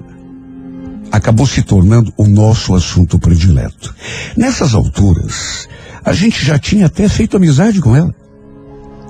acabou 1.11 1.47
se 1.47 1.63
tornando 1.63 2.13
o 2.17 2.27
nosso 2.27 2.75
assunto 2.75 3.19
predileto. 3.19 3.95
Nessas 4.37 4.75
alturas, 4.75 5.69
a 6.09 6.13
gente 6.15 6.43
já 6.43 6.59
tinha 6.59 6.87
até 6.87 7.07
feito 7.07 7.37
amizade 7.37 7.83
com 7.83 7.95
ela. 7.95 8.15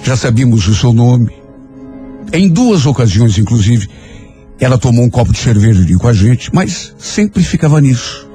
Já 0.02 0.16
sabíamos 0.16 0.66
o 0.66 0.74
seu 0.74 0.92
nome. 0.92 1.30
Em 2.32 2.48
duas 2.48 2.86
ocasiões, 2.86 3.38
inclusive, 3.38 3.88
ela 4.58 4.76
tomou 4.76 5.04
um 5.04 5.10
copo 5.10 5.32
de 5.32 5.38
cerveja 5.38 5.80
ali 5.80 5.94
com 5.94 6.08
a 6.08 6.12
gente, 6.12 6.52
mas 6.52 6.92
sempre 6.98 7.44
ficava 7.44 7.80
nisso. 7.80 8.28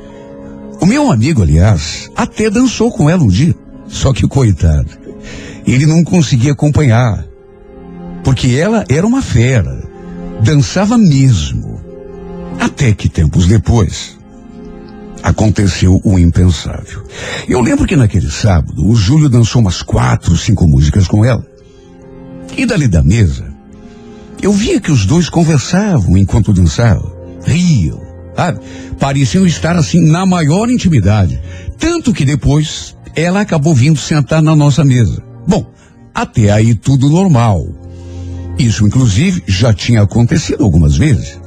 O 0.80 0.86
meu 0.86 1.12
amigo, 1.12 1.44
aliás, 1.44 2.10
até 2.16 2.50
dançou 2.50 2.90
com 2.90 3.10
ela 3.10 3.22
um 3.22 3.28
dia. 3.28 3.54
Só 3.86 4.14
que, 4.14 4.26
coitado, 4.30 4.92
ele 5.68 5.86
não 5.86 6.02
conseguia 6.02 6.54
acompanhar. 6.54 7.26
Porque 8.24 8.56
ela 8.56 8.86
era 8.88 9.06
uma 9.06 9.22
fera. 9.22 9.84
Dançava 10.42 10.98
mesmo. 10.98 11.82
Até 12.62 12.94
que 12.94 13.10
tempos 13.10 13.46
depois, 13.46 14.18
aconteceu 15.24 16.02
o 16.04 16.20
impensável. 16.20 17.04
Eu 17.48 17.62
lembro 17.62 17.88
que 17.88 17.96
naquele 17.96 18.30
sábado, 18.30 18.86
o 18.86 18.94
Júlio 18.94 19.30
dançou 19.30 19.62
umas 19.62 19.82
quatro, 19.82 20.36
cinco 20.38 20.68
músicas 20.68 21.08
com 21.08 21.24
ela. 21.24 21.46
E 22.58 22.66
dali 22.66 22.90
da 22.90 23.02
mesa, 23.02 23.46
eu 24.42 24.52
via 24.52 24.82
que 24.82 24.92
os 24.92 25.06
dois 25.06 25.30
conversavam 25.30 26.18
enquanto 26.18 26.52
dançavam, 26.52 27.16
riam, 27.46 28.02
sabe? 28.36 28.60
Pareciam 29.00 29.46
estar 29.46 29.78
assim 29.78 30.02
na 30.02 30.26
maior 30.26 30.70
intimidade. 30.70 31.42
Tanto 31.80 32.14
que 32.14 32.26
depois 32.26 32.96
ela 33.16 33.42
acabou 33.42 33.74
vindo 33.74 33.98
sentar 33.98 34.42
na 34.42 34.56
nossa 34.56 34.84
mesa. 34.84 35.24
Bom, 35.48 35.66
até 36.14 36.52
aí 36.52 36.76
tudo 36.76 37.10
normal. 37.10 37.66
Isso, 38.60 38.86
inclusive, 38.86 39.44
já 39.48 39.74
tinha 39.74 40.02
acontecido 40.02 40.64
algumas 40.64 40.96
vezes. 40.98 41.40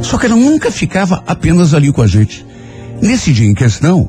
Só 0.00 0.18
que 0.18 0.26
ela 0.26 0.34
nunca 0.34 0.70
ficava 0.70 1.22
apenas 1.26 1.74
ali 1.74 1.92
com 1.92 2.02
a 2.02 2.06
gente. 2.06 2.44
Nesse 3.02 3.32
dia 3.32 3.50
em 3.50 3.54
questão, 3.54 4.08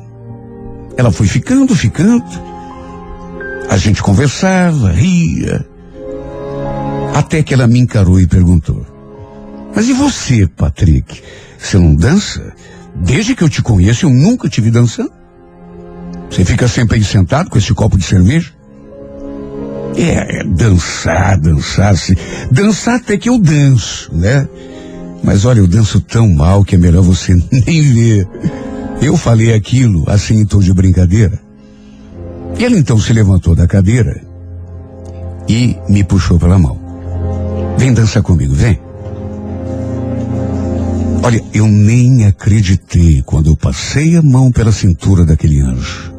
ela 0.96 1.10
foi 1.10 1.26
ficando, 1.26 1.74
ficando. 1.74 2.24
A 3.68 3.76
gente 3.76 4.00
conversava, 4.00 4.92
ria. 4.92 5.66
Até 7.12 7.42
que 7.42 7.52
ela 7.52 7.66
me 7.66 7.80
encarou 7.80 8.20
e 8.20 8.26
perguntou: 8.26 8.86
Mas 9.74 9.88
e 9.88 9.92
você, 9.92 10.46
Patrick? 10.46 11.22
Você 11.58 11.76
não 11.76 11.94
dança? 11.94 12.54
Desde 12.94 13.34
que 13.34 13.42
eu 13.42 13.48
te 13.48 13.62
conheço, 13.62 14.06
eu 14.06 14.10
nunca 14.10 14.48
te 14.48 14.60
vi 14.60 14.70
dançando. 14.70 15.12
Você 16.30 16.44
fica 16.44 16.68
sempre 16.68 16.96
aí 16.96 17.04
sentado 17.04 17.50
com 17.50 17.58
esse 17.58 17.74
copo 17.74 17.98
de 17.98 18.04
cerveja? 18.04 18.52
É, 19.96 20.40
é 20.40 20.44
dançar, 20.44 21.38
dançar, 21.38 21.96
se, 21.96 22.16
dançar 22.50 22.96
até 22.96 23.16
que 23.16 23.28
eu 23.28 23.38
danço, 23.38 24.14
né? 24.14 24.48
Mas 25.22 25.44
olha, 25.44 25.60
eu 25.60 25.66
danço 25.66 26.00
tão 26.00 26.28
mal 26.28 26.64
que 26.64 26.74
é 26.74 26.78
melhor 26.78 27.02
você 27.02 27.34
nem 27.50 27.82
ver. 27.82 28.28
Eu 29.00 29.16
falei 29.16 29.54
aquilo 29.54 30.04
assim 30.08 30.40
em 30.40 30.46
tom 30.46 30.60
de 30.60 30.72
brincadeira. 30.72 31.38
Ele 32.58 32.78
então 32.78 32.98
se 32.98 33.12
levantou 33.12 33.54
da 33.54 33.66
cadeira 33.66 34.20
e 35.48 35.76
me 35.88 36.04
puxou 36.04 36.38
pela 36.38 36.58
mão. 36.58 36.78
Vem 37.76 37.92
dançar 37.92 38.22
comigo, 38.22 38.54
vem. 38.54 38.78
Olha, 41.22 41.42
eu 41.52 41.66
nem 41.66 42.26
acreditei 42.26 43.22
quando 43.22 43.50
eu 43.50 43.56
passei 43.56 44.16
a 44.16 44.22
mão 44.22 44.52
pela 44.52 44.70
cintura 44.70 45.24
daquele 45.24 45.60
anjo. 45.60 46.12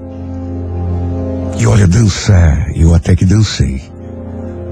E 1.60 1.66
olha, 1.68 1.88
dançar, 1.88 2.72
eu 2.76 2.94
até 2.94 3.16
que 3.16 3.26
dancei. 3.26 3.82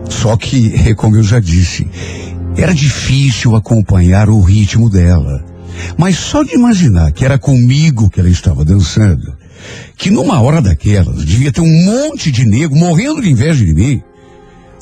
Só 0.09 0.35
que, 0.35 0.93
como 0.95 1.15
eu 1.15 1.23
já 1.23 1.39
disse, 1.39 1.87
era 2.57 2.73
difícil 2.73 3.55
acompanhar 3.55 4.29
o 4.29 4.41
ritmo 4.41 4.89
dela. 4.89 5.52
Mas 5.97 6.17
só 6.17 6.43
de 6.43 6.53
imaginar 6.55 7.11
que 7.11 7.25
era 7.25 7.37
comigo 7.37 8.09
que 8.09 8.19
ela 8.19 8.29
estava 8.29 8.65
dançando, 8.65 9.35
que 9.97 10.09
numa 10.09 10.41
hora 10.41 10.61
daquelas 10.61 11.23
devia 11.25 11.51
ter 11.51 11.61
um 11.61 11.85
monte 11.85 12.31
de 12.31 12.45
nego 12.45 12.75
morrendo 12.75 13.21
de 13.21 13.29
inveja 13.29 13.63
de 13.65 13.73
mim. 13.73 14.01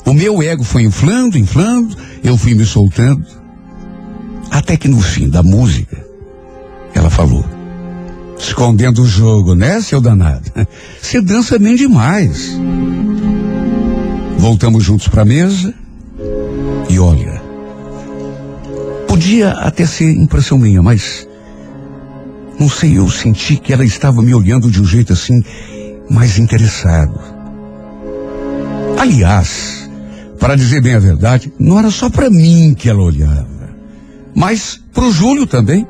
O 0.04 0.12
meu 0.12 0.42
ego 0.42 0.64
foi 0.64 0.82
inflando, 0.82 1.38
inflando, 1.38 1.96
eu 2.24 2.36
fui 2.36 2.54
me 2.54 2.64
soltando. 2.64 3.24
Até 4.50 4.76
que 4.76 4.88
no 4.88 5.00
fim 5.00 5.28
da 5.28 5.42
música, 5.42 6.04
ela 6.94 7.08
falou: 7.08 7.44
Escondendo 8.38 9.02
o 9.02 9.06
jogo, 9.06 9.54
né, 9.54 9.80
seu 9.80 10.00
danado? 10.00 10.50
Você 11.00 11.20
dança 11.20 11.58
bem 11.58 11.76
demais. 11.76 12.58
Voltamos 14.36 14.82
juntos 14.82 15.06
para 15.08 15.22
a 15.22 15.24
mesa 15.24 15.72
e 16.90 16.98
olha, 16.98 17.41
podia 19.12 19.50
até 19.50 19.84
ser 19.84 20.10
impressão 20.10 20.56
minha, 20.56 20.82
mas 20.82 21.28
não 22.58 22.66
sei, 22.66 22.96
eu 22.96 23.10
senti 23.10 23.56
que 23.56 23.70
ela 23.70 23.84
estava 23.84 24.22
me 24.22 24.34
olhando 24.34 24.70
de 24.70 24.80
um 24.80 24.86
jeito 24.86 25.12
assim 25.12 25.44
mais 26.08 26.38
interessado. 26.38 27.20
Aliás, 28.98 29.86
para 30.40 30.56
dizer 30.56 30.80
bem 30.80 30.94
a 30.94 30.98
verdade, 30.98 31.52
não 31.58 31.78
era 31.78 31.90
só 31.90 32.08
para 32.08 32.30
mim 32.30 32.74
que 32.74 32.88
ela 32.88 33.02
olhava, 33.02 33.68
mas 34.34 34.80
para 34.94 35.04
o 35.04 35.12
Júlio 35.12 35.46
também. 35.46 35.86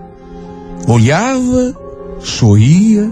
Olhava, 0.89 1.77
sorria, 2.19 3.09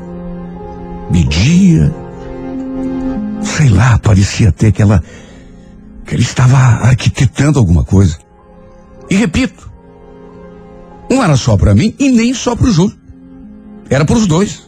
media. 1.09 1.95
Sei 3.43 3.69
lá, 3.69 3.97
parecia 4.01 4.49
até 4.49 4.73
que 4.73 4.83
ela, 4.83 5.01
que 6.05 6.15
ela 6.15 6.23
estava 6.23 6.57
arquitetando 6.57 7.61
alguma 7.61 7.85
coisa. 7.85 8.19
E 9.09 9.15
repito, 9.15 9.70
não 11.11 11.25
era 11.25 11.37
só 11.37 11.57
para 11.57 11.75
mim 11.75 11.93
e 11.99 12.09
nem 12.11 12.33
só 12.33 12.55
para 12.55 12.69
o 12.69 12.73
Júlio. 12.73 12.97
Era 13.91 14.05
para 14.05 14.17
os 14.17 14.29
dois. 14.29 14.63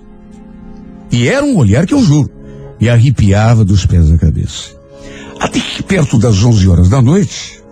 E 1.13 1.29
era 1.29 1.45
um 1.45 1.57
olhar 1.57 1.87
que 1.87 1.95
eu 1.95 2.03
juro, 2.03 2.29
me 2.81 2.89
arrepiava 2.89 3.65
dos 3.65 3.87
pés 3.87 4.11
à 4.11 4.19
cabeça. 4.19 4.71
Até 5.39 5.61
que 5.61 5.83
perto 5.83 6.19
das 6.19 6.43
11 6.43 6.69
horas 6.69 6.89
da 6.89 7.01
noite, 7.01 7.63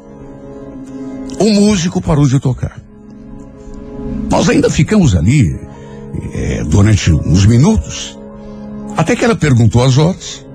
o 1.38 1.50
músico 1.50 2.00
parou 2.00 2.26
de 2.26 2.38
tocar. 2.38 2.80
Nós 4.30 4.48
ainda 4.48 4.70
ficamos 4.70 5.16
ali 5.16 5.42
eh, 6.34 6.62
durante 6.68 7.12
uns 7.12 7.46
minutos, 7.46 8.18
até 8.96 9.16
que 9.16 9.24
ela 9.24 9.34
perguntou 9.34 9.82
as 9.82 9.98
horas, 9.98 10.46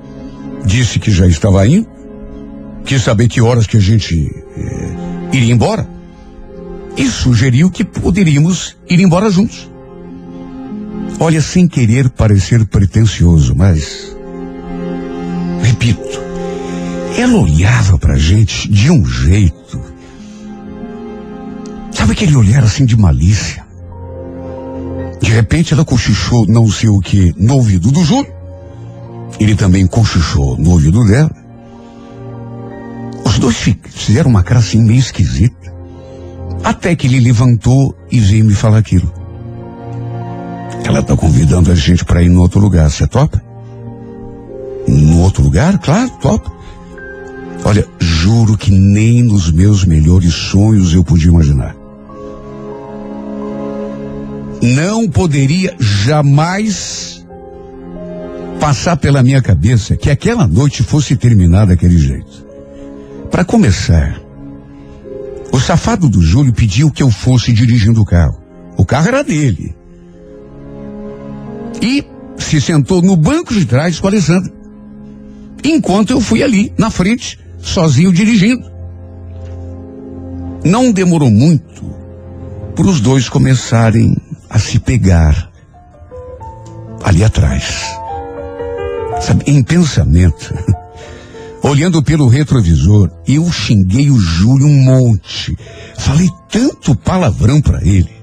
disse 0.65 0.99
que 0.99 1.11
já 1.11 1.27
estava 1.27 1.67
indo, 1.67 1.87
quis 2.85 3.01
saber 3.01 3.27
que 3.27 3.41
horas 3.41 3.67
que 3.67 3.77
a 3.77 3.81
gente 3.81 4.31
eh, 4.55 4.91
iria 5.33 5.53
embora, 5.53 5.89
e 6.97 7.07
sugeriu 7.09 7.69
que 7.69 7.83
poderíamos 7.83 8.75
ir 8.89 8.99
embora 8.99 9.29
juntos. 9.29 9.69
Olha, 11.19 11.41
sem 11.41 11.67
querer 11.67 12.09
parecer 12.09 12.65
pretensioso, 12.65 13.55
mas. 13.55 14.15
Repito, 15.61 16.19
ela 17.17 17.37
olhava 17.39 17.97
pra 17.97 18.17
gente 18.17 18.69
de 18.69 18.91
um 18.91 19.05
jeito. 19.05 19.81
Sabe 21.91 22.11
aquele 22.11 22.35
olhar 22.35 22.63
assim 22.63 22.85
de 22.85 22.97
malícia? 22.97 23.63
De 25.21 25.31
repente 25.31 25.73
ela 25.73 25.85
cochichou 25.85 26.45
não 26.45 26.69
sei 26.69 26.89
o 26.89 26.99
que 26.99 27.33
no 27.37 27.55
ouvido 27.55 27.91
do 27.91 28.03
Júlio. 28.03 28.31
Ele 29.39 29.55
também 29.55 29.87
cochichou 29.87 30.57
no 30.57 30.71
ouvido 30.71 31.03
dela. 31.05 31.31
Os 33.25 33.39
dois 33.39 33.55
fi- 33.57 33.79
fizeram 33.83 34.29
uma 34.29 34.43
cara 34.43 34.59
assim 34.59 34.81
meio 34.81 34.99
esquisita. 34.99 35.73
Até 36.65 36.95
que 36.95 37.05
ele 37.05 37.19
levantou 37.19 37.95
e 38.11 38.19
veio 38.19 38.43
me 38.43 38.55
falar 38.55 38.79
aquilo. 38.79 39.13
Ela 40.83 41.03
tá 41.03 41.15
convidando 41.15 41.71
a 41.71 41.75
gente 41.75 42.03
para 42.03 42.23
ir 42.23 42.29
no 42.29 42.41
outro 42.41 42.59
lugar. 42.59 42.89
Você 42.89 43.05
topa? 43.05 43.39
No 44.87 45.21
outro 45.21 45.43
lugar? 45.43 45.77
Claro, 45.77 46.09
topa. 46.19 46.51
Olha, 47.63 47.85
juro 47.99 48.57
que 48.57 48.71
nem 48.71 49.21
nos 49.21 49.51
meus 49.51 49.85
melhores 49.85 50.33
sonhos 50.33 50.91
eu 50.91 51.03
podia 51.03 51.29
imaginar. 51.29 51.75
Não 54.59 55.07
poderia 55.07 55.75
jamais 55.79 57.23
passar 58.59 58.97
pela 58.97 59.21
minha 59.21 59.39
cabeça 59.39 59.95
que 59.95 60.09
aquela 60.09 60.47
noite 60.47 60.81
fosse 60.81 61.15
terminar 61.15 61.67
daquele 61.67 61.99
jeito. 61.99 62.43
Para 63.29 63.45
começar, 63.45 64.19
o 65.51 65.59
safado 65.59 66.09
do 66.09 66.21
Júlio 66.21 66.53
pediu 66.53 66.91
que 66.91 67.03
eu 67.03 67.09
fosse 67.09 67.53
dirigindo 67.53 68.01
o 68.01 68.05
carro. 68.05 68.41
O 68.77 68.85
carro 68.85 69.07
era 69.07 69.23
dele. 69.23 69.75
E 71.81 72.03
se 72.37 72.59
sentou 72.59 73.01
no 73.01 73.15
banco 73.15 73.53
de 73.53 73.65
trás 73.65 73.99
com 73.99 74.07
a 74.07 74.09
Alessandra. 74.09 74.51
Enquanto 75.63 76.11
eu 76.11 76.21
fui 76.21 76.43
ali, 76.43 76.73
na 76.77 76.89
frente, 76.89 77.39
sozinho 77.59 78.11
dirigindo. 78.11 78.69
Não 80.63 80.91
demorou 80.91 81.29
muito 81.29 81.83
para 82.75 82.87
os 82.87 82.99
dois 82.99 83.29
começarem 83.29 84.15
a 84.49 84.59
se 84.59 84.79
pegar 84.79 85.49
ali 87.03 87.23
atrás. 87.23 87.85
Sabe, 89.21 89.43
em 89.47 89.63
pensamento, 89.63 90.53
olhando 91.65 92.03
pelo 92.03 92.27
retrovisor, 92.27 93.09
eu 93.27 93.51
xinguei 93.51 94.11
o 94.11 94.19
Júlio 94.19 94.67
um 94.67 94.83
monte. 94.83 95.57
Falei 95.97 96.29
tanto 96.49 96.95
palavrão 96.95 97.59
para 97.59 97.83
ele. 97.83 98.13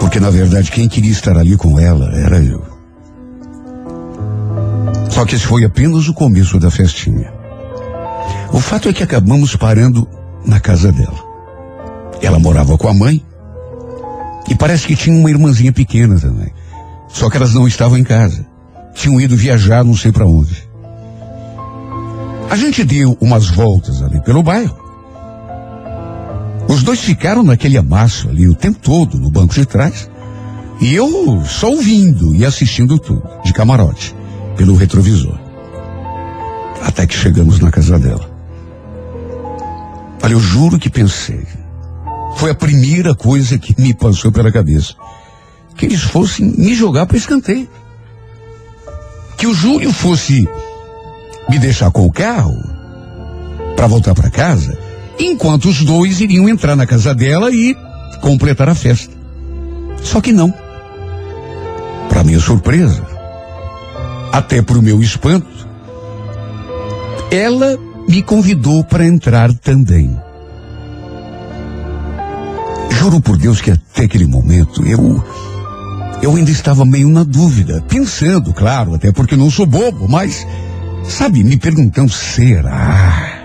Porque 0.00 0.18
na 0.18 0.30
verdade 0.30 0.72
quem 0.72 0.88
queria 0.88 1.12
estar 1.12 1.38
ali 1.38 1.56
com 1.56 1.78
ela 1.78 2.12
era 2.18 2.38
eu. 2.38 2.64
Só 5.08 5.24
que 5.24 5.36
esse 5.36 5.46
foi 5.46 5.64
apenas 5.64 6.08
o 6.08 6.14
começo 6.14 6.58
da 6.58 6.70
festinha. 6.70 7.32
O 8.52 8.58
fato 8.58 8.88
é 8.88 8.92
que 8.92 9.04
acabamos 9.04 9.54
parando 9.54 10.08
na 10.44 10.58
casa 10.58 10.90
dela. 10.90 11.30
Ela 12.20 12.40
morava 12.40 12.76
com 12.76 12.88
a 12.88 12.94
mãe 12.94 13.24
e 14.48 14.54
parece 14.56 14.86
que 14.86 14.96
tinha 14.96 15.16
uma 15.16 15.30
irmãzinha 15.30 15.72
pequena 15.72 16.18
também. 16.18 16.52
Só 17.08 17.30
que 17.30 17.36
elas 17.36 17.54
não 17.54 17.68
estavam 17.68 17.96
em 17.96 18.04
casa. 18.04 18.44
Tinham 18.94 19.20
ido 19.20 19.36
viajar 19.36 19.84
não 19.84 19.94
sei 19.94 20.10
para 20.10 20.26
onde. 20.26 20.69
A 22.50 22.56
gente 22.56 22.82
deu 22.82 23.16
umas 23.20 23.48
voltas 23.48 24.02
ali 24.02 24.20
pelo 24.22 24.42
bairro. 24.42 24.76
Os 26.68 26.82
dois 26.82 26.98
ficaram 26.98 27.44
naquele 27.44 27.78
amasso 27.78 28.28
ali 28.28 28.48
o 28.48 28.56
tempo 28.56 28.80
todo 28.80 29.20
no 29.20 29.30
banco 29.30 29.54
de 29.54 29.64
trás. 29.64 30.10
E 30.80 30.92
eu 30.92 31.44
só 31.44 31.68
ouvindo 31.68 32.34
e 32.34 32.44
assistindo 32.44 32.98
tudo, 32.98 33.22
de 33.44 33.52
camarote, 33.52 34.16
pelo 34.56 34.74
retrovisor. 34.74 35.38
Até 36.82 37.06
que 37.06 37.14
chegamos 37.14 37.60
na 37.60 37.70
casa 37.70 38.00
dela. 38.00 38.28
Olha, 40.20 40.32
eu 40.32 40.40
juro 40.40 40.76
que 40.76 40.90
pensei. 40.90 41.46
Foi 42.36 42.50
a 42.50 42.54
primeira 42.54 43.14
coisa 43.14 43.58
que 43.58 43.80
me 43.80 43.94
passou 43.94 44.32
pela 44.32 44.50
cabeça. 44.50 44.94
Que 45.76 45.86
eles 45.86 46.02
fossem 46.02 46.46
me 46.46 46.74
jogar 46.74 47.06
para 47.06 47.16
escanteio. 47.16 47.68
Que 49.36 49.46
o 49.46 49.54
Júlio 49.54 49.92
fosse 49.92 50.48
me 51.50 51.58
deixar 51.58 51.90
com 51.90 52.06
o 52.06 52.12
carro 52.12 52.56
para 53.74 53.88
voltar 53.88 54.14
para 54.14 54.30
casa, 54.30 54.78
enquanto 55.18 55.68
os 55.68 55.84
dois 55.84 56.20
iriam 56.20 56.48
entrar 56.48 56.76
na 56.76 56.86
casa 56.86 57.12
dela 57.12 57.50
e 57.50 57.76
completar 58.20 58.68
a 58.68 58.74
festa. 58.74 59.12
Só 60.02 60.20
que 60.20 60.32
não. 60.32 60.54
Para 62.08 62.22
minha 62.22 62.38
surpresa, 62.38 63.02
até 64.32 64.62
para 64.62 64.78
o 64.78 64.82
meu 64.82 65.02
espanto, 65.02 65.68
ela 67.32 67.76
me 68.08 68.22
convidou 68.22 68.84
para 68.84 69.04
entrar 69.04 69.52
também. 69.52 70.16
Juro 72.90 73.20
por 73.20 73.36
Deus 73.36 73.60
que 73.60 73.72
até 73.72 74.04
aquele 74.04 74.26
momento 74.26 74.86
eu 74.86 75.24
eu 76.22 76.36
ainda 76.36 76.50
estava 76.50 76.84
meio 76.84 77.08
na 77.08 77.24
dúvida, 77.24 77.82
pensando, 77.88 78.52
claro, 78.52 78.94
até 78.94 79.10
porque 79.10 79.36
não 79.36 79.50
sou 79.50 79.64
bobo, 79.64 80.06
mas 80.06 80.46
sabe, 81.04 81.42
me 81.44 81.56
perguntando 81.56 82.10
será? 82.10 83.38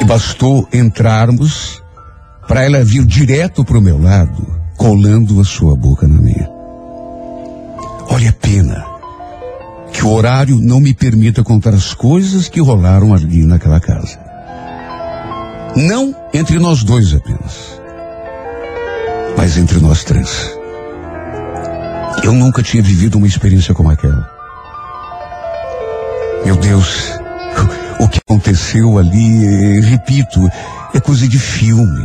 E 0.00 0.04
bastou 0.04 0.68
entrarmos 0.72 1.82
para 2.46 2.64
ela 2.64 2.84
vir 2.84 3.04
direto 3.04 3.64
para 3.64 3.78
o 3.78 3.82
meu 3.82 4.00
lado, 4.00 4.46
colando 4.76 5.40
a 5.40 5.44
sua 5.44 5.74
boca 5.76 6.06
na 6.06 6.20
minha. 6.20 6.50
Olha 8.10 8.30
a 8.30 8.32
pena 8.32 8.84
que 9.92 10.04
o 10.04 10.12
horário 10.12 10.58
não 10.60 10.80
me 10.80 10.92
permita 10.92 11.42
contar 11.42 11.72
as 11.72 11.94
coisas 11.94 12.48
que 12.48 12.60
rolaram 12.60 13.14
ali 13.14 13.44
naquela 13.44 13.80
casa. 13.80 14.18
Não 15.76 16.14
entre 16.32 16.58
nós 16.58 16.84
dois 16.84 17.14
apenas, 17.14 17.80
mas 19.36 19.56
entre 19.56 19.78
nós 19.80 20.04
três. 20.04 20.52
Eu 22.22 22.32
nunca 22.32 22.62
tinha 22.62 22.82
vivido 22.82 23.18
uma 23.18 23.26
experiência 23.26 23.74
como 23.74 23.90
aquela. 23.90 24.33
Meu 26.44 26.56
Deus, 26.56 27.10
o 27.98 28.06
que 28.06 28.18
aconteceu 28.18 28.98
ali, 28.98 29.80
repito, 29.80 30.46
é 30.92 31.00
coisa 31.00 31.26
de 31.26 31.38
filme. 31.38 32.04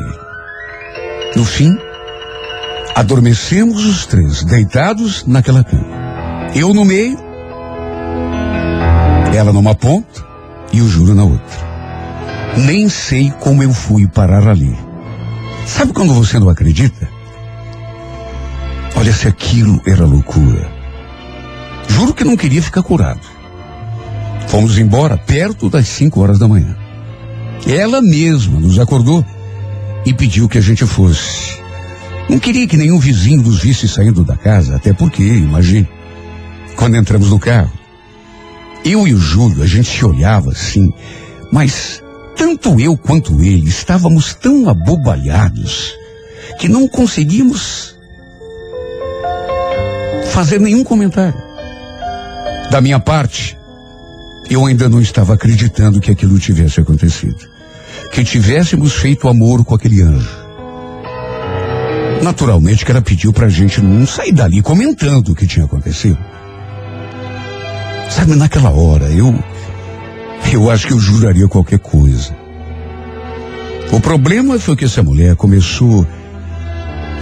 No 1.36 1.44
fim, 1.44 1.78
adormecemos 2.96 3.86
os 3.86 4.06
três, 4.06 4.44
deitados 4.46 5.26
naquela 5.28 5.62
cama. 5.62 5.86
Eu 6.56 6.74
no 6.74 6.86
meio, 6.86 7.18
ela 9.36 9.52
numa 9.52 9.76
ponta 9.76 10.26
e 10.72 10.82
o 10.82 10.88
Júlio 10.88 11.14
na 11.14 11.26
outra. 11.26 11.70
Nem 12.56 12.88
sei 12.88 13.34
como 13.42 13.62
eu 13.62 13.74
fui 13.74 14.08
parar 14.08 14.48
ali. 14.48 14.76
Sabe 15.66 15.92
quando 15.92 16.14
você 16.14 16.40
não 16.40 16.50
acredita? 16.50 17.10
Olha 18.96 19.12
se 19.12 19.28
aquilo 19.28 19.82
era 19.86 20.06
loucura. 20.06 20.72
Juro 21.90 22.14
que 22.14 22.24
não 22.24 22.38
queria 22.38 22.62
ficar 22.62 22.84
curado. 22.84 23.39
Fomos 24.50 24.80
embora 24.80 25.16
perto 25.16 25.70
das 25.70 25.88
cinco 25.88 26.22
horas 26.22 26.40
da 26.40 26.48
manhã. 26.48 26.76
Ela 27.68 28.02
mesma 28.02 28.60
nos 28.60 28.80
acordou 28.80 29.24
e 30.04 30.12
pediu 30.12 30.50
que 30.50 30.58
a 30.58 30.62
gente 30.62 30.88
fosse. 30.88 31.60
Não 32.28 32.40
queria 32.40 32.68
que 32.68 32.76
nenhum 32.76 32.98
vizinho 32.98 33.44
nos 33.44 33.62
visse 33.62 33.88
saindo 33.88 34.24
da 34.24 34.36
casa, 34.36 34.76
até 34.76 34.92
porque, 34.92 35.22
imagine, 35.22 35.88
quando 36.76 36.98
entramos 36.98 37.30
no 37.30 37.40
carro, 37.40 37.72
eu 38.84 39.08
e 39.08 39.14
o 39.14 39.20
Júlio, 39.20 39.62
a 39.62 39.68
gente 39.68 39.88
se 39.88 40.04
olhava 40.04 40.52
assim, 40.52 40.92
mas 41.52 42.02
tanto 42.36 42.80
eu 42.80 42.98
quanto 42.98 43.44
ele 43.44 43.70
estávamos 43.70 44.34
tão 44.34 44.68
abobalhados 44.68 45.94
que 46.58 46.68
não 46.68 46.88
conseguimos 46.88 47.96
fazer 50.32 50.60
nenhum 50.60 50.84
comentário. 50.84 51.40
Da 52.72 52.82
minha 52.82 53.00
parte, 53.00 53.59
eu 54.50 54.66
ainda 54.66 54.90
não 54.90 55.00
estava 55.00 55.34
acreditando 55.34 56.02
que 56.02 56.12
aquilo 56.12 56.40
tivesse 56.40 56.80
acontecido. 56.80 57.48
Que 58.12 58.24
tivéssemos 58.24 58.94
feito 58.96 59.28
amor 59.28 59.64
com 59.64 59.76
aquele 59.76 60.02
anjo. 60.02 60.30
Naturalmente 62.24 62.84
que 62.84 62.92
ela 62.92 63.02
pediu 63.02 63.32
pra 63.32 63.48
gente 63.48 63.82
não 63.82 64.06
sair 64.06 64.32
dali 64.32 64.62
comentando 64.62 65.30
o 65.30 65.36
que 65.36 65.48
tinha 65.48 65.66
acontecido. 65.66 66.18
Sabe, 68.10 68.36
naquela 68.36 68.72
hora, 68.72 69.06
eu. 69.06 69.34
Eu 70.52 70.72
acho 70.72 70.88
que 70.88 70.94
eu 70.94 71.00
juraria 71.00 71.48
qualquer 71.48 71.80
coisa. 71.80 72.36
O 73.92 74.00
problema 74.00 74.58
foi 74.60 74.76
que 74.76 74.86
essa 74.86 75.04
mulher 75.04 75.36
começou 75.36 76.06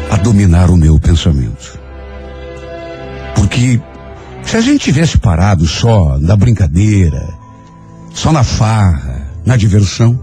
a 0.10 0.16
dominar 0.16 0.70
o 0.70 0.78
meu 0.78 0.98
pensamento. 0.98 1.78
Porque 3.36 3.82
se 4.44 4.56
a 4.56 4.62
gente 4.62 4.86
tivesse 4.86 5.18
parado 5.18 5.66
só 5.66 6.18
na 6.20 6.36
brincadeira, 6.36 7.28
só 8.14 8.32
na 8.32 8.44
farra, 8.44 9.28
na 9.46 9.56
diversão, 9.56 10.20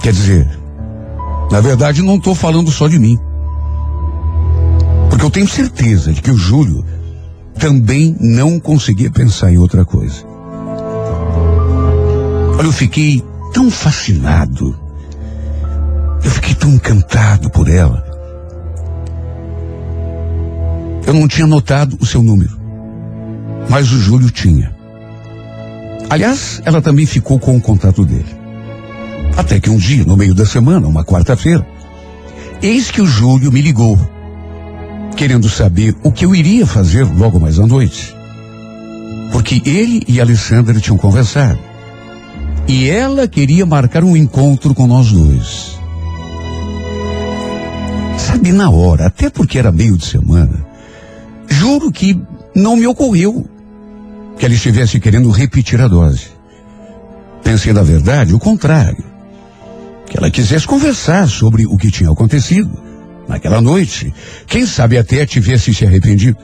quer 0.00 0.12
dizer, 0.12 0.58
na 1.50 1.60
verdade 1.60 2.02
não 2.02 2.16
estou 2.16 2.34
falando 2.34 2.70
só 2.70 2.88
de 2.88 2.98
mim. 2.98 3.18
Porque 5.08 5.24
eu 5.24 5.30
tenho 5.30 5.48
certeza 5.48 6.12
de 6.12 6.20
que 6.20 6.30
o 6.30 6.36
Júlio 6.36 6.84
também 7.58 8.16
não 8.20 8.58
conseguia 8.58 9.10
pensar 9.10 9.52
em 9.52 9.58
outra 9.58 9.84
coisa. 9.84 10.24
Olha, 12.58 12.66
eu 12.66 12.72
fiquei 12.72 13.22
tão 13.52 13.70
fascinado. 13.70 14.78
Eu 16.22 16.30
fiquei 16.30 16.54
tão 16.54 16.70
encantado 16.70 17.50
por 17.50 17.68
ela. 17.68 18.13
Eu 21.14 21.20
não 21.20 21.28
tinha 21.28 21.46
notado 21.46 21.96
o 22.00 22.04
seu 22.04 22.24
número. 22.24 22.58
Mas 23.70 23.92
o 23.92 24.00
Júlio 24.00 24.32
tinha. 24.32 24.74
Aliás, 26.10 26.60
ela 26.64 26.82
também 26.82 27.06
ficou 27.06 27.38
com 27.38 27.56
o 27.56 27.60
contato 27.60 28.04
dele. 28.04 28.34
Até 29.36 29.60
que 29.60 29.70
um 29.70 29.76
dia, 29.76 30.04
no 30.04 30.16
meio 30.16 30.34
da 30.34 30.44
semana, 30.44 30.88
uma 30.88 31.04
quarta-feira, 31.04 31.64
eis 32.60 32.90
que 32.90 33.00
o 33.00 33.06
Júlio 33.06 33.52
me 33.52 33.62
ligou, 33.62 33.96
querendo 35.16 35.48
saber 35.48 35.94
o 36.02 36.10
que 36.10 36.24
eu 36.24 36.34
iria 36.34 36.66
fazer 36.66 37.04
logo 37.04 37.38
mais 37.38 37.60
à 37.60 37.66
noite. 37.66 38.12
Porque 39.30 39.62
ele 39.64 40.02
e 40.08 40.20
Alessandra 40.20 40.80
tinham 40.80 40.98
conversado. 40.98 41.60
E 42.66 42.90
ela 42.90 43.28
queria 43.28 43.64
marcar 43.64 44.02
um 44.02 44.16
encontro 44.16 44.74
com 44.74 44.88
nós 44.88 45.12
dois. 45.12 45.78
Sabe, 48.18 48.50
na 48.50 48.68
hora, 48.68 49.06
até 49.06 49.30
porque 49.30 49.60
era 49.60 49.70
meio 49.70 49.96
de 49.96 50.06
semana, 50.06 50.73
juro 51.54 51.90
que 51.90 52.20
não 52.54 52.76
me 52.76 52.86
ocorreu 52.86 53.48
que 54.38 54.44
ela 54.44 54.54
estivesse 54.54 54.98
querendo 54.98 55.30
repetir 55.30 55.80
a 55.80 55.88
dose. 55.88 56.28
Pensei, 57.42 57.72
na 57.72 57.82
verdade, 57.82 58.34
o 58.34 58.38
contrário. 58.38 59.04
Que 60.06 60.18
ela 60.18 60.30
quisesse 60.30 60.66
conversar 60.66 61.28
sobre 61.28 61.66
o 61.66 61.76
que 61.76 61.90
tinha 61.90 62.10
acontecido 62.10 62.70
naquela 63.28 63.60
noite. 63.60 64.12
Quem 64.46 64.66
sabe 64.66 64.98
até 64.98 65.24
tivesse 65.24 65.72
se 65.72 65.84
arrependido. 65.86 66.38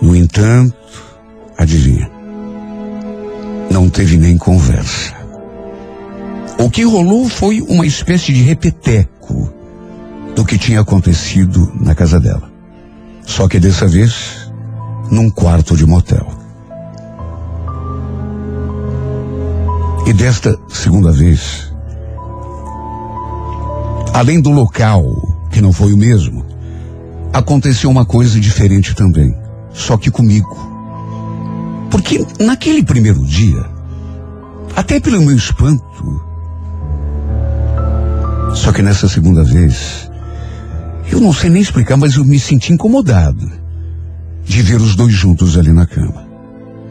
No 0.00 0.14
entanto, 0.14 0.76
adivinha? 1.56 2.10
Não 3.70 3.88
teve 3.88 4.16
nem 4.16 4.36
conversa. 4.36 5.14
O 6.58 6.68
que 6.68 6.82
rolou 6.84 7.28
foi 7.28 7.60
uma 7.62 7.86
espécie 7.86 8.32
de 8.32 8.42
repeteco 8.42 9.52
do 10.36 10.44
que 10.44 10.58
tinha 10.58 10.80
acontecido 10.80 11.72
na 11.80 11.94
casa 11.94 12.20
dela. 12.20 12.51
Só 13.24 13.48
que 13.48 13.58
dessa 13.58 13.86
vez, 13.86 14.50
num 15.10 15.30
quarto 15.30 15.76
de 15.76 15.86
motel. 15.86 16.26
E 20.06 20.12
desta 20.12 20.58
segunda 20.68 21.12
vez, 21.12 21.72
além 24.12 24.40
do 24.40 24.50
local, 24.50 25.04
que 25.50 25.60
não 25.60 25.72
foi 25.72 25.92
o 25.92 25.96
mesmo, 25.96 26.44
aconteceu 27.32 27.88
uma 27.88 28.04
coisa 28.04 28.38
diferente 28.38 28.94
também, 28.94 29.34
só 29.72 29.96
que 29.96 30.10
comigo. 30.10 30.56
Porque 31.90 32.26
naquele 32.40 32.82
primeiro 32.82 33.24
dia, 33.24 33.64
até 34.74 34.98
pelo 34.98 35.22
meu 35.22 35.36
espanto, 35.36 36.22
só 38.54 38.72
que 38.72 38.82
nessa 38.82 39.08
segunda 39.08 39.44
vez, 39.44 40.10
eu 41.12 41.20
não 41.20 41.32
sei 41.32 41.50
nem 41.50 41.60
explicar, 41.60 41.96
mas 41.98 42.16
eu 42.16 42.24
me 42.24 42.40
senti 42.40 42.72
incomodado 42.72 43.50
de 44.44 44.62
ver 44.62 44.80
os 44.80 44.96
dois 44.96 45.12
juntos 45.12 45.58
ali 45.58 45.70
na 45.70 45.86
cama. 45.86 46.26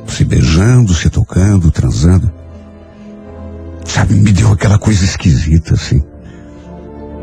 Se 0.07 0.23
beijando, 0.23 0.93
se 0.93 1.09
tocando, 1.09 1.71
transando. 1.71 2.31
Sabe, 3.83 4.13
me 4.13 4.31
deu 4.31 4.51
aquela 4.51 4.77
coisa 4.77 5.03
esquisita, 5.03 5.73
assim. 5.73 6.03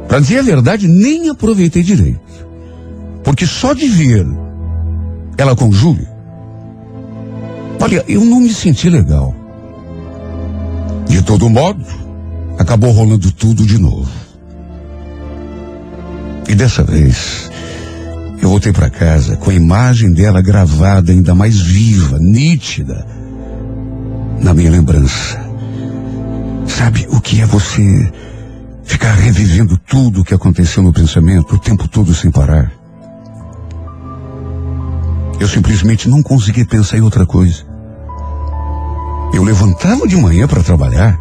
Pra 0.08 0.18
dizer 0.18 0.40
a 0.40 0.42
verdade, 0.42 0.88
nem 0.88 1.28
aproveitei 1.28 1.84
direito. 1.84 2.20
Porque 3.22 3.46
só 3.46 3.74
de 3.74 3.86
ver 3.86 4.26
ela 5.36 5.54
com 5.54 5.68
o 5.68 5.72
Júlio, 5.72 6.08
olha, 7.80 8.04
eu 8.08 8.24
não 8.24 8.40
me 8.40 8.52
senti 8.52 8.90
legal. 8.90 9.34
De 11.08 11.22
todo 11.22 11.48
modo, 11.48 11.84
acabou 12.58 12.90
rolando 12.90 13.30
tudo 13.30 13.64
de 13.64 13.78
novo. 13.78 14.27
E 16.48 16.54
dessa 16.54 16.82
vez, 16.82 17.50
eu 18.40 18.48
voltei 18.48 18.72
para 18.72 18.88
casa 18.88 19.36
com 19.36 19.50
a 19.50 19.54
imagem 19.54 20.12
dela 20.12 20.40
gravada 20.40 21.12
ainda 21.12 21.34
mais 21.34 21.60
viva, 21.60 22.18
nítida, 22.18 23.06
na 24.40 24.54
minha 24.54 24.70
lembrança. 24.70 25.38
Sabe 26.66 27.06
o 27.10 27.20
que 27.20 27.42
é 27.42 27.46
você 27.46 28.10
ficar 28.82 29.12
revivendo 29.12 29.76
tudo 29.76 30.22
o 30.22 30.24
que 30.24 30.32
aconteceu 30.32 30.82
no 30.82 30.92
pensamento 30.92 31.54
o 31.54 31.58
tempo 31.58 31.86
todo 31.86 32.14
sem 32.14 32.30
parar? 32.30 32.72
Eu 35.38 35.46
simplesmente 35.46 36.08
não 36.08 36.22
conseguia 36.22 36.64
pensar 36.64 36.96
em 36.96 37.02
outra 37.02 37.26
coisa. 37.26 37.62
Eu 39.34 39.44
levantava 39.44 40.08
de 40.08 40.16
manhã 40.16 40.48
para 40.48 40.62
trabalhar 40.62 41.20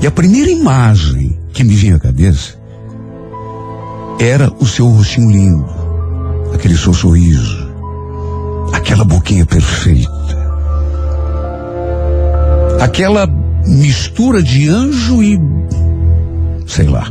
e 0.00 0.06
a 0.06 0.10
primeira 0.10 0.50
imagem 0.50 1.38
que 1.52 1.62
me 1.62 1.74
vinha 1.74 1.96
à 1.96 2.00
cabeça 2.00 2.59
era 4.20 4.52
o 4.60 4.66
seu 4.66 4.86
rostinho 4.86 5.30
lindo, 5.30 5.66
aquele 6.52 6.76
seu 6.76 6.92
sorriso, 6.92 7.72
aquela 8.70 9.02
boquinha 9.02 9.46
perfeita, 9.46 10.10
aquela 12.82 13.26
mistura 13.66 14.42
de 14.42 14.68
anjo 14.68 15.22
e 15.22 15.40
sei 16.66 16.86
lá. 16.86 17.10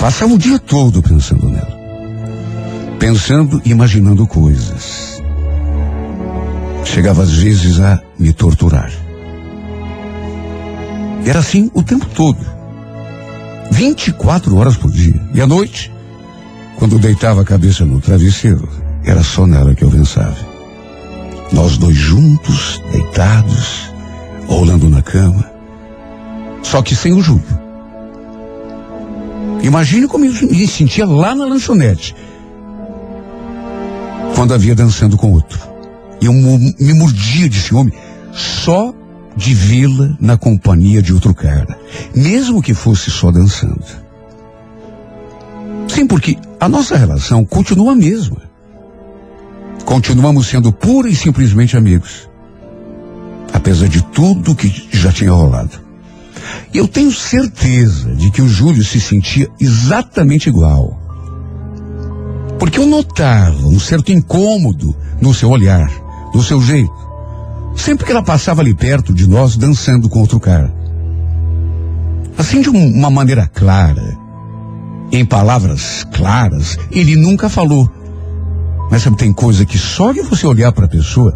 Passava 0.00 0.34
o 0.34 0.38
dia 0.38 0.58
todo 0.58 1.00
pensando 1.00 1.48
nela, 1.48 1.78
pensando 2.98 3.62
e 3.64 3.70
imaginando 3.70 4.26
coisas. 4.26 5.22
Chegava 6.84 7.22
às 7.22 7.34
vezes 7.34 7.78
a 7.78 8.00
me 8.18 8.32
torturar. 8.32 8.90
Era 11.24 11.38
assim 11.38 11.70
o 11.72 11.84
tempo 11.84 12.06
todo. 12.16 12.57
24 13.70 14.56
horas 14.56 14.76
por 14.76 14.90
dia. 14.90 15.20
E 15.34 15.40
à 15.40 15.46
noite, 15.46 15.92
quando 16.76 16.98
deitava 16.98 17.42
a 17.42 17.44
cabeça 17.44 17.84
no 17.84 18.00
travesseiro, 18.00 18.68
era 19.04 19.22
só 19.22 19.46
nela 19.46 19.74
que 19.74 19.84
eu 19.84 19.90
pensava. 19.90 20.36
Nós 21.52 21.78
dois 21.78 21.96
juntos, 21.96 22.82
deitados, 22.92 23.90
rolando 24.46 24.88
na 24.88 25.02
cama. 25.02 25.44
Só 26.62 26.82
que 26.82 26.94
sem 26.94 27.12
o 27.12 27.22
Júlio. 27.22 27.58
Imagine 29.62 30.06
como 30.06 30.24
eu 30.24 30.32
me 30.32 30.66
sentia 30.66 31.06
lá 31.06 31.34
na 31.34 31.44
lanchonete. 31.44 32.14
Quando 34.34 34.54
havia 34.54 34.74
dançando 34.74 35.16
com 35.16 35.32
outro. 35.32 35.58
E 36.20 36.26
eu 36.26 36.32
me 36.32 36.94
mordia 36.94 37.48
de 37.48 37.60
ciúme 37.60 37.92
só 38.32 38.94
de 39.38 39.54
vê-la 39.54 40.16
na 40.20 40.36
companhia 40.36 41.00
de 41.00 41.14
outro 41.14 41.32
cara. 41.32 41.78
Mesmo 42.14 42.60
que 42.60 42.74
fosse 42.74 43.08
só 43.08 43.30
dançando. 43.30 43.84
Sim, 45.86 46.06
porque 46.06 46.36
a 46.58 46.68
nossa 46.68 46.96
relação 46.96 47.44
continua 47.44 47.92
a 47.92 47.94
mesma. 47.96 48.42
Continuamos 49.84 50.48
sendo 50.48 50.72
pura 50.72 51.08
e 51.08 51.14
simplesmente 51.14 51.76
amigos. 51.76 52.28
Apesar 53.52 53.88
de 53.88 54.02
tudo 54.02 54.56
que 54.56 54.88
já 54.90 55.12
tinha 55.12 55.32
rolado. 55.32 55.80
E 56.74 56.78
eu 56.78 56.88
tenho 56.88 57.12
certeza 57.12 58.14
de 58.16 58.30
que 58.32 58.42
o 58.42 58.48
Júlio 58.48 58.84
se 58.84 59.00
sentia 59.00 59.48
exatamente 59.60 60.48
igual. 60.48 61.00
Porque 62.58 62.78
eu 62.78 62.86
notava 62.86 63.66
um 63.68 63.78
certo 63.78 64.10
incômodo 64.10 64.94
no 65.20 65.32
seu 65.32 65.48
olhar, 65.48 65.90
no 66.34 66.42
seu 66.42 66.60
jeito. 66.60 67.07
Sempre 67.78 68.04
que 68.04 68.10
ela 68.12 68.22
passava 68.22 68.60
ali 68.60 68.74
perto 68.74 69.14
de 69.14 69.26
nós 69.28 69.56
dançando 69.56 70.08
com 70.08 70.18
outro 70.18 70.38
cara. 70.40 70.70
Assim 72.36 72.60
de 72.60 72.68
um- 72.68 72.92
uma 72.92 73.08
maneira 73.10 73.46
clara, 73.52 74.16
em 75.10 75.24
palavras 75.24 76.04
claras, 76.12 76.76
ele 76.90 77.16
nunca 77.16 77.48
falou. 77.48 77.90
Mas 78.90 79.02
sabe, 79.02 79.16
tem 79.16 79.32
coisa 79.32 79.64
que 79.64 79.78
só 79.78 80.12
de 80.12 80.20
você 80.22 80.46
olhar 80.46 80.72
para 80.72 80.84
a 80.86 80.88
pessoa, 80.88 81.34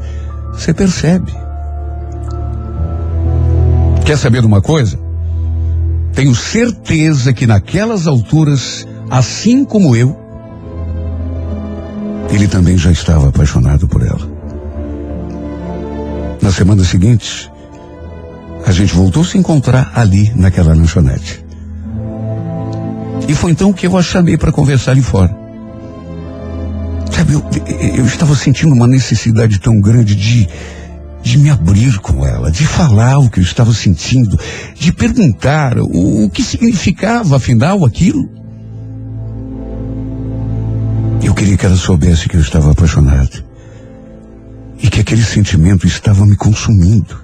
você 0.53 0.74
percebe. 0.74 1.32
Quer 4.05 4.18
saber 4.18 4.40
de 4.40 4.47
uma 4.47 4.61
coisa? 4.61 4.99
Tenho 6.12 6.34
certeza 6.34 7.32
que 7.32 7.47
naquelas 7.47 8.07
alturas, 8.07 8.86
assim 9.09 9.64
como 9.64 9.95
eu, 9.97 10.16
ele 12.30 12.49
também 12.49 12.76
já 12.76 12.90
estava 12.90 13.28
apaixonado 13.28 13.86
por 13.88 14.03
ela. 14.03 14.31
Na 16.43 16.51
semana 16.51 16.82
seguinte, 16.82 17.49
a 18.66 18.72
gente 18.72 18.93
voltou 18.93 19.22
a 19.22 19.24
se 19.24 19.38
encontrar 19.38 19.93
ali 19.95 20.32
naquela 20.34 20.74
lanchonete. 20.74 21.45
E 23.28 23.34
foi 23.34 23.53
então 23.53 23.72
que 23.72 23.86
eu 23.86 23.97
a 23.97 24.03
chamei 24.03 24.36
para 24.36 24.51
conversar 24.51 24.90
ali 24.90 25.03
fora. 25.03 25.32
Sabe, 27.12 27.34
eu, 27.34 27.45
eu 27.97 28.05
estava 28.05 28.34
sentindo 28.34 28.74
uma 28.74 28.88
necessidade 28.88 29.61
tão 29.61 29.80
grande 29.80 30.16
de, 30.16 30.49
de 31.22 31.38
me 31.38 31.49
abrir 31.49 32.01
com 32.01 32.26
ela, 32.26 32.51
de 32.51 32.66
falar 32.66 33.18
o 33.18 33.30
que 33.30 33.38
eu 33.38 33.45
estava 33.45 33.72
sentindo, 33.72 34.36
de 34.74 34.93
perguntar 34.93 35.78
o, 35.78 36.24
o 36.24 36.30
que 36.30 36.43
significava, 36.43 37.36
afinal, 37.36 37.84
aquilo. 37.84 38.28
Eu 41.22 41.34
queria 41.34 41.57
que 41.57 41.64
ela 41.64 41.76
soubesse 41.76 42.28
que 42.28 42.36
eu 42.36 42.40
estava 42.40 42.72
apaixonado. 42.72 43.51
E 44.82 44.90
que 44.90 45.00
aquele 45.00 45.22
sentimento 45.22 45.86
estava 45.86 46.26
me 46.26 46.36
consumindo. 46.36 47.16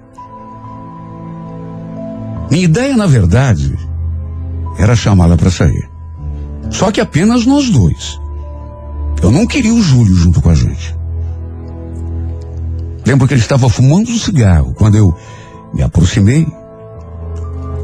Minha 2.51 2.65
ideia, 2.65 2.97
na 2.97 3.07
verdade, 3.07 3.77
era 4.79 4.97
chamá-la 4.97 5.37
para 5.37 5.51
sair. 5.51 5.91
Só 6.71 6.91
que 6.91 7.01
apenas 7.01 7.45
nós 7.45 7.69
dois. 7.69 8.19
Eu 9.23 9.31
não 9.31 9.47
queria 9.47 9.75
o 9.75 9.83
Júlio 9.83 10.15
junto 10.15 10.41
com 10.41 10.51
a 10.51 10.55
gente. 10.55 10.97
Lembro 13.05 13.27
que 13.27 13.35
ele 13.35 13.41
estava 13.41 13.69
fumando 13.69 14.11
um 14.11 14.19
cigarro 14.19 14.75
quando 14.75 14.97
eu 14.97 15.17
me 15.75 15.83
aproximei 15.83 16.47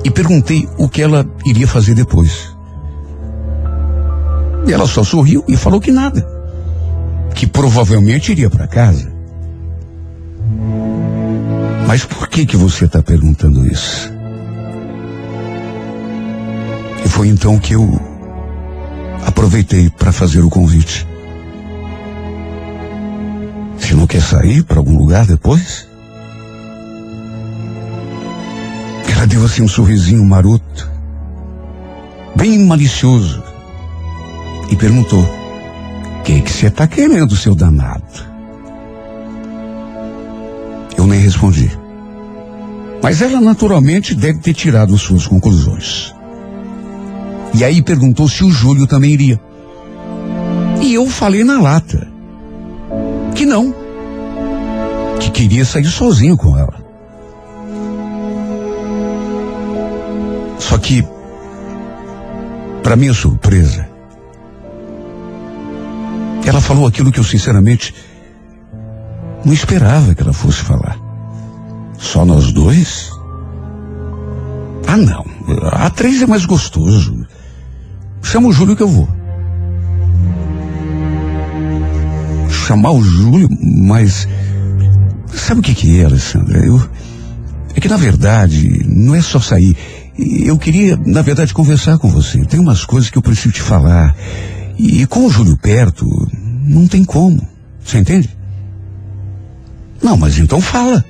e 0.04 0.10
perguntei 0.10 0.68
o 0.76 0.88
que 0.88 1.02
ela 1.02 1.26
iria 1.46 1.66
fazer 1.66 1.94
depois. 1.94 2.54
E 4.66 4.72
ela 4.72 4.86
só 4.86 5.02
sorriu 5.02 5.44
e 5.48 5.56
falou 5.56 5.80
que 5.80 5.90
nada. 5.90 6.26
Que 7.34 7.46
provavelmente 7.46 8.32
iria 8.32 8.48
para 8.50 8.66
casa. 8.66 9.13
Mas 11.86 12.04
por 12.04 12.28
que 12.28 12.46
que 12.46 12.56
você 12.56 12.86
está 12.86 13.02
perguntando 13.02 13.66
isso? 13.66 14.12
E 17.04 17.08
foi 17.08 17.28
então 17.28 17.58
que 17.58 17.74
eu 17.74 18.00
aproveitei 19.26 19.90
para 19.90 20.12
fazer 20.12 20.42
o 20.42 20.50
convite. 20.50 21.06
Você 23.78 23.94
não 23.94 24.06
quer 24.06 24.22
sair 24.22 24.62
para 24.62 24.78
algum 24.78 24.96
lugar 24.96 25.26
depois? 25.26 25.86
Ela 29.24 29.26
deu 29.26 29.44
assim 29.44 29.62
um 29.62 29.68
sorrisinho 29.68 30.22
maroto, 30.24 30.90
bem 32.36 32.58
malicioso, 32.66 33.42
e 34.70 34.76
perguntou: 34.76 35.22
O 35.22 36.22
que 36.24 36.42
que 36.42 36.52
você 36.52 36.66
está 36.66 36.86
querendo, 36.86 37.34
seu 37.36 37.54
danado? 37.54 38.33
Eu 41.04 41.08
nem 41.08 41.20
respondi. 41.20 41.70
Mas 43.02 43.20
ela 43.20 43.38
naturalmente 43.38 44.14
deve 44.14 44.38
ter 44.38 44.54
tirado 44.54 44.96
suas 44.96 45.26
conclusões. 45.26 46.14
E 47.52 47.62
aí 47.62 47.82
perguntou 47.82 48.26
se 48.26 48.42
o 48.42 48.50
Júlio 48.50 48.86
também 48.86 49.12
iria. 49.12 49.38
E 50.80 50.94
eu 50.94 51.06
falei 51.06 51.44
na 51.44 51.60
lata 51.60 52.08
que 53.34 53.44
não. 53.44 53.74
Que 55.20 55.30
queria 55.30 55.66
sair 55.66 55.84
sozinho 55.84 56.38
com 56.38 56.56
ela. 56.56 56.82
Só 60.58 60.78
que, 60.78 61.06
para 62.82 62.96
minha 62.96 63.12
surpresa, 63.12 63.86
ela 66.46 66.62
falou 66.62 66.86
aquilo 66.86 67.12
que 67.12 67.20
eu 67.20 67.24
sinceramente 67.24 67.94
não 69.44 69.52
esperava 69.52 70.14
que 70.14 70.22
ela 70.22 70.32
fosse 70.32 70.60
falar. 70.60 70.98
Só 71.98 72.24
nós 72.24 72.52
dois? 72.52 73.10
Ah, 74.86 74.96
não. 74.96 75.24
A 75.72 75.90
três 75.90 76.22
é 76.22 76.26
mais 76.26 76.44
gostoso. 76.44 77.26
Chama 78.22 78.48
o 78.48 78.52
Júlio 78.52 78.76
que 78.76 78.82
eu 78.82 78.88
vou. 78.88 79.08
Chamar 82.48 82.92
o 82.92 83.02
Júlio, 83.02 83.48
mas. 83.60 84.26
Sabe 85.32 85.60
o 85.60 85.62
que, 85.62 85.74
que 85.74 86.00
é, 86.00 86.04
Alessandra? 86.04 86.64
Eu, 86.64 86.80
é 87.74 87.80
que, 87.80 87.88
na 87.88 87.96
verdade, 87.96 88.84
não 88.86 89.14
é 89.14 89.20
só 89.20 89.40
sair. 89.40 89.76
Eu 90.16 90.56
queria, 90.56 90.96
na 91.04 91.22
verdade, 91.22 91.52
conversar 91.52 91.98
com 91.98 92.08
você. 92.08 92.44
Tem 92.44 92.60
umas 92.60 92.84
coisas 92.84 93.10
que 93.10 93.18
eu 93.18 93.22
preciso 93.22 93.52
te 93.52 93.60
falar. 93.60 94.14
E 94.78 95.06
com 95.06 95.26
o 95.26 95.30
Júlio 95.30 95.56
perto, 95.56 96.06
não 96.64 96.86
tem 96.86 97.04
como. 97.04 97.46
Você 97.84 97.98
entende? 97.98 98.30
Não, 100.04 100.18
mas 100.18 100.38
então 100.38 100.60
fala. 100.60 101.02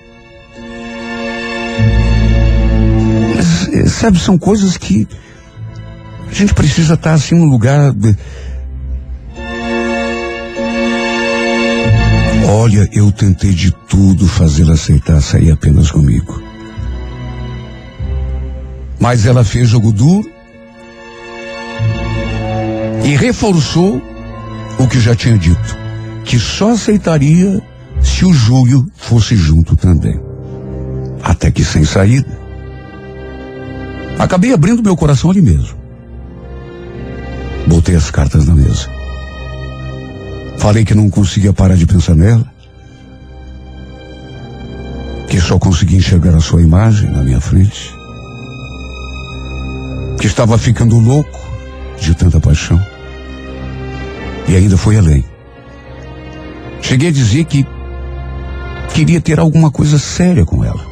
Sabe, 3.88 4.20
são 4.20 4.38
coisas 4.38 4.76
que 4.76 5.09
a 6.30 6.32
gente 6.32 6.55
precisa 6.55 6.95
estar 6.95 7.14
assim 7.14 7.34
no 7.34 7.47
lugar. 7.47 7.92
De... 7.92 8.16
Olha, 12.49 12.88
eu 12.92 13.11
tentei 13.11 13.53
de 13.53 13.72
tudo 13.72 14.28
fazê-la 14.28 14.74
aceitar 14.74 15.20
sair 15.20 15.51
apenas 15.51 15.90
comigo. 15.90 16.40
Mas 19.01 19.26
ela 19.26 19.42
fez 19.42 19.68
jogo 19.68 19.90
duro 19.90 20.30
e 23.05 23.16
reforçou 23.16 24.01
o 24.78 24.86
que 24.86 25.01
já 25.01 25.16
tinha 25.16 25.36
dito, 25.36 25.76
que 26.24 26.38
só 26.38 26.70
aceitaria 26.70 27.61
se 28.05 28.24
o 28.24 28.32
Júlio 28.32 28.86
fosse 28.94 29.34
junto 29.34 29.74
também. 29.74 30.20
Até 31.22 31.50
que 31.50 31.64
sem 31.64 31.84
saída. 31.84 32.38
Acabei 34.18 34.52
abrindo 34.52 34.82
meu 34.82 34.96
coração 34.96 35.30
ali 35.30 35.40
mesmo. 35.40 35.76
Botei 37.66 37.96
as 37.96 38.11
cartas 38.11 38.46
na 38.46 38.55
mesa. 38.55 38.88
Falei 40.59 40.84
que 40.84 40.94
não 40.94 41.11
conseguia 41.11 41.52
parar 41.52 41.76
de 41.76 41.86
pensar 41.86 42.14
nela. 42.14 42.44
Que 45.28 45.40
só 45.40 45.59
conseguia 45.59 45.98
enxergar 45.98 46.34
a 46.34 46.40
sua 46.40 46.62
imagem 46.62 47.11
na 47.11 47.22
minha 47.22 47.40
frente. 47.40 47.92
Que 50.20 50.26
estava 50.26 50.57
ficando 50.59 50.98
louco 50.98 51.40
de 52.00 52.14
tanta 52.14 52.38
paixão. 52.38 52.80
E 54.46 54.55
ainda 54.55 54.76
foi 54.76 54.98
além. 54.98 55.24
Cheguei 56.82 57.09
a 57.09 57.12
dizer 57.12 57.44
que 57.46 57.66
queria 58.95 59.20
ter 59.20 59.40
alguma 59.40 59.72
coisa 59.72 59.99
séria 59.99 60.47
com 60.47 60.64
ela. 60.64 60.86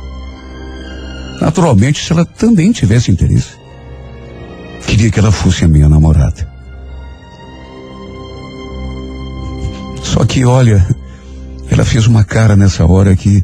Naturalmente, 1.41 2.05
se 2.05 2.13
ela 2.13 2.25
também 2.25 2.73
tivesse 2.73 3.13
interesse. 3.13 3.51
Queria 4.87 5.09
que 5.09 5.21
ela 5.21 5.31
fosse 5.31 5.65
a 5.65 5.69
minha 5.69 5.89
namorada. 5.89 6.51
Só 10.03 10.25
que, 10.25 10.45
olha, 10.45 10.85
ela 11.71 11.85
fez 11.85 12.09
uma 12.09 12.25
cara 12.25 12.57
nessa 12.57 12.85
hora 12.85 13.15
que. 13.15 13.43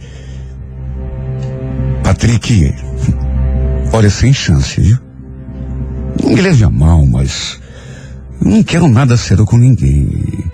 Patrick, 2.02 2.74
olha, 3.92 4.10
sem 4.10 4.32
chance, 4.32 4.80
viu? 4.80 4.98
Não 6.20 6.30
me 6.30 6.40
leve 6.40 6.64
a 6.64 6.70
mal, 6.70 7.06
mas. 7.06 7.60
Eu 8.44 8.50
não 8.50 8.62
quero 8.64 8.88
nada 8.88 9.16
sério 9.16 9.46
com 9.46 9.56
ninguém. 9.56 10.50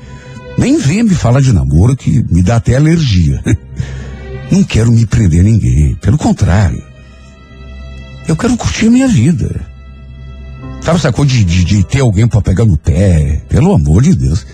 Nem 0.57 0.78
venha 0.78 1.05
me 1.05 1.14
falar 1.14 1.40
de 1.40 1.52
namoro 1.52 1.96
que 1.96 2.24
me 2.30 2.42
dá 2.42 2.57
até 2.57 2.76
alergia. 2.76 3.42
Não 4.50 4.62
quero 4.62 4.92
me 4.92 5.05
prender 5.07 5.40
a 5.40 5.44
ninguém. 5.44 5.94
Pelo 5.96 6.16
contrário. 6.16 6.82
Eu 8.28 8.36
quero 8.36 8.57
curtir 8.57 8.86
a 8.86 8.90
minha 8.90 9.09
vida. 9.09 9.61
Sabe 10.80 10.98
essa 10.98 11.12
coisa 11.12 11.32
de, 11.32 11.44
de, 11.44 11.64
de 11.64 11.84
ter 11.84 12.00
alguém 12.00 12.28
para 12.28 12.40
pegar 12.40 12.64
no 12.64 12.76
pé? 12.76 13.42
Pelo 13.48 13.74
amor 13.74 14.02
de 14.02 14.14
Deus. 14.14 14.46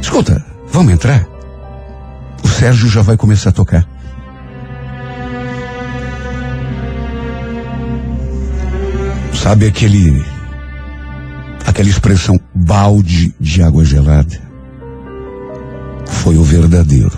Escuta, 0.00 0.44
vamos 0.72 0.92
entrar? 0.92 1.26
O 2.42 2.48
Sérgio 2.48 2.88
já 2.88 3.02
vai 3.02 3.16
começar 3.16 3.50
a 3.50 3.52
tocar. 3.52 3.86
Sabe 9.34 9.66
aquele. 9.66 10.24
aquela 11.66 11.88
expressão 11.88 12.40
balde 12.54 13.34
de 13.38 13.62
água 13.62 13.84
gelada? 13.84 14.45
Foi 16.26 16.36
o 16.36 16.42
verdadeiro. 16.42 17.16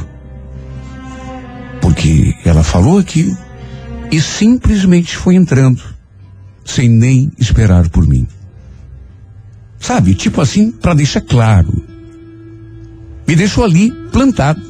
Porque 1.81 2.35
ela 2.45 2.63
falou 2.63 2.99
aquilo 2.99 3.35
e 4.13 4.21
simplesmente 4.21 5.17
foi 5.17 5.35
entrando, 5.35 5.83
sem 6.63 6.91
nem 6.91 7.33
esperar 7.39 7.89
por 7.89 8.07
mim. 8.07 8.29
Sabe, 9.81 10.15
tipo 10.15 10.43
assim, 10.43 10.71
para 10.71 10.93
deixar 10.93 11.23
claro. 11.23 11.83
Me 13.27 13.35
deixou 13.35 13.65
ali, 13.65 13.91
plantado, 14.13 14.61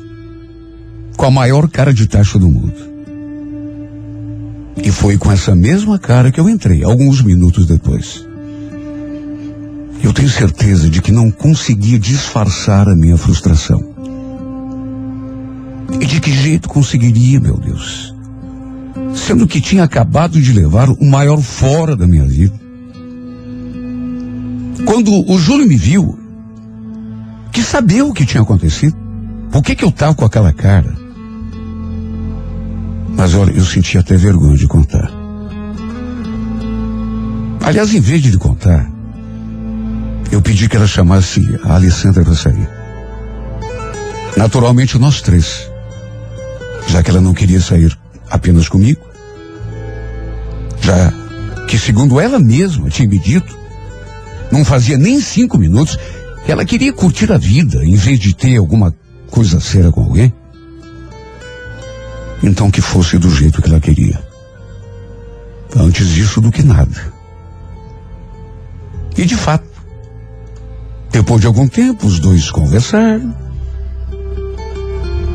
com 1.17 1.27
a 1.27 1.33
maior 1.33 1.69
cara 1.69 1.93
de 1.93 2.07
taxa 2.07 2.39
do 2.39 2.49
mundo. 2.49 2.79
E 4.81 4.93
foi 4.93 5.19
com 5.19 5.33
essa 5.33 5.57
mesma 5.57 5.99
cara 5.99 6.31
que 6.31 6.39
eu 6.39 6.49
entrei, 6.49 6.85
alguns 6.85 7.23
minutos 7.23 7.67
depois. 7.67 8.25
Eu 10.01 10.13
tenho 10.13 10.31
certeza 10.31 10.89
de 10.89 11.03
que 11.03 11.11
não 11.11 11.29
conseguia 11.29 11.99
disfarçar 11.99 12.89
a 12.89 12.95
minha 12.95 13.17
frustração. 13.17 13.98
E 15.93 16.07
de 16.07 16.21
que 16.21 16.33
jeito 16.33 16.69
conseguiria, 16.69 17.41
meu 17.41 17.57
Deus? 17.57 18.15
Sendo 19.15 19.47
que 19.47 19.61
tinha 19.61 19.85
acabado 19.85 20.41
de 20.41 20.53
levar 20.53 20.89
o 20.89 21.05
maior 21.05 21.41
fora 21.41 21.97
da 21.97 22.07
minha 22.07 22.27
vida. 22.27 22.59
Quando 24.85 25.13
o 25.31 25.39
Júlio 25.39 25.67
me 25.67 25.77
viu, 25.77 26.19
que 27.53 27.63
sabia 27.63 28.05
o 28.05 28.13
que 28.13 28.27
tinha 28.27 28.43
acontecido. 28.43 28.97
Por 29.51 29.63
que 29.63 29.75
que 29.75 29.85
eu 29.85 29.91
tava 29.91 30.15
com 30.15 30.25
aquela 30.25 30.53
cara? 30.53 30.95
Mas 33.17 33.35
olha, 33.35 33.51
eu 33.51 33.65
senti 33.65 33.99
até 33.99 34.17
vergonha 34.17 34.57
de 34.57 34.69
contar. 34.69 35.11
Aliás, 37.61 37.93
em 37.93 38.01
vez 38.01 38.23
de 38.23 38.39
contar, 38.39 38.89
eu 40.31 40.41
pedi 40.41 40.69
que 40.69 40.77
ela 40.77 40.87
chamasse 40.87 41.41
a 41.65 41.75
Alessandra 41.75 42.25
para 42.25 42.35
sair. 42.35 42.69
Naturalmente 44.37 44.99
nós 44.99 45.21
três. 45.21 45.69
Já 46.89 47.03
que 47.03 47.11
ela 47.11 47.21
não 47.21 47.35
queria 47.35 47.61
sair 47.61 47.97
apenas 48.29 48.69
comigo, 48.69 49.01
já 50.81 51.13
que 51.69 51.79
segundo 51.79 52.19
ela 52.19 52.39
mesma 52.39 52.89
tinha 52.89 53.09
me 53.09 53.19
dito, 53.19 53.57
não 54.51 54.65
fazia 54.65 54.99
nem 54.99 55.21
cinco 55.21 55.59
minutos 55.59 55.99
ela 56.49 56.65
queria 56.65 56.95
curtir 56.95 57.31
a 57.31 57.37
vida 57.37 57.85
em 57.85 57.95
vez 57.95 58.19
de 58.19 58.35
ter 58.35 58.57
alguma 58.57 58.95
coisa 59.31 59.61
séria 59.61 59.93
com 59.93 60.03
alguém. 60.03 60.33
Então 62.43 62.71
que 62.71 62.81
fosse 62.81 63.19
do 63.19 63.31
jeito 63.31 63.61
que 63.61 63.69
ela 63.69 63.81
queria. 63.81 64.19
Antes 65.77 66.09
disso 66.09 66.41
do 66.41 66.51
que 66.51 66.63
nada. 66.63 67.13
E 69.15 69.27
de 69.27 69.37
fato, 69.37 69.69
depois 71.11 71.43
de 71.43 71.47
algum 71.47 71.69
tempo, 71.69 72.07
os 72.07 72.19
dois 72.19 72.51
conversaram. 72.51 73.37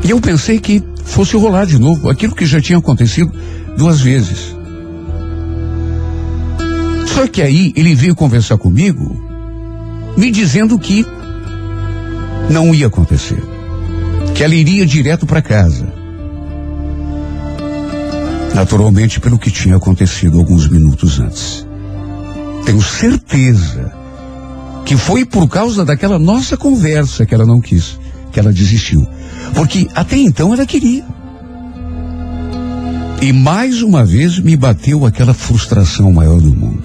E 0.02 0.10
eu 0.10 0.20
pensei 0.20 0.58
que 0.58 0.82
fosse 1.04 1.36
rolar 1.36 1.66
de 1.66 1.78
novo 1.78 2.08
aquilo 2.08 2.34
que 2.34 2.46
já 2.46 2.60
tinha 2.60 2.78
acontecido 2.78 3.32
duas 3.76 4.00
vezes. 4.00 4.54
Só 7.14 7.28
que 7.28 7.42
aí 7.42 7.72
ele 7.76 7.94
veio 7.94 8.14
conversar 8.14 8.58
comigo, 8.58 9.16
me 10.16 10.30
dizendo 10.30 10.78
que 10.78 11.06
não 12.50 12.74
ia 12.74 12.88
acontecer. 12.88 13.42
Que 14.34 14.42
ela 14.42 14.54
iria 14.54 14.84
direto 14.84 15.26
para 15.26 15.40
casa. 15.40 15.92
Naturalmente, 18.54 19.20
pelo 19.20 19.38
que 19.38 19.50
tinha 19.50 19.76
acontecido 19.76 20.38
alguns 20.38 20.68
minutos 20.68 21.20
antes. 21.20 21.66
Tenho 22.64 22.82
certeza 22.82 23.92
que 24.84 24.96
foi 24.96 25.24
por 25.24 25.48
causa 25.48 25.84
daquela 25.84 26.18
nossa 26.18 26.56
conversa 26.56 27.24
que 27.24 27.34
ela 27.34 27.46
não 27.46 27.60
quis, 27.60 27.98
que 28.32 28.38
ela 28.38 28.52
desistiu. 28.52 29.06
Porque 29.54 29.88
até 29.94 30.16
então 30.16 30.52
ela 30.52 30.66
queria. 30.66 31.04
E 33.22 33.32
mais 33.32 33.82
uma 33.82 34.04
vez 34.04 34.38
me 34.38 34.56
bateu 34.56 35.06
aquela 35.06 35.32
frustração 35.32 36.12
maior 36.12 36.40
do 36.40 36.54
mundo. 36.54 36.84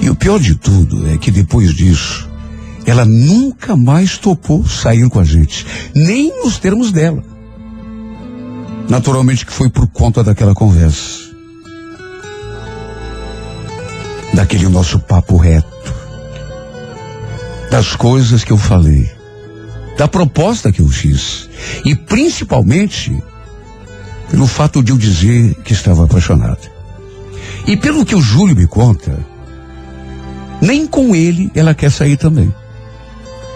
E 0.00 0.08
o 0.08 0.14
pior 0.14 0.38
de 0.38 0.54
tudo 0.54 1.08
é 1.10 1.18
que 1.18 1.30
depois 1.30 1.74
disso, 1.74 2.28
ela 2.86 3.04
nunca 3.04 3.76
mais 3.76 4.16
topou 4.16 4.66
sair 4.66 5.06
com 5.10 5.20
a 5.20 5.24
gente, 5.24 5.66
nem 5.94 6.42
nos 6.42 6.56
termos 6.56 6.90
dela. 6.92 7.22
Naturalmente 8.88 9.44
que 9.44 9.52
foi 9.52 9.68
por 9.68 9.86
conta 9.88 10.24
daquela 10.24 10.54
conversa. 10.54 11.28
Daquele 14.32 14.68
nosso 14.68 14.98
papo 15.00 15.36
reto. 15.36 15.68
Das 17.70 17.94
coisas 17.94 18.44
que 18.44 18.52
eu 18.52 18.56
falei. 18.56 19.17
Da 19.98 20.06
proposta 20.06 20.70
que 20.70 20.80
eu 20.80 20.88
fiz. 20.88 21.50
E 21.84 21.94
principalmente 21.94 23.20
pelo 24.30 24.46
fato 24.46 24.82
de 24.82 24.92
eu 24.92 24.96
dizer 24.96 25.54
que 25.64 25.72
estava 25.72 26.04
apaixonado. 26.04 26.70
E 27.66 27.76
pelo 27.76 28.06
que 28.06 28.14
o 28.14 28.20
Júlio 28.20 28.54
me 28.54 28.66
conta, 28.66 29.18
nem 30.62 30.86
com 30.86 31.16
ele 31.16 31.50
ela 31.52 31.74
quer 31.74 31.90
sair 31.90 32.16
também. 32.16 32.54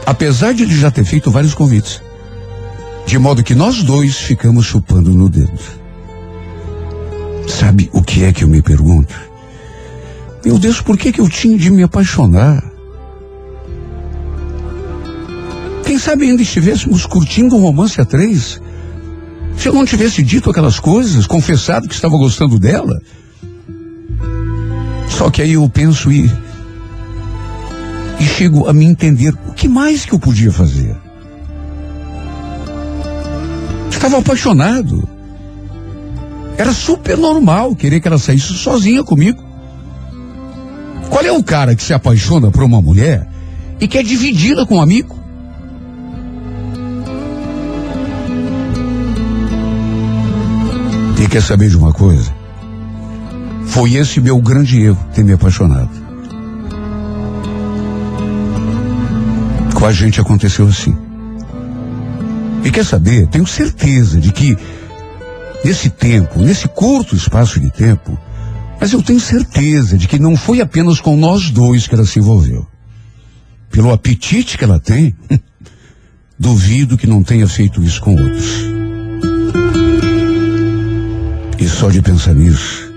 Apesar 0.04 0.52
de 0.52 0.64
ele 0.64 0.76
já 0.76 0.90
ter 0.90 1.04
feito 1.04 1.30
vários 1.30 1.54
convites. 1.54 2.02
De 3.06 3.18
modo 3.18 3.44
que 3.44 3.54
nós 3.54 3.82
dois 3.84 4.16
ficamos 4.16 4.66
chupando 4.66 5.12
no 5.12 5.28
dedo. 5.28 5.58
Sabe 7.46 7.88
o 7.92 8.02
que 8.02 8.24
é 8.24 8.32
que 8.32 8.42
eu 8.42 8.48
me 8.48 8.62
pergunto? 8.62 9.14
Meu 10.44 10.58
Deus, 10.58 10.80
por 10.80 10.98
que, 10.98 11.12
que 11.12 11.20
eu 11.20 11.28
tinha 11.28 11.56
de 11.56 11.70
me 11.70 11.84
apaixonar? 11.84 12.71
Quem 15.84 15.98
sabe 15.98 16.24
ainda 16.26 16.42
estivéssemos 16.42 17.06
curtindo 17.06 17.56
um 17.56 17.60
romance 17.60 18.00
a 18.00 18.04
três? 18.04 18.60
Se 19.56 19.68
eu 19.68 19.74
não 19.74 19.84
tivesse 19.84 20.22
dito 20.22 20.50
aquelas 20.50 20.80
coisas, 20.80 21.26
confessado 21.26 21.88
que 21.88 21.94
estava 21.94 22.16
gostando 22.16 22.58
dela. 22.58 23.00
Só 25.08 25.30
que 25.30 25.42
aí 25.42 25.52
eu 25.52 25.68
penso 25.68 26.10
e. 26.10 26.30
E 28.18 28.24
chego 28.24 28.68
a 28.68 28.72
me 28.72 28.84
entender 28.84 29.34
o 29.48 29.52
que 29.52 29.68
mais 29.68 30.04
que 30.04 30.12
eu 30.12 30.18
podia 30.18 30.52
fazer. 30.52 30.96
Estava 33.90 34.18
apaixonado. 34.18 35.08
Era 36.56 36.72
super 36.72 37.16
normal 37.16 37.74
querer 37.74 38.00
que 38.00 38.08
ela 38.08 38.18
saísse 38.18 38.54
sozinha 38.54 39.02
comigo. 39.04 39.42
Qual 41.08 41.24
é 41.24 41.32
o 41.32 41.42
cara 41.42 41.74
que 41.76 41.82
se 41.82 41.92
apaixona 41.92 42.50
por 42.50 42.62
uma 42.62 42.80
mulher 42.80 43.28
e 43.80 43.86
quer 43.86 44.02
dividi-la 44.02 44.64
com 44.64 44.76
um 44.76 44.80
amigo? 44.80 45.21
Quer 51.32 51.40
saber 51.40 51.70
de 51.70 51.78
uma 51.78 51.94
coisa? 51.94 52.30
Foi 53.64 53.94
esse 53.94 54.20
meu 54.20 54.38
grande 54.38 54.82
erro, 54.82 55.02
ter 55.14 55.24
me 55.24 55.32
apaixonado. 55.32 55.88
Com 59.74 59.86
a 59.86 59.92
gente 59.92 60.20
aconteceu 60.20 60.66
assim. 60.66 60.94
E 62.62 62.70
quer 62.70 62.84
saber? 62.84 63.26
Tenho 63.28 63.46
certeza 63.46 64.20
de 64.20 64.30
que 64.30 64.58
nesse 65.64 65.88
tempo, 65.88 66.38
nesse 66.38 66.68
curto 66.68 67.16
espaço 67.16 67.58
de 67.58 67.70
tempo, 67.70 68.18
mas 68.78 68.92
eu 68.92 69.02
tenho 69.02 69.18
certeza 69.18 69.96
de 69.96 70.06
que 70.06 70.18
não 70.18 70.36
foi 70.36 70.60
apenas 70.60 71.00
com 71.00 71.16
nós 71.16 71.50
dois 71.50 71.86
que 71.86 71.94
ela 71.94 72.04
se 72.04 72.18
envolveu. 72.18 72.66
Pelo 73.70 73.90
apetite 73.90 74.58
que 74.58 74.64
ela 74.64 74.78
tem, 74.78 75.16
duvido 76.38 76.98
que 76.98 77.06
não 77.06 77.22
tenha 77.22 77.48
feito 77.48 77.82
isso 77.82 78.02
com 78.02 78.14
outros. 78.14 78.71
Só 81.82 81.90
de 81.90 82.00
pensar 82.00 82.32
nisso, 82.32 82.94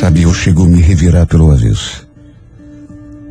sabe, 0.00 0.22
eu 0.22 0.34
chego 0.34 0.64
a 0.64 0.66
me 0.66 0.82
revirar 0.82 1.28
pelo 1.28 1.52
avesso. 1.52 2.08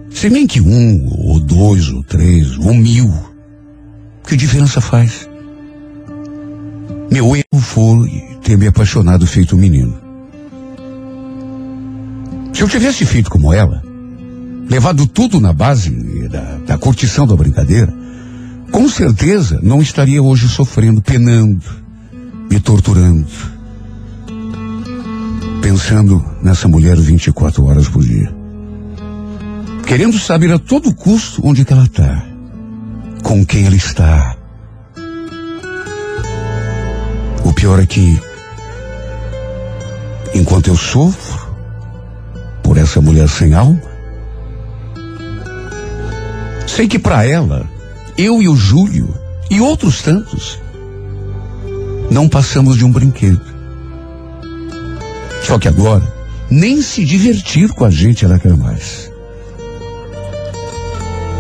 Se 0.10 0.30
bem 0.30 0.48
que 0.48 0.62
um, 0.62 1.06
ou 1.06 1.38
dois, 1.38 1.90
ou 1.90 2.02
três, 2.02 2.58
ou 2.58 2.74
mil, 2.74 3.14
que 4.26 4.38
diferença 4.38 4.80
faz? 4.80 5.28
Meu 7.12 7.36
erro 7.36 7.62
foi 7.62 8.10
ter 8.42 8.58
me 8.58 8.68
apaixonado 8.68 9.28
feito 9.28 9.58
um 9.58 9.60
menino. 9.60 10.00
Se 12.54 12.62
eu 12.62 12.70
tivesse 12.70 13.06
feito 13.06 13.30
como 13.30 13.54
ela, 13.54 13.84
levado 14.70 15.06
tudo 15.08 15.42
na 15.42 15.52
base 15.52 15.90
da, 16.30 16.56
da 16.66 16.78
curtição 16.78 17.28
da 17.28 17.36
brincadeira, 17.36 17.94
com 18.72 18.88
certeza 18.88 19.60
não 19.62 19.82
estaria 19.82 20.24
hoje 20.24 20.48
sofrendo, 20.48 21.02
penando, 21.02 21.86
me 22.50 22.60
torturando, 22.60 23.28
pensando 25.62 26.24
nessa 26.42 26.68
mulher 26.68 26.96
24 26.98 27.66
horas 27.66 27.88
por 27.90 28.04
dia. 28.04 28.34
Querendo 29.86 30.18
saber 30.20 30.52
a 30.52 30.60
todo 30.60 30.94
custo 30.94 31.42
onde 31.46 31.66
ela 31.70 31.84
está, 31.84 32.26
com 33.24 33.46
quem 33.46 33.66
ela 33.66 33.76
está. 33.76 34.36
O 37.44 37.54
pior 37.54 37.80
é 37.80 37.86
que, 37.86 38.20
enquanto 40.34 40.68
eu 40.68 40.76
sofro 40.76 41.48
por 42.64 42.78
essa 42.78 43.00
mulher 43.00 43.30
sem 43.30 43.54
alma, 43.54 43.82
sei 46.66 46.88
que 46.88 47.00
para 47.00 47.26
ela, 47.26 47.66
eu 48.18 48.42
e 48.42 48.50
o 48.50 48.56
Júlio 48.56 49.14
e 49.50 49.62
outros 49.62 50.02
tantos, 50.02 50.60
não 52.10 52.28
passamos 52.28 52.78
de 52.78 52.86
um 52.86 52.92
brinquedo. 52.92 53.42
Só 55.44 55.58
que 55.58 55.68
agora, 55.68 56.04
nem 56.50 56.82
se 56.82 57.06
divertir 57.06 57.70
com 57.74 57.86
a 57.86 57.90
gente 57.90 58.26
ela 58.26 58.40
quer 58.40 58.56
mais. 58.56 59.12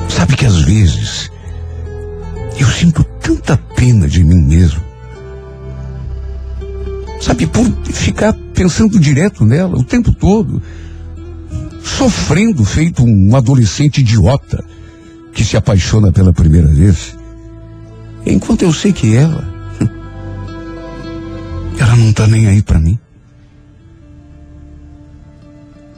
Sabe 0.09 0.35
que 0.35 0.45
às 0.45 0.61
vezes 0.61 1.31
eu 2.59 2.67
sinto 2.67 3.03
tanta 3.21 3.57
pena 3.75 4.07
de 4.07 4.23
mim 4.23 4.41
mesmo. 4.41 4.81
Sabe, 7.21 7.45
por 7.47 7.65
ficar 7.91 8.33
pensando 8.53 8.99
direto 8.99 9.45
nela 9.45 9.77
o 9.77 9.83
tempo 9.83 10.13
todo, 10.13 10.61
sofrendo 11.83 12.63
feito 12.63 13.03
um 13.03 13.35
adolescente 13.35 13.99
idiota 13.99 14.63
que 15.33 15.43
se 15.43 15.57
apaixona 15.57 16.11
pela 16.11 16.33
primeira 16.33 16.67
vez. 16.67 17.15
Enquanto 18.25 18.63
eu 18.63 18.73
sei 18.73 18.91
que 18.91 19.15
ela, 19.15 19.56
ela 21.79 21.95
não 21.95 22.09
está 22.09 22.27
nem 22.27 22.47
aí 22.47 22.61
para 22.61 22.79
mim. 22.79 22.97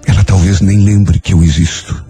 Ela 0.05 0.23
talvez 0.23 0.61
nem 0.61 0.83
lembre 0.83 1.19
que 1.19 1.33
eu 1.33 1.43
existo. 1.43 2.09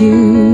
you 0.00 0.53